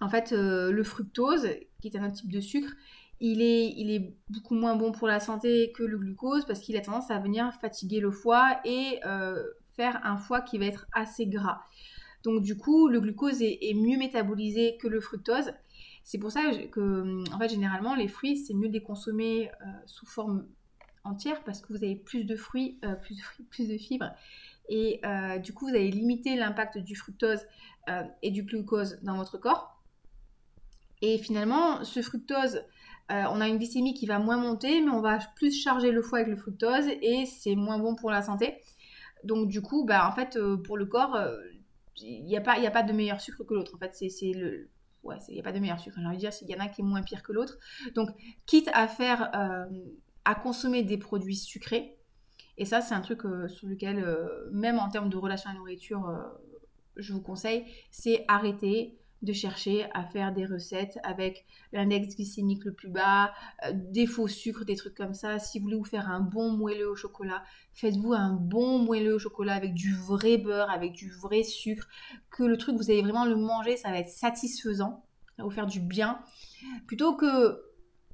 en 0.00 0.08
fait, 0.08 0.32
le 0.32 0.82
fructose, 0.82 1.48
qui 1.82 1.88
est 1.88 1.96
un 1.96 2.06
autre 2.06 2.16
type 2.16 2.32
de 2.32 2.40
sucre, 2.40 2.72
il 3.20 3.42
est, 3.42 3.74
il 3.76 3.90
est 3.90 4.16
beaucoup 4.30 4.54
moins 4.54 4.76
bon 4.76 4.92
pour 4.92 5.06
la 5.06 5.20
santé 5.20 5.72
que 5.76 5.82
le 5.82 5.98
glucose 5.98 6.46
parce 6.46 6.60
qu'il 6.60 6.76
a 6.78 6.80
tendance 6.80 7.10
à 7.10 7.18
venir 7.18 7.52
fatiguer 7.60 8.00
le 8.00 8.10
foie 8.10 8.58
et 8.64 9.00
un 9.04 10.16
foie 10.16 10.40
qui 10.40 10.58
va 10.58 10.64
être 10.64 10.86
assez 10.92 11.26
gras. 11.26 11.60
Donc 12.22 12.42
du 12.42 12.56
coup, 12.56 12.88
le 12.88 13.00
glucose 13.00 13.42
est, 13.42 13.74
mieux 13.74 13.98
métabolisé 13.98 14.76
que 14.76 14.88
le 14.88 15.00
fructose. 15.00 15.52
C'est 16.04 16.18
pour 16.18 16.30
ça 16.30 16.42
que, 16.70 17.24
en 17.32 17.38
fait, 17.38 17.48
généralement, 17.48 17.94
les 17.94 18.08
fruits, 18.08 18.36
c'est 18.36 18.54
mieux 18.54 18.68
de 18.68 18.74
les 18.74 18.82
consommer 18.82 19.48
euh, 19.48 19.66
sous 19.86 20.06
forme 20.06 20.46
entière 21.04 21.42
parce 21.44 21.60
que 21.60 21.72
vous 21.72 21.82
avez 21.82 21.96
plus 21.96 22.24
de 22.24 22.36
fruits, 22.36 22.78
euh, 22.84 22.94
plus, 23.50 23.68
de 23.68 23.78
fibres. 23.78 24.12
Et 24.68 25.00
euh, 25.04 25.38
du 25.38 25.52
coup, 25.52 25.68
vous 25.68 25.74
allez 25.74 25.90
limiter 25.90 26.36
l'impact 26.36 26.78
du 26.78 26.94
fructose 26.94 27.40
et 28.22 28.30
du 28.30 28.44
glucose 28.44 29.00
dans 29.02 29.16
votre 29.16 29.36
corps. 29.36 29.82
Et 31.02 31.18
finalement, 31.18 31.82
ce 31.82 32.02
fructose, 32.02 32.62
on 33.08 33.40
a 33.40 33.48
une 33.48 33.58
glycémie 33.58 33.94
qui 33.94 34.06
va 34.06 34.20
moins 34.20 34.36
monter, 34.36 34.80
mais 34.80 34.92
on 34.92 35.00
va 35.00 35.18
plus 35.34 35.50
charger 35.50 35.90
le 35.90 36.00
foie 36.00 36.18
avec 36.18 36.30
le 36.30 36.36
fructose 36.36 36.86
et 36.86 37.26
c'est 37.26 37.56
moins 37.56 37.80
bon 37.80 37.96
pour 37.96 38.12
la 38.12 38.22
santé. 38.22 38.62
Donc 39.24 39.48
du 39.48 39.60
coup, 39.60 39.84
bah, 39.84 40.08
en 40.08 40.14
fait, 40.14 40.38
pour 40.62 40.76
le 40.76 40.86
corps, 40.86 41.18
il 41.96 42.22
euh, 42.22 42.26
n'y 42.26 42.36
a, 42.36 42.40
pas, 42.40 42.58
a 42.58 42.70
pas 42.70 42.82
de 42.82 42.92
meilleur 42.92 43.20
sucre 43.20 43.44
que 43.44 43.54
l'autre. 43.54 43.74
En 43.74 43.78
fait, 43.78 43.94
c'est 43.94 44.32
le... 44.32 44.68
Ouais, 45.02 45.16
il 45.28 45.34
n'y 45.34 45.40
a 45.40 45.42
pas 45.42 45.52
de 45.52 45.58
meilleur 45.58 45.80
sucre. 45.80 45.96
J'ai 45.98 46.06
envie 46.06 46.16
de 46.16 46.20
dire, 46.20 46.32
il 46.42 46.50
y 46.50 46.54
en 46.54 46.60
a 46.60 46.68
qui 46.68 46.82
est 46.82 46.84
moins 46.84 47.02
pire 47.02 47.22
que 47.22 47.32
l'autre. 47.32 47.58
Donc, 47.94 48.10
quitte 48.46 48.68
à 48.72 48.88
faire... 48.88 49.30
Euh, 49.34 49.66
à 50.26 50.34
consommer 50.34 50.82
des 50.82 50.98
produits 50.98 51.34
sucrés, 51.34 51.96
et 52.58 52.66
ça, 52.66 52.82
c'est 52.82 52.94
un 52.94 53.00
truc 53.00 53.22
sur 53.48 53.66
lequel, 53.66 54.04
même 54.52 54.78
en 54.78 54.90
termes 54.90 55.08
de 55.08 55.16
relation 55.16 55.48
à 55.48 55.54
la 55.54 55.58
nourriture, 55.58 56.14
je 56.94 57.14
vous 57.14 57.22
conseille, 57.22 57.64
c'est 57.90 58.26
arrêter 58.28 58.99
de 59.22 59.32
chercher 59.32 59.86
à 59.92 60.04
faire 60.04 60.32
des 60.32 60.46
recettes 60.46 60.98
avec 61.02 61.44
l'index 61.72 62.16
glycémique 62.16 62.64
le 62.64 62.72
plus 62.72 62.88
bas, 62.88 63.32
euh, 63.66 63.72
des 63.74 64.06
faux 64.06 64.28
sucres, 64.28 64.64
des 64.64 64.76
trucs 64.76 64.94
comme 64.94 65.14
ça. 65.14 65.38
Si 65.38 65.58
vous 65.58 65.64
voulez 65.64 65.76
vous 65.76 65.84
faire 65.84 66.08
un 66.08 66.20
bon 66.20 66.52
moelleux 66.52 66.88
au 66.88 66.96
chocolat, 66.96 67.42
faites-vous 67.74 68.14
un 68.14 68.32
bon 68.32 68.78
moelleux 68.78 69.14
au 69.14 69.18
chocolat 69.18 69.54
avec 69.54 69.74
du 69.74 69.94
vrai 69.94 70.38
beurre, 70.38 70.70
avec 70.70 70.92
du 70.92 71.10
vrai 71.10 71.42
sucre, 71.42 71.86
que 72.30 72.44
le 72.44 72.56
truc, 72.56 72.76
vous 72.76 72.90
allez 72.90 73.02
vraiment 73.02 73.26
le 73.26 73.36
manger, 73.36 73.76
ça 73.76 73.90
va 73.90 73.98
être 73.98 74.08
satisfaisant, 74.08 75.04
ça 75.36 75.42
va 75.42 75.44
vous 75.44 75.50
faire 75.50 75.66
du 75.66 75.80
bien. 75.80 76.18
Plutôt 76.86 77.14
que 77.14 77.62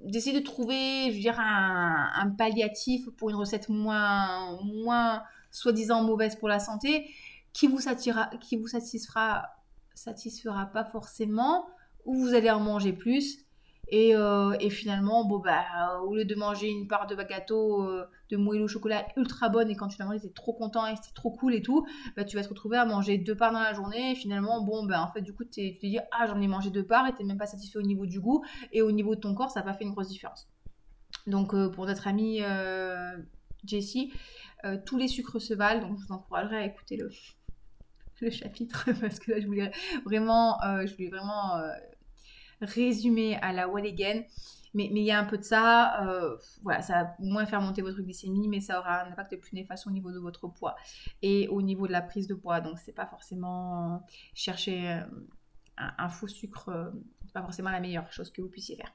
d'essayer 0.00 0.38
de 0.38 0.44
trouver, 0.44 1.12
je 1.12 1.28
un, 1.38 2.30
palliatif 2.36 3.08
pour 3.16 3.30
une 3.30 3.36
recette 3.36 3.68
moins, 3.68 4.60
moins 4.62 5.22
soi-disant 5.52 6.02
mauvaise 6.02 6.36
pour 6.36 6.48
la 6.48 6.58
santé, 6.58 7.08
qui 7.52 7.68
vous 7.68 7.78
satisfera 7.78 9.55
satisfera 9.96 10.66
pas 10.66 10.84
forcément 10.84 11.66
ou 12.04 12.14
vous 12.14 12.34
allez 12.34 12.50
en 12.50 12.60
manger 12.60 12.92
plus. 12.92 13.38
Et, 13.88 14.16
euh, 14.16 14.56
et, 14.58 14.68
finalement, 14.68 15.24
bon, 15.24 15.38
bah, 15.38 15.64
au 16.04 16.16
lieu 16.16 16.24
de 16.24 16.34
manger 16.34 16.68
une 16.68 16.88
part 16.88 17.06
de 17.06 17.14
gâteau 17.14 17.84
euh, 17.84 18.04
de 18.30 18.36
moelleux 18.36 18.64
au 18.64 18.68
chocolat 18.68 19.06
ultra 19.16 19.48
bonne 19.48 19.70
et 19.70 19.76
quand 19.76 19.86
tu 19.86 19.96
l'as 19.98 20.06
mangé, 20.06 20.20
t'es 20.20 20.30
trop 20.30 20.52
content 20.52 20.88
et 20.88 20.94
c'est 21.00 21.14
trop 21.14 21.30
cool 21.30 21.54
et 21.54 21.62
tout, 21.62 21.86
bah, 22.16 22.24
tu 22.24 22.34
vas 22.34 22.42
te 22.42 22.48
retrouver 22.48 22.78
à 22.78 22.84
manger 22.84 23.16
deux 23.16 23.36
parts 23.36 23.52
dans 23.52 23.60
la 23.60 23.74
journée. 23.74 24.12
Et 24.12 24.14
finalement, 24.16 24.60
bon, 24.60 24.84
bah, 24.84 25.00
en 25.02 25.12
fait, 25.12 25.20
du 25.20 25.32
coup, 25.32 25.44
tu 25.44 25.72
te 25.72 25.86
dis, 25.86 25.98
ah, 26.10 26.26
j'en 26.26 26.40
ai 26.40 26.48
mangé 26.48 26.70
deux 26.70 26.84
parts 26.84 27.06
et 27.06 27.14
t'es 27.14 27.22
même 27.22 27.38
pas 27.38 27.46
satisfait 27.46 27.78
au 27.78 27.82
niveau 27.82 28.06
du 28.06 28.20
goût 28.20 28.44
et 28.72 28.82
au 28.82 28.90
niveau 28.90 29.14
de 29.14 29.20
ton 29.20 29.34
corps, 29.34 29.50
ça 29.50 29.60
n'a 29.60 29.66
pas 29.66 29.74
fait 29.74 29.84
une 29.84 29.92
grosse 29.92 30.08
différence. 30.08 30.48
Donc, 31.28 31.54
euh, 31.54 31.70
pour 31.70 31.86
notre 31.86 32.08
amie 32.08 32.40
Jessie, 33.64 34.12
tous 34.84 34.98
les 34.98 35.06
sucres 35.06 35.40
se 35.40 35.54
valent, 35.54 35.86
donc 35.86 35.96
je 36.00 36.06
vous 36.06 36.12
encouragerai 36.12 36.56
à 36.56 36.66
écouter 36.66 36.96
le, 36.96 37.08
le 38.20 38.30
chapitre 38.30 38.88
parce 39.00 39.18
que 39.18 39.32
là, 39.32 39.40
je 39.40 39.46
voulais 39.46 39.70
vraiment, 40.04 40.58
je 40.62 40.94
voulais 40.94 41.10
vraiment 41.10 41.60
résumé 42.60 43.36
à 43.36 43.52
la 43.52 43.68
Walligan. 43.68 44.22
Mais 44.76 44.90
il 44.92 44.98
y 44.98 45.10
a 45.10 45.18
un 45.18 45.24
peu 45.24 45.38
de 45.38 45.42
ça, 45.42 46.06
euh, 46.06 46.36
voilà, 46.62 46.82
ça 46.82 47.02
va 47.02 47.14
moins 47.18 47.46
faire 47.46 47.62
monter 47.62 47.80
votre 47.80 48.02
glycémie, 48.02 48.46
mais 48.46 48.60
ça 48.60 48.78
aura 48.78 49.04
un 49.04 49.10
impact 49.10 49.36
plus 49.36 49.54
néfaste 49.54 49.86
au 49.86 49.90
niveau 49.90 50.12
de 50.12 50.18
votre 50.18 50.48
poids 50.48 50.76
et 51.22 51.48
au 51.48 51.62
niveau 51.62 51.86
de 51.86 51.92
la 51.92 52.02
prise 52.02 52.26
de 52.26 52.34
poids. 52.34 52.60
Donc, 52.60 52.78
c'est 52.78 52.92
pas 52.92 53.06
forcément 53.06 54.04
chercher 54.34 54.90
euh, 54.90 55.00
un, 55.78 56.10
faux 56.10 56.28
sucre, 56.28 56.68
euh, 56.68 56.90
c'est 57.24 57.32
pas 57.32 57.40
forcément 57.40 57.70
la 57.70 57.80
meilleure 57.80 58.12
chose 58.12 58.30
que 58.30 58.42
vous 58.42 58.50
puissiez 58.50 58.76
faire. 58.76 58.92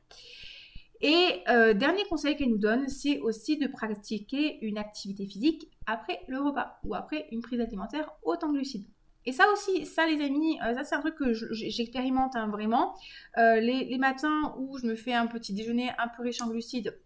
Et 1.04 1.44
dernier 1.48 2.04
conseil 2.12 2.38
qu'elle 2.38 2.50
nous 2.50 2.60
donne, 2.60 2.88
c'est 2.88 3.18
aussi 3.22 3.58
de 3.58 3.66
pratiquer 3.66 4.64
une 4.64 4.78
activité 4.78 5.26
physique 5.26 5.68
après 5.88 6.20
le 6.28 6.40
repas 6.40 6.80
ou 6.84 6.94
après 6.94 7.28
une 7.32 7.42
prise 7.42 7.60
alimentaire 7.60 8.12
haute 8.22 8.44
en 8.44 8.54
glucides. 8.54 8.86
Et 9.26 9.32
ça 9.32 9.46
aussi, 9.54 9.86
ça 9.86 10.08
les 10.08 10.24
amis, 10.24 10.60
euh, 10.62 10.74
ça 10.76 10.84
c'est 10.84 10.96
un 10.96 11.00
truc 11.00 11.16
que 11.16 11.34
j'expérimente 11.34 12.36
hein, 12.36 12.48
vraiment. 12.48 12.96
Euh, 13.38 13.60
les, 13.60 13.98
matins 13.98 14.56
où 14.58 14.78
je 14.78 14.88
me 14.88 14.96
fais 14.96 15.14
un 15.14 15.28
petit 15.28 15.54
déjeuner 15.54 15.92
un 16.00 16.08
peu 16.08 16.24
riche 16.24 16.42
en 16.42 16.50
glucides 16.50 17.00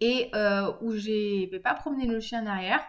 et 0.00 0.30
euh, 0.34 0.72
où 0.80 0.92
je 0.92 1.50
vais 1.50 1.58
pas 1.58 1.74
promener 1.74 2.06
le 2.06 2.20
chien 2.20 2.42
derrière, 2.42 2.80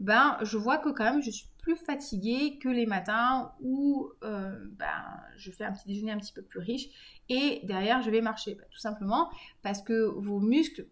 ben 0.00 0.38
je 0.42 0.56
vois 0.56 0.78
que 0.78 0.88
quand 0.88 1.04
même 1.04 1.22
je 1.22 1.30
suis 1.30 1.48
plus 1.58 1.76
fatiguée 1.76 2.58
que 2.58 2.68
les 2.68 2.86
matins 2.86 3.52
où 3.60 4.10
ben, 4.22 5.04
je 5.36 5.50
fais 5.50 5.64
un 5.64 5.72
petit 5.72 5.86
déjeuner 5.86 6.12
un 6.12 6.18
petit 6.18 6.32
peu 6.32 6.42
plus 6.42 6.60
riche 6.60 6.88
et 7.28 7.60
derrière 7.64 8.02
je 8.02 8.10
vais 8.10 8.22
marcher. 8.22 8.54
Ben, 8.54 8.64
tout 8.70 8.80
simplement 8.80 9.30
parce 9.62 9.82
que 9.82 10.04
vos 10.16 10.40
muscles 10.40 10.86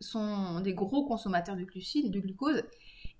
sont 0.00 0.60
des 0.60 0.74
gros 0.74 1.06
consommateurs 1.06 1.56
de 1.56 1.64
glucides, 1.64 2.12
de 2.12 2.20
glucose 2.20 2.62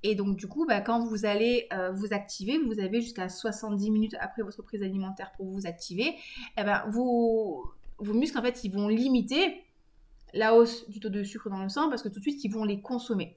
et 0.03 0.14
donc, 0.14 0.36
du 0.36 0.48
coup, 0.48 0.66
bah, 0.66 0.80
quand 0.80 1.05
vous 1.05 1.24
allez 1.24 1.68
euh, 1.72 1.90
vous 1.92 2.12
activer, 2.12 2.59
vous 2.59 2.80
avez 2.80 3.00
jusqu'à 3.00 3.28
70 3.28 3.90
minutes 3.90 4.16
après 4.20 4.42
votre 4.42 4.62
prise 4.62 4.82
alimentaire 4.82 5.32
pour 5.36 5.46
vous 5.46 5.66
activer, 5.66 6.14
eh 6.57 6.64
ben, 6.64 6.84
vos, 6.90 7.72
muscles, 8.00 8.38
en 8.38 8.42
fait, 8.42 8.64
ils 8.64 8.72
vont 8.72 8.88
limiter 8.88 9.62
la 10.34 10.55
hausse 10.55 10.88
du 10.88 10.98
taux 10.98 11.09
de 11.09 11.22
sucre 11.22 11.50
dans 11.50 11.62
le 11.62 11.68
sang 11.68 11.88
parce 11.88 12.03
que 12.03 12.09
tout 12.09 12.18
de 12.18 12.24
suite, 12.24 12.42
ils 12.42 12.50
vont 12.50 12.64
les 12.64 12.80
consommer. 12.80 13.36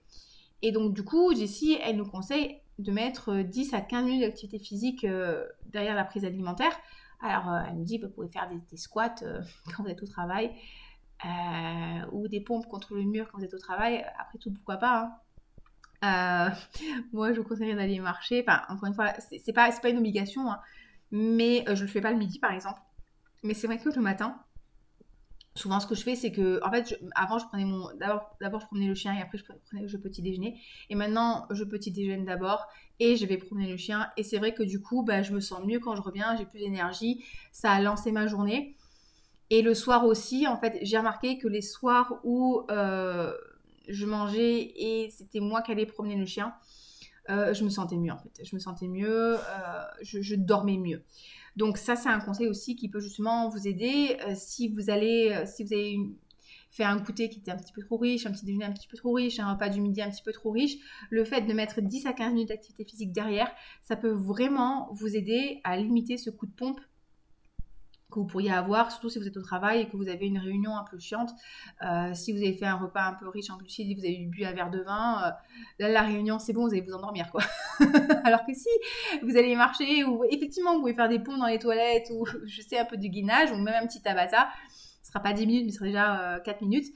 Et 0.64 0.72
donc, 0.72 0.94
du 0.94 1.04
coup, 1.04 1.36
Jessie, 1.36 1.78
elle 1.84 1.98
nous 1.98 2.10
conseille 2.10 2.58
de 2.80 2.92
mettre 2.92 3.42
10 3.42 3.74
à 3.74 3.82
15 3.82 4.06
minutes 4.06 4.22
d'activité 4.22 4.58
physique 4.58 5.04
euh, 5.04 5.46
derrière 5.68 5.94
la 5.94 6.04
prise 6.04 6.26
alimentaire. 6.26 6.76
Alors, 7.22 7.52
euh, 7.52 7.60
elle 7.70 7.76
nous 7.76 7.84
dit, 7.84 8.00
bah, 8.00 8.08
vous 8.08 8.14
pouvez 8.14 8.28
faire 8.28 8.50
des, 8.50 8.78
squats 8.78 9.16
quand 9.76 9.84
vous 9.84 9.90
êtes 9.90 10.02
au 10.02 10.08
travail, 10.08 10.52
ou 12.12 12.28
des 12.28 12.42
pompes 12.42 12.68
contre 12.68 12.96
le 12.96 13.04
mur 13.04 13.28
quand 13.32 13.38
vous 13.38 13.46
êtes 13.46 13.54
au 13.54 13.60
travail. 13.60 14.04
Après 14.20 14.40
tout, 14.40 14.52
pourquoi 14.52 14.78
pas 14.78 15.02
hein. 15.02 15.12
Euh, 16.06 16.50
moi, 17.14 17.34
je 17.34 17.40
vous 17.40 17.48
conseillerais 17.48 17.76
d'aller 17.76 18.00
marcher. 18.00 18.44
Enfin, 18.48 18.62
encore 18.70 18.88
une 18.88 18.94
fois, 18.94 19.14
c'est 19.20 19.54
pas, 19.54 19.72
pas 19.72 19.90
une 19.90 19.98
obligation, 19.98 20.52
hein. 20.52 20.60
mais 21.12 21.66
euh, 21.68 21.76
je 21.76 21.84
le 21.84 21.88
fais 21.88 22.02
pas 22.02 22.12
le 22.12 22.18
midi, 22.18 22.40
par 22.40 22.52
exemple. 22.52 22.80
Mais 23.44 23.54
c'est 23.54 23.68
vrai 23.68 23.78
que 23.78 23.90
le 23.90 24.02
matin, 24.02 24.40
souvent, 25.56 25.80
ce 25.80 25.88
que 25.88 25.96
je 25.96 26.04
fais, 26.04 26.16
c'est 26.16 26.32
que, 26.32 26.60
en 26.64 26.72
fait, 26.72 27.00
avant, 27.16 27.40
je 27.40 27.46
prenais 27.46 27.66
mon, 27.66 27.88
d'abord, 28.00 28.60
je 28.62 28.66
promenais 28.66 28.88
le 28.88 28.96
chien 28.96 29.14
et 29.14 29.22
après, 29.22 29.38
je 29.38 29.44
prenais 29.44 29.88
je 29.88 29.98
petit 29.98 30.22
déjeuner. 30.22 30.60
Et 30.90 30.96
maintenant, 30.96 31.48
je 31.52 31.64
petit 31.64 31.92
déjeune 31.92 32.26
d'abord 32.26 32.68
et 33.00 33.16
je 33.16 33.26
vais 33.26 33.38
promener 33.38 33.70
le 33.70 33.78
chien. 33.78 34.10
Et 34.18 34.24
c'est 34.24 34.38
vrai 34.38 34.54
que 34.54 34.64
du 34.64 34.82
coup, 34.82 35.04
bah, 35.04 35.22
je 35.22 35.34
me 35.34 35.40
sens 35.40 35.64
mieux 35.66 35.80
quand 35.80 35.96
je 35.96 36.02
reviens, 36.02 36.36
j'ai 36.38 36.46
plus 36.46 36.60
d'énergie. 36.60 37.24
Ça 37.52 37.72
a 37.72 37.82
lancé 37.82 38.12
ma 38.12 38.28
journée. 38.28 38.76
Et 39.52 39.62
le 39.62 39.76
soir 39.76 40.06
aussi, 40.06 40.48
en 40.48 40.58
fait, 40.58 40.80
j'ai 40.82 40.98
remarqué 40.98 41.38
que 41.38 41.48
les 41.48 41.62
soirs 41.62 42.20
où 42.24 42.64
euh, 42.72 43.32
je 43.88 44.06
mangeais 44.06 44.74
et 44.76 45.10
c'était 45.10 45.40
moi 45.40 45.62
qui 45.62 45.72
allais 45.72 45.86
promener 45.86 46.16
le 46.16 46.26
chien, 46.26 46.54
euh, 47.30 47.54
je 47.54 47.64
me 47.64 47.70
sentais 47.70 47.98
mieux 47.98 48.12
en 48.12 48.18
fait. 48.18 48.44
Je 48.44 48.56
me 48.56 48.60
sentais 48.60 48.88
mieux, 48.88 49.36
euh, 49.36 49.84
je, 50.02 50.36
dormais 50.36 50.78
mieux. 50.78 51.04
Donc 51.56 51.78
ça, 51.78 51.96
c'est 51.96 52.10
un 52.10 52.20
conseil 52.20 52.48
aussi 52.48 52.76
qui 52.76 52.90
peut 52.90 53.00
justement 53.00 53.50
vous 53.50 53.68
aider 53.68 54.18
euh, 54.28 54.34
si 54.36 54.68
vous 54.68 54.90
allez, 54.90 55.44
si 55.46 55.64
vous 55.64 55.74
avez 55.74 55.98
fait 56.70 56.84
un 56.84 56.98
goûter 56.98 57.30
qui 57.30 57.40
était 57.40 57.52
un 57.52 57.58
petit 57.58 57.72
peu 57.72 57.82
trop 57.82 57.98
riche, 57.98 58.26
un 58.26 58.32
petit 58.32 58.46
déjeuner 58.46 58.66
un 58.66 58.74
petit 58.74 58.88
peu 58.88 58.98
trop 58.98 59.14
riche, 59.14 59.40
un 59.40 59.54
repas 59.54 59.70
du 59.70 59.80
midi 59.80 60.02
un 60.02 60.12
petit 60.12 60.24
peu 60.24 60.34
trop 60.34 60.52
riche, 60.52 60.76
le 61.10 61.24
fait 61.24 61.42
de 61.42 61.54
mettre 61.54 61.82
10 61.82 62.06
à 62.06 62.14
15 62.14 62.34
minutes 62.34 62.50
d'activité 62.50 62.84
physique 62.84 63.14
derrière, 63.14 63.50
ça 63.82 63.96
peut 63.96 64.12
vraiment 64.12 64.90
vous 64.92 65.16
aider 65.16 65.62
à 65.64 65.78
limiter 65.78 66.18
ce 66.18 66.30
coup 66.30 66.46
de 66.46 66.52
pompe 66.52 66.82
que 68.16 68.20
vous 68.22 68.26
pourriez 68.26 68.52
avoir, 68.52 68.92
surtout 68.92 69.10
si 69.10 69.20
vous 69.20 69.28
êtes 69.28 69.36
au 69.36 69.42
travail 69.42 69.82
et 69.82 69.88
que 69.88 69.98
vous 69.98 70.08
avez 70.08 70.26
une 70.26 70.38
réunion 70.38 70.76
un 70.78 70.86
peu 70.90 70.98
chiante. 70.98 71.32
Euh, 71.84 72.14
si 72.14 72.32
vous 72.32 72.40
avez 72.40 72.54
fait 72.54 72.66
un 72.66 72.78
repas 72.78 73.04
un 73.04 73.14
peu 73.14 73.28
riche 73.28 73.50
en 73.50 73.58
glucides 73.58 73.98
vous 73.98 74.06
avez 74.06 74.26
bu 74.26 74.46
un 74.46 74.54
verre 74.54 74.70
de 74.70 74.80
vin, 74.80 75.22
euh, 75.26 75.32
là, 75.80 75.90
la 75.90 76.02
réunion, 76.02 76.40
c'est 76.40 76.54
bon, 76.54 76.66
vous 76.66 76.72
allez 76.72 76.82
vous 76.82 76.94
endormir, 76.94 77.30
quoi. 77.30 77.44
Alors 78.24 78.46
que 78.46 78.54
si 78.54 78.70
vous 79.22 79.38
allez 79.38 79.56
marcher 79.56 80.06
ou 80.06 80.24
effectivement, 80.30 80.74
vous 80.76 80.80
pouvez 80.80 80.94
faire 80.94 81.10
des 81.10 81.20
ponts 81.20 81.38
dans 81.38 81.48
les 81.48 81.60
toilettes 81.60 82.10
ou, 82.12 82.26
je 82.46 82.62
sais, 82.62 82.80
un 82.80 82.86
peu 82.86 82.98
du 82.98 83.10
guinage 83.10 83.52
ou 83.52 83.58
même 83.58 83.84
un 83.84 83.86
petit 83.86 84.02
tabata, 84.02 84.48
ce 85.04 85.10
sera 85.10 85.20
pas 85.20 85.34
10 85.34 85.46
minutes, 85.46 85.66
mais 85.66 85.72
ce 85.72 85.78
sera 85.78 85.86
déjà 85.86 86.40
4 86.46 86.56
euh, 86.56 86.66
minutes 86.66 86.88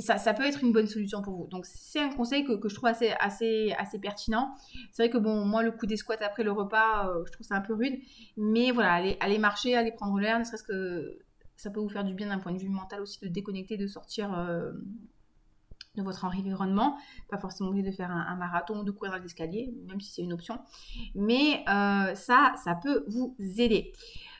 ça, 0.00 0.34
peut 0.34 0.44
être 0.44 0.62
une 0.62 0.72
bonne 0.72 0.86
solution 0.86 1.22
pour 1.22 1.34
vous. 1.34 1.46
Donc 1.48 1.66
c'est 1.66 2.00
un 2.00 2.10
conseil 2.10 2.44
que, 2.44 2.68
je 2.68 2.74
trouve 2.74 2.88
assez, 2.88 3.10
assez, 3.20 3.74
assez 3.78 3.98
pertinent. 3.98 4.54
C'est 4.92 5.04
vrai 5.04 5.10
que 5.10 5.18
bon, 5.18 5.44
moi 5.44 5.62
le 5.62 5.72
coup 5.72 5.86
des 5.86 5.96
squats 5.96 6.16
après 6.20 6.42
le 6.42 6.52
repas, 6.52 7.08
euh, 7.08 7.24
je 7.26 7.32
trouve 7.32 7.46
ça 7.46 7.56
un 7.56 7.60
peu 7.60 7.74
rude. 7.74 7.98
Mais 8.36 8.70
voilà, 8.70 8.94
aller, 9.20 9.38
marcher, 9.38 9.74
aller 9.74 9.92
prendre 9.92 10.18
l'air, 10.18 10.38
ne 10.38 10.44
serait-ce 10.44 10.64
que 10.64 11.18
ça 11.56 11.70
peut 11.70 11.80
vous 11.80 11.88
faire 11.88 12.04
du 12.04 12.14
bien 12.14 12.28
d'un 12.28 12.38
point 12.38 12.52
de 12.52 12.58
vue 12.58 12.68
mental 12.68 13.00
aussi 13.02 13.18
de 13.20 13.28
déconnecter, 13.28 13.76
de 13.76 13.86
sortir 13.86 14.32
euh, 14.38 14.72
de 15.96 16.02
votre 16.02 16.24
environnement. 16.24 16.96
Pas 17.28 17.38
forcément 17.38 17.70
obligé 17.70 17.90
de 17.90 17.94
faire 17.94 18.10
un, 18.10 18.36
marathon 18.36 18.80
ou 18.80 18.84
de 18.84 18.90
courir 18.90 19.12
dans 19.12 19.18
les 19.18 19.26
escaliers, 19.26 19.74
même 19.86 20.00
si 20.00 20.12
c'est 20.12 20.22
une 20.22 20.32
option. 20.32 20.58
Mais 21.14 21.64
euh, 21.68 22.14
ça, 22.14 22.54
ça 22.64 22.74
peut 22.82 23.04
vous 23.08 23.36
aider. 23.38 23.92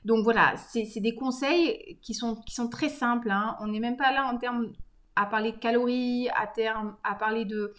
Donc 0.05 0.25
voilà, 0.25 0.55
c'est 0.57 1.01
des 1.01 1.15
conseils 1.15 1.99
qui 2.01 2.15
sont, 2.15 2.37
qui 2.37 2.55
sont 2.55 2.69
très 2.69 2.89
simples. 2.89 3.31
Hein. 3.31 3.57
On 3.61 3.67
n'est 3.67 3.81
même 3.81 3.97
pas 3.97 4.13
là 4.13 4.27
en 4.33 4.39
termes 4.39 4.73
à 5.21 5.27
parler 5.27 5.53
de 5.53 5.59
calories, 5.59 6.31
à 6.31 6.47
terme, 6.47 6.97
à 7.05 7.15
parler 7.15 7.45
de, 7.45 7.75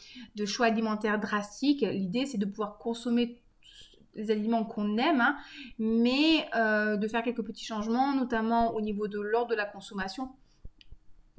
choix 0.45 0.67
alimentaires 0.67 1.19
drastiques. 1.19 1.81
L'idée, 1.81 2.27
c'est 2.27 2.37
de 2.37 2.45
pouvoir 2.45 2.77
consommer 2.77 3.41
les 4.13 4.29
aliments 4.29 4.63
qu'on 4.63 4.97
aime, 4.97 5.21
hein, 5.21 5.37
mais 5.79 6.47
euh, 6.55 6.97
de 6.97 7.07
faire 7.07 7.23
quelques 7.23 7.43
petits 7.43 7.65
changements, 7.65 8.13
notamment 8.13 8.75
au 8.75 8.81
niveau 8.81 9.07
de 9.07 9.19
l'ordre 9.19 9.49
de 9.51 9.55
la 9.55 9.65
consommation, 9.65 10.29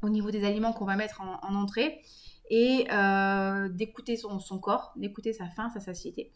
au 0.03 0.09
niveau 0.09 0.33
des 0.33 0.45
aliments 0.45 0.73
qu'on 0.73 0.87
va 0.87 0.97
mettre 0.97 1.21
en, 1.21 1.55
entrée, 1.55 2.03
et 2.51 2.87
euh, 2.91 3.69
d'écouter 3.69 4.17
son, 4.17 4.41
corps, 4.59 4.93
d'écouter 4.97 5.33
sa 5.33 5.49
faim, 5.51 5.71
sa 5.73 5.79
satiété, 5.79 6.33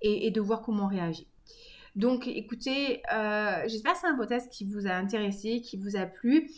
et, 0.00 0.30
de 0.30 0.40
voir 0.40 0.62
comment 0.62 0.84
on 0.84 0.88
réagit. 0.88 1.26
Donc 1.96 2.28
écoutez, 2.28 3.02
euh, 3.12 3.62
j'espère 3.66 3.94
que 3.94 3.98
c'est 3.98 4.06
un 4.06 4.16
podcast 4.16 4.52
qui 4.52 4.64
vous 4.64 4.86
a 4.86 4.92
intéressé, 4.92 5.60
qui 5.60 5.76
vous 5.76 5.96
a 5.96 6.06
plu. 6.06 6.52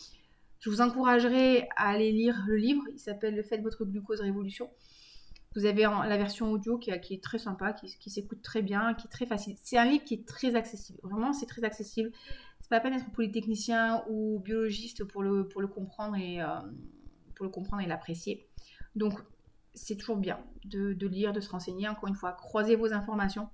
Je 0.60 0.68
vous 0.68 0.80
encouragerai 0.80 1.68
à 1.76 1.88
aller 1.88 2.12
lire 2.12 2.44
le 2.46 2.56
livre. 2.56 2.82
Il 2.92 2.98
s'appelle 2.98 3.34
Le 3.34 3.42
fait 3.42 3.58
de 3.58 3.62
votre 3.62 3.84
glucose 3.84 4.20
révolution. 4.20 4.70
Vous 5.56 5.64
avez 5.64 5.82
la 5.82 6.16
version 6.16 6.52
audio 6.52 6.78
qui, 6.78 6.90
est 6.90 7.22
très 7.22 7.38
sympa, 7.38 7.72
qui, 7.72 8.10
s'écoute 8.10 8.40
très 8.40 8.62
bien, 8.62 8.94
qui 8.94 9.08
est 9.08 9.10
très 9.10 9.26
facile. 9.26 9.56
C'est 9.62 9.78
un 9.78 9.84
livre 9.84 10.04
qui 10.04 10.14
est 10.14 10.26
très 10.28 10.54
accessible. 10.54 11.00
Vraiment, 11.02 11.32
c'est 11.32 11.46
très 11.46 11.64
accessible. 11.64 12.12
C'est 12.60 12.68
pas 12.68 12.76
la 12.76 12.82
peine 12.82 12.96
d'être 12.96 13.10
polytechnicien 13.10 14.04
ou 14.08 14.38
biologiste 14.38 15.02
pour 15.04 15.22
le, 15.22 15.44
comprendre 15.66 16.16
et 16.16 16.40
euh, 16.40 16.46
pour 17.34 17.44
le 17.44 17.50
comprendre 17.50 17.82
et 17.82 17.86
l'apprécier. 17.86 18.46
Donc, 18.94 19.14
c'est 19.74 19.96
toujours 19.96 20.18
bien 20.18 20.38
de, 20.66 20.94
lire, 21.06 21.32
de 21.32 21.40
se 21.40 21.48
renseigner. 21.50 21.88
Encore 21.88 22.08
une 22.08 22.14
fois, 22.14 22.32
croisez 22.32 22.76
vos 22.76 22.92
informations. 22.92 23.48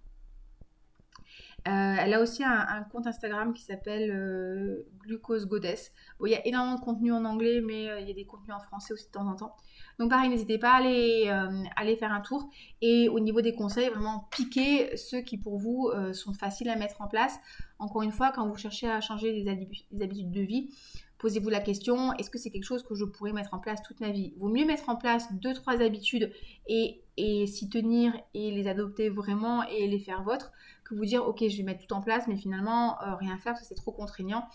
Euh, 1.66 1.96
elle 1.98 2.14
a 2.14 2.20
aussi 2.20 2.44
un, 2.44 2.84
compte 2.92 3.08
Instagram 3.08 3.52
qui 3.52 3.62
s'appelle 3.62 4.12
euh, 4.12 4.86
Glucose 5.00 5.46
Goddess. 5.46 5.92
il 6.24 6.30
y 6.30 6.36
a 6.36 6.46
énormément 6.46 6.76
de 6.76 6.84
contenu 6.84 7.12
en 7.12 7.24
anglais, 7.24 7.60
mais 7.60 7.88
euh, 7.88 7.98
il 7.98 8.06
y 8.06 8.10
a 8.12 8.14
des 8.14 8.24
contenus 8.24 8.54
en 8.54 8.60
français 8.60 8.92
aussi 8.92 9.06
de 9.06 9.10
temps 9.10 9.26
en 9.26 9.34
temps. 9.34 9.56
Donc 9.98 10.10
pareil, 10.10 10.28
n'hésitez 10.28 10.58
pas 10.58 10.74
à 10.74 10.76
aller, 10.76 11.96
faire 11.96 12.12
un 12.12 12.20
tour. 12.20 12.48
Et 12.82 13.08
au 13.08 13.18
niveau 13.18 13.40
des 13.40 13.54
conseils, 13.54 13.88
vraiment 13.88 14.28
piquez 14.30 14.96
ceux 14.96 15.22
qui 15.22 15.38
pour 15.38 15.58
vous 15.58 15.90
sont 16.12 16.34
faciles 16.34 16.68
à 16.68 16.76
mettre 16.76 17.00
en 17.00 17.08
place. 17.08 17.38
Encore 17.78 18.02
une 18.02 18.12
fois, 18.12 18.30
quand 18.30 18.46
vous 18.46 18.56
cherchez 18.56 18.88
à 18.88 19.00
changer 19.00 19.42
des, 19.42 19.48
habitudes 20.02 20.30
de 20.30 20.40
vie, 20.42 20.70
posez-vous 21.18 21.48
la 21.48 21.60
question, 21.60 22.12
est-ce 22.14 22.30
que 22.30 22.38
c'est 22.38 22.50
quelque 22.50 22.64
chose 22.64 22.82
que 22.82 22.94
je 22.94 23.04
pourrais 23.04 23.32
mettre 23.32 23.54
en 23.54 23.58
place 23.58 23.82
toute 23.82 24.00
ma 24.00 24.10
vie? 24.10 24.34
Vaut 24.36 24.48
mieux 24.48 24.66
mettre 24.66 24.88
en 24.88 24.96
place 24.96 25.32
deux, 25.32 25.54
trois 25.54 25.80
habitudes 25.80 26.30
et, 26.68 27.00
et 27.16 27.46
s'y 27.46 27.68
tenir 27.70 28.12
et 28.34 28.50
les 28.50 28.68
adopter 28.68 29.08
vraiment 29.08 29.62
et 29.64 29.86
les 29.86 29.98
faire 29.98 30.22
vôtres 30.22 30.52
que 30.88 30.94
vous 30.94 31.04
dire 31.04 31.26
ok 31.26 31.44
je 31.48 31.56
vais 31.56 31.62
mettre 31.62 31.86
tout 31.86 31.94
en 31.94 32.00
place 32.00 32.26
mais 32.28 32.36
finalement 32.36 33.00
euh, 33.02 33.14
rien 33.16 33.36
faire 33.38 33.52
parce 33.52 33.62
que 33.62 33.68
c'est 33.68 33.74
trop 33.74 33.92
contraignant 33.92 34.46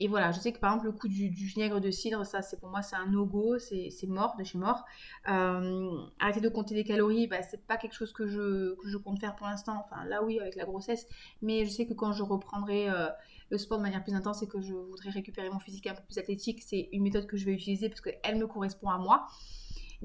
Et 0.00 0.08
voilà, 0.08 0.32
je 0.32 0.40
sais 0.40 0.52
que 0.52 0.58
par 0.58 0.72
exemple, 0.72 0.86
le 0.86 0.92
coup 0.92 1.06
du, 1.06 1.28
vinaigre 1.28 1.80
de 1.80 1.90
cidre, 1.90 2.26
ça, 2.26 2.42
c'est 2.42 2.58
pour 2.58 2.68
moi, 2.68 2.82
c'est 2.82 2.96
un 2.96 3.06
no-go, 3.06 3.58
c'est 3.60 4.06
mort, 4.08 4.34
de 4.36 4.42
chez 4.42 4.58
mort. 4.58 4.84
Euh, 5.28 5.88
arrêter 6.18 6.40
de 6.40 6.48
compter 6.48 6.74
des 6.74 6.82
calories, 6.82 7.28
bah, 7.28 7.42
c'est 7.42 7.64
pas 7.64 7.76
quelque 7.76 7.94
chose 7.94 8.12
que 8.12 8.26
je, 8.26 8.74
que 8.74 8.88
je 8.88 8.96
compte 8.96 9.20
faire 9.20 9.36
pour 9.36 9.46
l'instant. 9.46 9.80
Enfin, 9.84 10.04
là, 10.06 10.24
oui, 10.24 10.40
avec 10.40 10.56
la 10.56 10.64
grossesse. 10.64 11.06
Mais 11.42 11.64
je 11.64 11.70
sais 11.70 11.86
que 11.86 11.94
quand 11.94 12.12
je 12.12 12.24
reprendrai 12.24 12.90
euh, 12.90 13.06
le 13.50 13.58
sport 13.58 13.78
de 13.78 13.84
manière 13.84 14.02
plus 14.02 14.14
intense 14.14 14.42
et 14.42 14.48
que 14.48 14.60
je 14.60 14.74
voudrais 14.74 15.10
récupérer 15.10 15.48
mon 15.48 15.60
physique 15.60 15.86
un 15.86 15.94
peu 15.94 16.02
plus 16.02 16.18
athlétique, 16.18 16.62
c'est 16.62 16.88
une 16.92 17.02
méthode 17.04 17.26
que 17.26 17.36
je 17.36 17.44
vais 17.44 17.52
utiliser 17.52 17.88
parce 17.88 18.00
qu'elle 18.00 18.36
me 18.36 18.48
correspond 18.48 18.90
à 18.90 18.98
moi. 18.98 19.28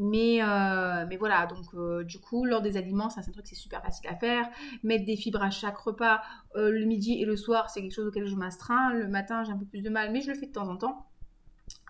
Mais, 0.02 0.42
euh, 0.42 1.06
mais 1.10 1.18
voilà, 1.18 1.46
donc 1.46 1.66
euh, 1.74 2.06
du 2.06 2.20
coup, 2.20 2.46
lors 2.46 2.62
des 2.62 2.78
aliments, 2.78 3.10
c'est 3.10 3.20
un 3.20 3.32
truc 3.34 3.46
c'est 3.46 3.56
super 3.56 3.82
facile 3.82 4.08
à 4.10 4.16
faire. 4.16 4.50
Mettre 4.82 5.04
des 5.04 5.18
fibres 5.18 5.44
à 5.44 5.50
chaque 5.50 5.78
repas, 5.78 6.22
euh, 6.56 6.72
le 6.72 6.86
midi 6.86 7.22
et 7.22 7.26
le 7.26 7.36
soir, 7.36 7.70
c'est 7.70 7.82
quelque 7.82 7.94
chose 7.94 8.08
auquel 8.08 8.26
je 8.26 8.36
m'astreins. 8.36 8.94
Le 8.94 9.10
matin, 9.10 9.44
j'ai 9.44 9.52
un 9.52 9.58
peu 9.58 9.66
plus 9.66 9.82
de 9.82 9.90
mal, 9.90 10.14
mais 10.14 10.22
je 10.22 10.30
le 10.30 10.36
fais 10.36 10.46
de 10.46 10.54
temps 10.54 10.70
en 10.70 10.78
temps. 10.78 11.06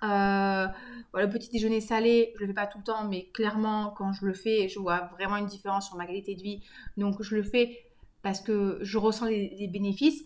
voilà, 0.02 0.74
le 1.14 1.30
petit 1.30 1.52
déjeuner 1.52 1.82
salé, 1.82 2.34
je 2.36 2.42
le 2.42 2.48
fais 2.48 2.54
pas 2.54 2.66
tout 2.66 2.80
le 2.80 2.84
temps, 2.84 3.08
mais 3.08 3.30
clairement, 3.32 3.92
quand 3.96 4.12
je 4.12 4.26
le 4.26 4.34
fais, 4.34 4.70
je 4.70 4.80
vois 4.80 5.02
vraiment 5.14 5.38
une 5.38 5.46
différence 5.46 5.86
sur 5.86 5.96
ma 5.96 6.08
qualité 6.08 6.34
de 6.34 6.42
vie. 6.42 6.64
Donc, 6.98 7.22
je 7.22 7.36
le 7.36 7.44
fais 7.44 7.78
parce 8.24 8.42
que 8.42 8.80
je 8.82 8.98
ressens 8.98 9.28
les, 9.28 9.70
bénéfices. 9.72 10.24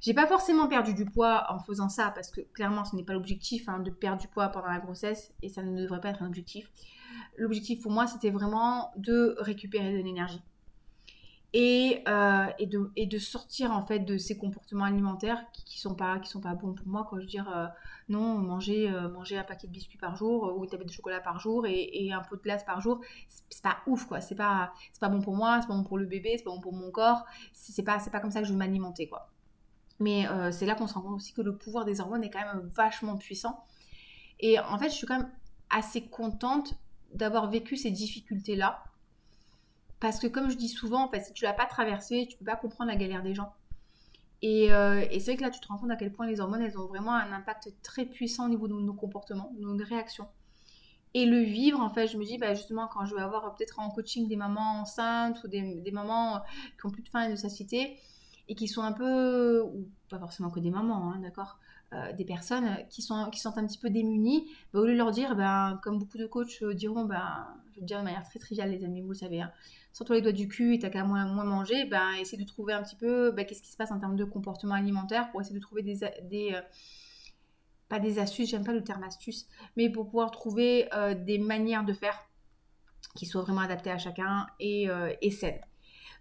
J'ai 0.00 0.14
pas 0.14 0.26
forcément 0.26 0.66
perdu 0.66 0.94
du 0.94 1.04
poids 1.04 1.44
en 1.50 1.58
faisant 1.58 1.90
ça 1.90 2.10
parce 2.14 2.30
que 2.30 2.40
clairement 2.40 2.84
ce 2.84 2.96
n'est 2.96 3.02
pas 3.02 3.12
l'objectif 3.14 3.68
hein, 3.68 3.80
de 3.80 3.90
perdre 3.90 4.20
du 4.20 4.28
poids 4.28 4.48
pendant 4.48 4.68
la 4.68 4.78
grossesse 4.78 5.32
et 5.42 5.48
ça 5.48 5.62
ne 5.62 5.82
devrait 5.82 6.00
pas 6.00 6.10
être 6.10 6.22
un 6.22 6.26
objectif 6.26 6.70
l'objectif 7.36 7.80
pour 7.80 7.92
moi, 7.92 8.06
c'était 8.06 8.30
vraiment 8.30 8.92
de 8.96 9.36
récupérer 9.38 9.92
de 9.92 10.02
l'énergie. 10.02 10.42
Et, 11.54 12.02
euh, 12.08 12.46
et, 12.58 12.66
de, 12.66 12.90
et, 12.94 13.06
de, 13.06 13.18
sortir 13.18 13.72
en 13.72 13.80
fait 13.80 14.00
de 14.00 14.18
ces 14.18 14.36
comportements 14.36 14.84
alimentaires 14.84 15.46
qui, 15.52 15.80
sont 15.80 15.94
pas 15.94 16.18
qui 16.18 16.28
sont 16.28 16.42
pas 16.42 16.54
bons 16.54 16.74
pour 16.74 16.86
moi 16.86 17.06
quoi. 17.08 17.18
Je 17.20 17.24
veux 17.24 17.30
dire 17.30 17.50
euh, 17.50 17.66
non 18.10 18.36
manger 18.36 18.90
euh, 18.90 19.08
manger 19.08 19.38
un 19.38 19.44
paquet 19.44 19.66
de 19.66 19.72
biscuits 19.72 19.96
par 19.96 20.14
jour 20.14 20.54
ou 20.54 20.64
une 20.64 20.68
tablette 20.68 20.88
de 20.88 20.92
chocolat 20.92 21.20
par 21.20 21.40
jour 21.40 21.64
et, 21.66 21.88
et 21.90 22.12
un 22.12 22.20
pot 22.20 22.36
de 22.36 22.42
glace 22.42 22.64
par 22.64 22.82
jour 22.82 23.00
c'est 23.48 23.62
pas 23.62 23.78
ouf 23.86 24.04
quoi. 24.04 24.20
C'est 24.20 24.34
pas 24.34 24.74
c'est 24.92 25.00
pas 25.00 25.08
bon 25.08 25.22
pour 25.22 25.36
moi 25.36 25.62
c'est 25.62 25.68
pas 25.68 25.74
bon 25.74 25.84
pour 25.84 25.96
le 25.96 26.04
bébé 26.04 26.34
c'est 26.36 26.44
pas 26.44 26.50
bon 26.50 26.60
pour 26.60 26.74
mon 26.74 26.90
corps. 26.90 27.24
C'est 27.54 27.82
pas 27.82 27.98
c'est 27.98 28.10
pas 28.10 28.20
comme 28.20 28.30
ça 28.30 28.40
que 28.40 28.46
je 28.46 28.52
veux 28.52 28.58
m'alimenter 28.58 29.08
quoi. 29.08 29.30
Mais 30.00 30.26
c'est 30.52 30.66
là 30.66 30.74
qu'on 30.74 30.86
se 30.86 30.94
rend 30.94 31.00
compte 31.00 31.14
aussi 31.14 31.32
que 31.32 31.40
le 31.40 31.56
pouvoir 31.56 31.86
des 31.86 32.00
hormones 32.00 32.22
est 32.22 32.30
quand 32.30 32.40
même 32.40 32.68
vachement 32.74 33.16
puissant. 33.16 33.64
Et 34.38 34.60
en 34.60 34.76
fait 34.78 34.90
je 34.90 34.94
suis 34.94 35.06
quand 35.06 35.16
même 35.16 35.32
assez 35.70 36.02
contente 36.02 36.74
d'avoir 37.14 37.50
vécu 37.50 37.76
ces 37.76 37.90
difficultés-là. 37.90 38.84
Parce 40.00 40.18
que 40.18 40.26
comme 40.26 40.50
je 40.50 40.56
dis 40.56 40.68
souvent, 40.68 41.04
en 41.04 41.08
fait, 41.08 41.22
si 41.22 41.32
tu 41.32 41.44
l'as 41.44 41.52
pas 41.52 41.66
traversé, 41.66 42.26
tu 42.28 42.36
peux 42.36 42.44
pas 42.44 42.56
comprendre 42.56 42.90
la 42.90 42.96
galère 42.96 43.22
des 43.22 43.34
gens. 43.34 43.52
Euh, 44.44 45.04
et, 45.10 45.18
c'est 45.18 45.32
vrai 45.32 45.36
que 45.36 45.42
là, 45.42 45.50
tu 45.50 45.60
te 45.60 45.66
rends 45.66 45.78
compte 45.78 45.90
à 45.90 45.96
quel 45.96 46.12
point 46.12 46.26
les 46.26 46.40
hormones, 46.40 46.62
elles 46.62 46.78
ont 46.78 46.86
vraiment 46.86 47.14
un 47.14 47.32
impact 47.32 47.72
très 47.82 48.04
puissant 48.04 48.46
au 48.46 48.48
niveau 48.48 48.68
de 48.68 48.74
nos 48.74 48.94
comportements, 48.94 49.52
de 49.58 49.64
nos 49.64 49.84
réactions. 49.84 50.28
Et 51.14 51.26
le 51.26 51.40
vivre, 51.40 51.80
en 51.80 51.90
fait, 51.90 52.06
je 52.06 52.18
me 52.18 52.24
dis, 52.24 52.38
bah, 52.38 52.54
justement, 52.54 52.86
quand 52.86 53.04
je 53.06 53.14
vais 53.14 53.20
avoir 53.20 53.54
peut-être 53.56 53.80
en 53.80 53.90
coaching 53.90 54.28
des 54.28 54.36
mamans 54.36 54.82
enceintes 54.82 55.42
ou 55.42 55.48
des, 55.48 55.80
des 55.80 55.90
mamans 55.90 56.42
qui 56.78 56.86
ont 56.86 56.90
plus 56.90 57.02
de 57.02 57.08
faim 57.08 57.22
et 57.22 57.30
de 57.30 57.36
satiété, 57.36 57.98
et 58.48 58.54
qui 58.54 58.68
sont 58.68 58.82
un 58.82 58.92
peu, 58.92 59.62
ou 59.62 59.88
pas 60.08 60.18
forcément 60.18 60.50
que 60.50 60.60
des 60.60 60.70
mamans, 60.70 61.12
hein, 61.12 61.18
d'accord, 61.20 61.58
euh, 61.94 62.12
des 62.12 62.26
personnes 62.26 62.76
qui 62.90 63.00
sont, 63.00 63.30
qui 63.30 63.40
sont 63.40 63.56
un 63.56 63.66
petit 63.66 63.78
peu 63.78 63.88
démunies, 63.88 64.46
bah, 64.74 64.80
au 64.80 64.84
lieu 64.84 64.92
de 64.92 64.98
leur 64.98 65.10
dire, 65.10 65.34
ben, 65.34 65.80
comme 65.82 65.98
beaucoup 65.98 66.18
de 66.18 66.26
coachs 66.26 66.62
euh, 66.62 66.74
diront, 66.74 67.06
ben, 67.06 67.46
je 67.72 67.80
vais 67.80 67.86
dire 67.86 68.00
de 68.00 68.04
manière 68.04 68.22
très 68.24 68.38
triviale, 68.38 68.72
les 68.72 68.84
amis, 68.84 69.00
vous 69.00 69.08
le 69.08 69.14
savez, 69.14 69.40
hein, 69.40 69.50
toi 70.04 70.14
les 70.14 70.20
doigts 70.20 70.32
du 70.32 70.48
cul 70.48 70.74
et 70.74 70.78
t'as 70.78 70.90
qu'à 70.90 71.02
moins, 71.04 71.24
manger, 71.24 71.86
ben, 71.86 72.12
essayer 72.20 72.36
de 72.36 72.46
trouver 72.46 72.74
un 72.74 72.82
petit 72.82 72.94
peu 72.94 73.32
ben, 73.32 73.46
qu'est-ce 73.46 73.62
qui 73.62 73.72
se 73.72 73.76
passe 73.78 73.90
en 73.90 73.98
termes 73.98 74.16
de 74.16 74.24
comportement 74.24 74.74
alimentaire 74.74 75.30
pour 75.30 75.40
essayer 75.40 75.56
de 75.56 75.62
trouver 75.62 75.82
des. 75.82 76.00
des 76.24 76.52
euh, 76.52 76.60
pas 77.88 77.98
des 77.98 78.18
astuces, 78.18 78.50
j'aime 78.50 78.64
pas 78.64 78.74
le 78.74 78.84
terme 78.84 79.02
astuce, 79.02 79.48
mais 79.78 79.88
pour 79.88 80.04
pouvoir 80.04 80.30
trouver 80.30 80.90
des 81.24 81.38
manières 81.38 81.86
de 81.86 81.94
faire 81.94 82.18
qui 83.14 83.24
soient 83.24 83.40
vraiment 83.40 83.62
adaptées 83.62 83.90
à 83.90 83.96
chacun 83.96 84.46
et, 84.60 84.88
et 85.22 85.30
saines. 85.30 85.62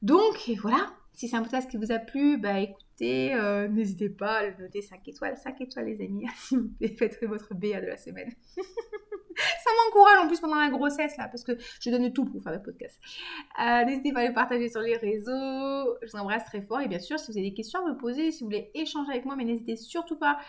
Donc 0.02 0.50
voilà, 0.62 0.94
si 1.12 1.28
c'est 1.28 1.36
un 1.36 1.42
podcast 1.42 1.70
qui 1.70 1.76
vous 1.76 1.92
a 1.92 2.00
plu, 2.00 2.36
écoutez, 2.36 2.87
euh, 3.02 3.68
n'hésitez 3.68 4.10
pas 4.10 4.40
à 4.40 4.48
le 4.48 4.64
noter 4.64 4.82
5 4.82 5.08
étoiles. 5.08 5.38
5 5.38 5.62
étoiles, 5.62 5.86
les 5.86 6.04
amis, 6.04 6.26
s'il 6.36 6.60
vous 6.60 6.70
faites 6.98 7.24
votre 7.24 7.54
BA 7.54 7.82
de 7.82 7.88
la 7.88 7.98
semaine. 7.98 8.32
ça 8.56 9.70
m'encourage 9.86 10.18
en 10.24 10.28
plus 10.28 10.40
pendant 10.40 10.56
la 10.56 10.70
grossesse, 10.70 11.16
là, 11.18 11.28
parce 11.28 11.44
que 11.44 11.52
je 11.82 11.90
donne 11.90 12.12
tout 12.12 12.26
pour 12.26 12.42
faire 12.42 12.54
le 12.54 12.62
podcast. 12.62 13.00
Euh, 13.62 13.86
n'hésitez 13.86 14.12
pas 14.12 14.22
à 14.22 14.28
le 14.28 14.34
partager 14.34 14.70
sur 14.70 14.82
les 14.82 14.98
réseaux. 14.98 15.98
Je 16.02 16.12
vous 16.12 16.18
embrasse 16.18 16.46
très 16.46 16.62
fort. 16.62 16.82
Et 16.82 16.88
bien 16.88 17.00
sûr, 17.00 17.20
si 17.20 17.32
vous 17.32 17.38
avez 17.38 17.50
des 17.50 17.54
questions 17.54 17.86
à 17.86 17.90
me 17.90 17.98
poser, 17.98 18.32
si 18.32 18.44
vous 18.44 18.50
voulez 18.50 18.72
échanger 18.74 19.12
avec 19.12 19.26
moi, 19.26 19.36
mais 19.36 19.46
n'hésitez 19.46 19.76
surtout 19.76 20.18
pas 20.18 20.40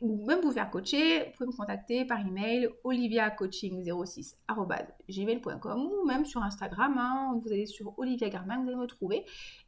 ou 0.00 0.24
même 0.26 0.40
vous 0.40 0.52
faire 0.52 0.70
coacher, 0.70 1.24
vous 1.24 1.32
pouvez 1.36 1.48
me 1.48 1.56
contacter 1.56 2.04
par 2.04 2.20
email 2.20 2.68
oliviacoaching06.gmail.com 2.84 5.80
ou 5.80 6.06
même 6.06 6.24
sur 6.24 6.40
Instagram. 6.42 6.96
Hein, 6.98 7.40
vous 7.42 7.52
allez 7.52 7.66
sur 7.66 7.98
Olivia 7.98 8.28
Garman, 8.28 8.62
vous 8.62 8.68
allez 8.68 8.76
me 8.76 8.86
trouver. 8.86 9.24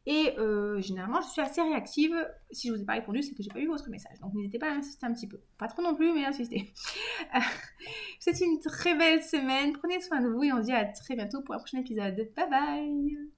Et 0.06 0.38
euh, 0.38 0.80
généralement, 0.80 1.20
je 1.20 1.28
suis 1.28 1.42
assez 1.42 1.60
réactive. 1.60 2.14
Si 2.50 2.68
je 2.68 2.74
vous 2.74 2.80
ai 2.80 2.84
pas 2.84 2.94
répondu, 2.94 3.22
c'est 3.22 3.34
que 3.34 3.42
j'ai 3.42 3.50
pas 3.50 3.60
eu 3.60 3.66
votre 3.66 3.90
message. 3.90 4.18
Donc 4.20 4.32
n'hésitez 4.34 4.58
pas 4.58 4.70
à 4.70 4.74
insister 4.74 5.06
un 5.06 5.12
petit 5.12 5.26
peu. 5.26 5.40
Pas 5.58 5.66
trop 5.66 5.82
non 5.82 5.94
plus, 5.94 6.12
mais 6.12 6.24
insistez. 6.24 6.72
C'est 8.20 8.40
une 8.40 8.60
très 8.60 8.96
belle 8.96 9.22
semaine. 9.22 9.72
Prenez 9.72 10.00
soin 10.00 10.20
de 10.20 10.28
vous 10.28 10.44
et 10.44 10.52
on 10.52 10.58
se 10.58 10.66
dit 10.66 10.72
à 10.72 10.84
très 10.84 11.16
bientôt 11.16 11.42
pour 11.42 11.54
un 11.54 11.58
prochain 11.58 11.78
épisode. 11.78 12.28
Bye 12.36 12.50
bye 12.50 13.30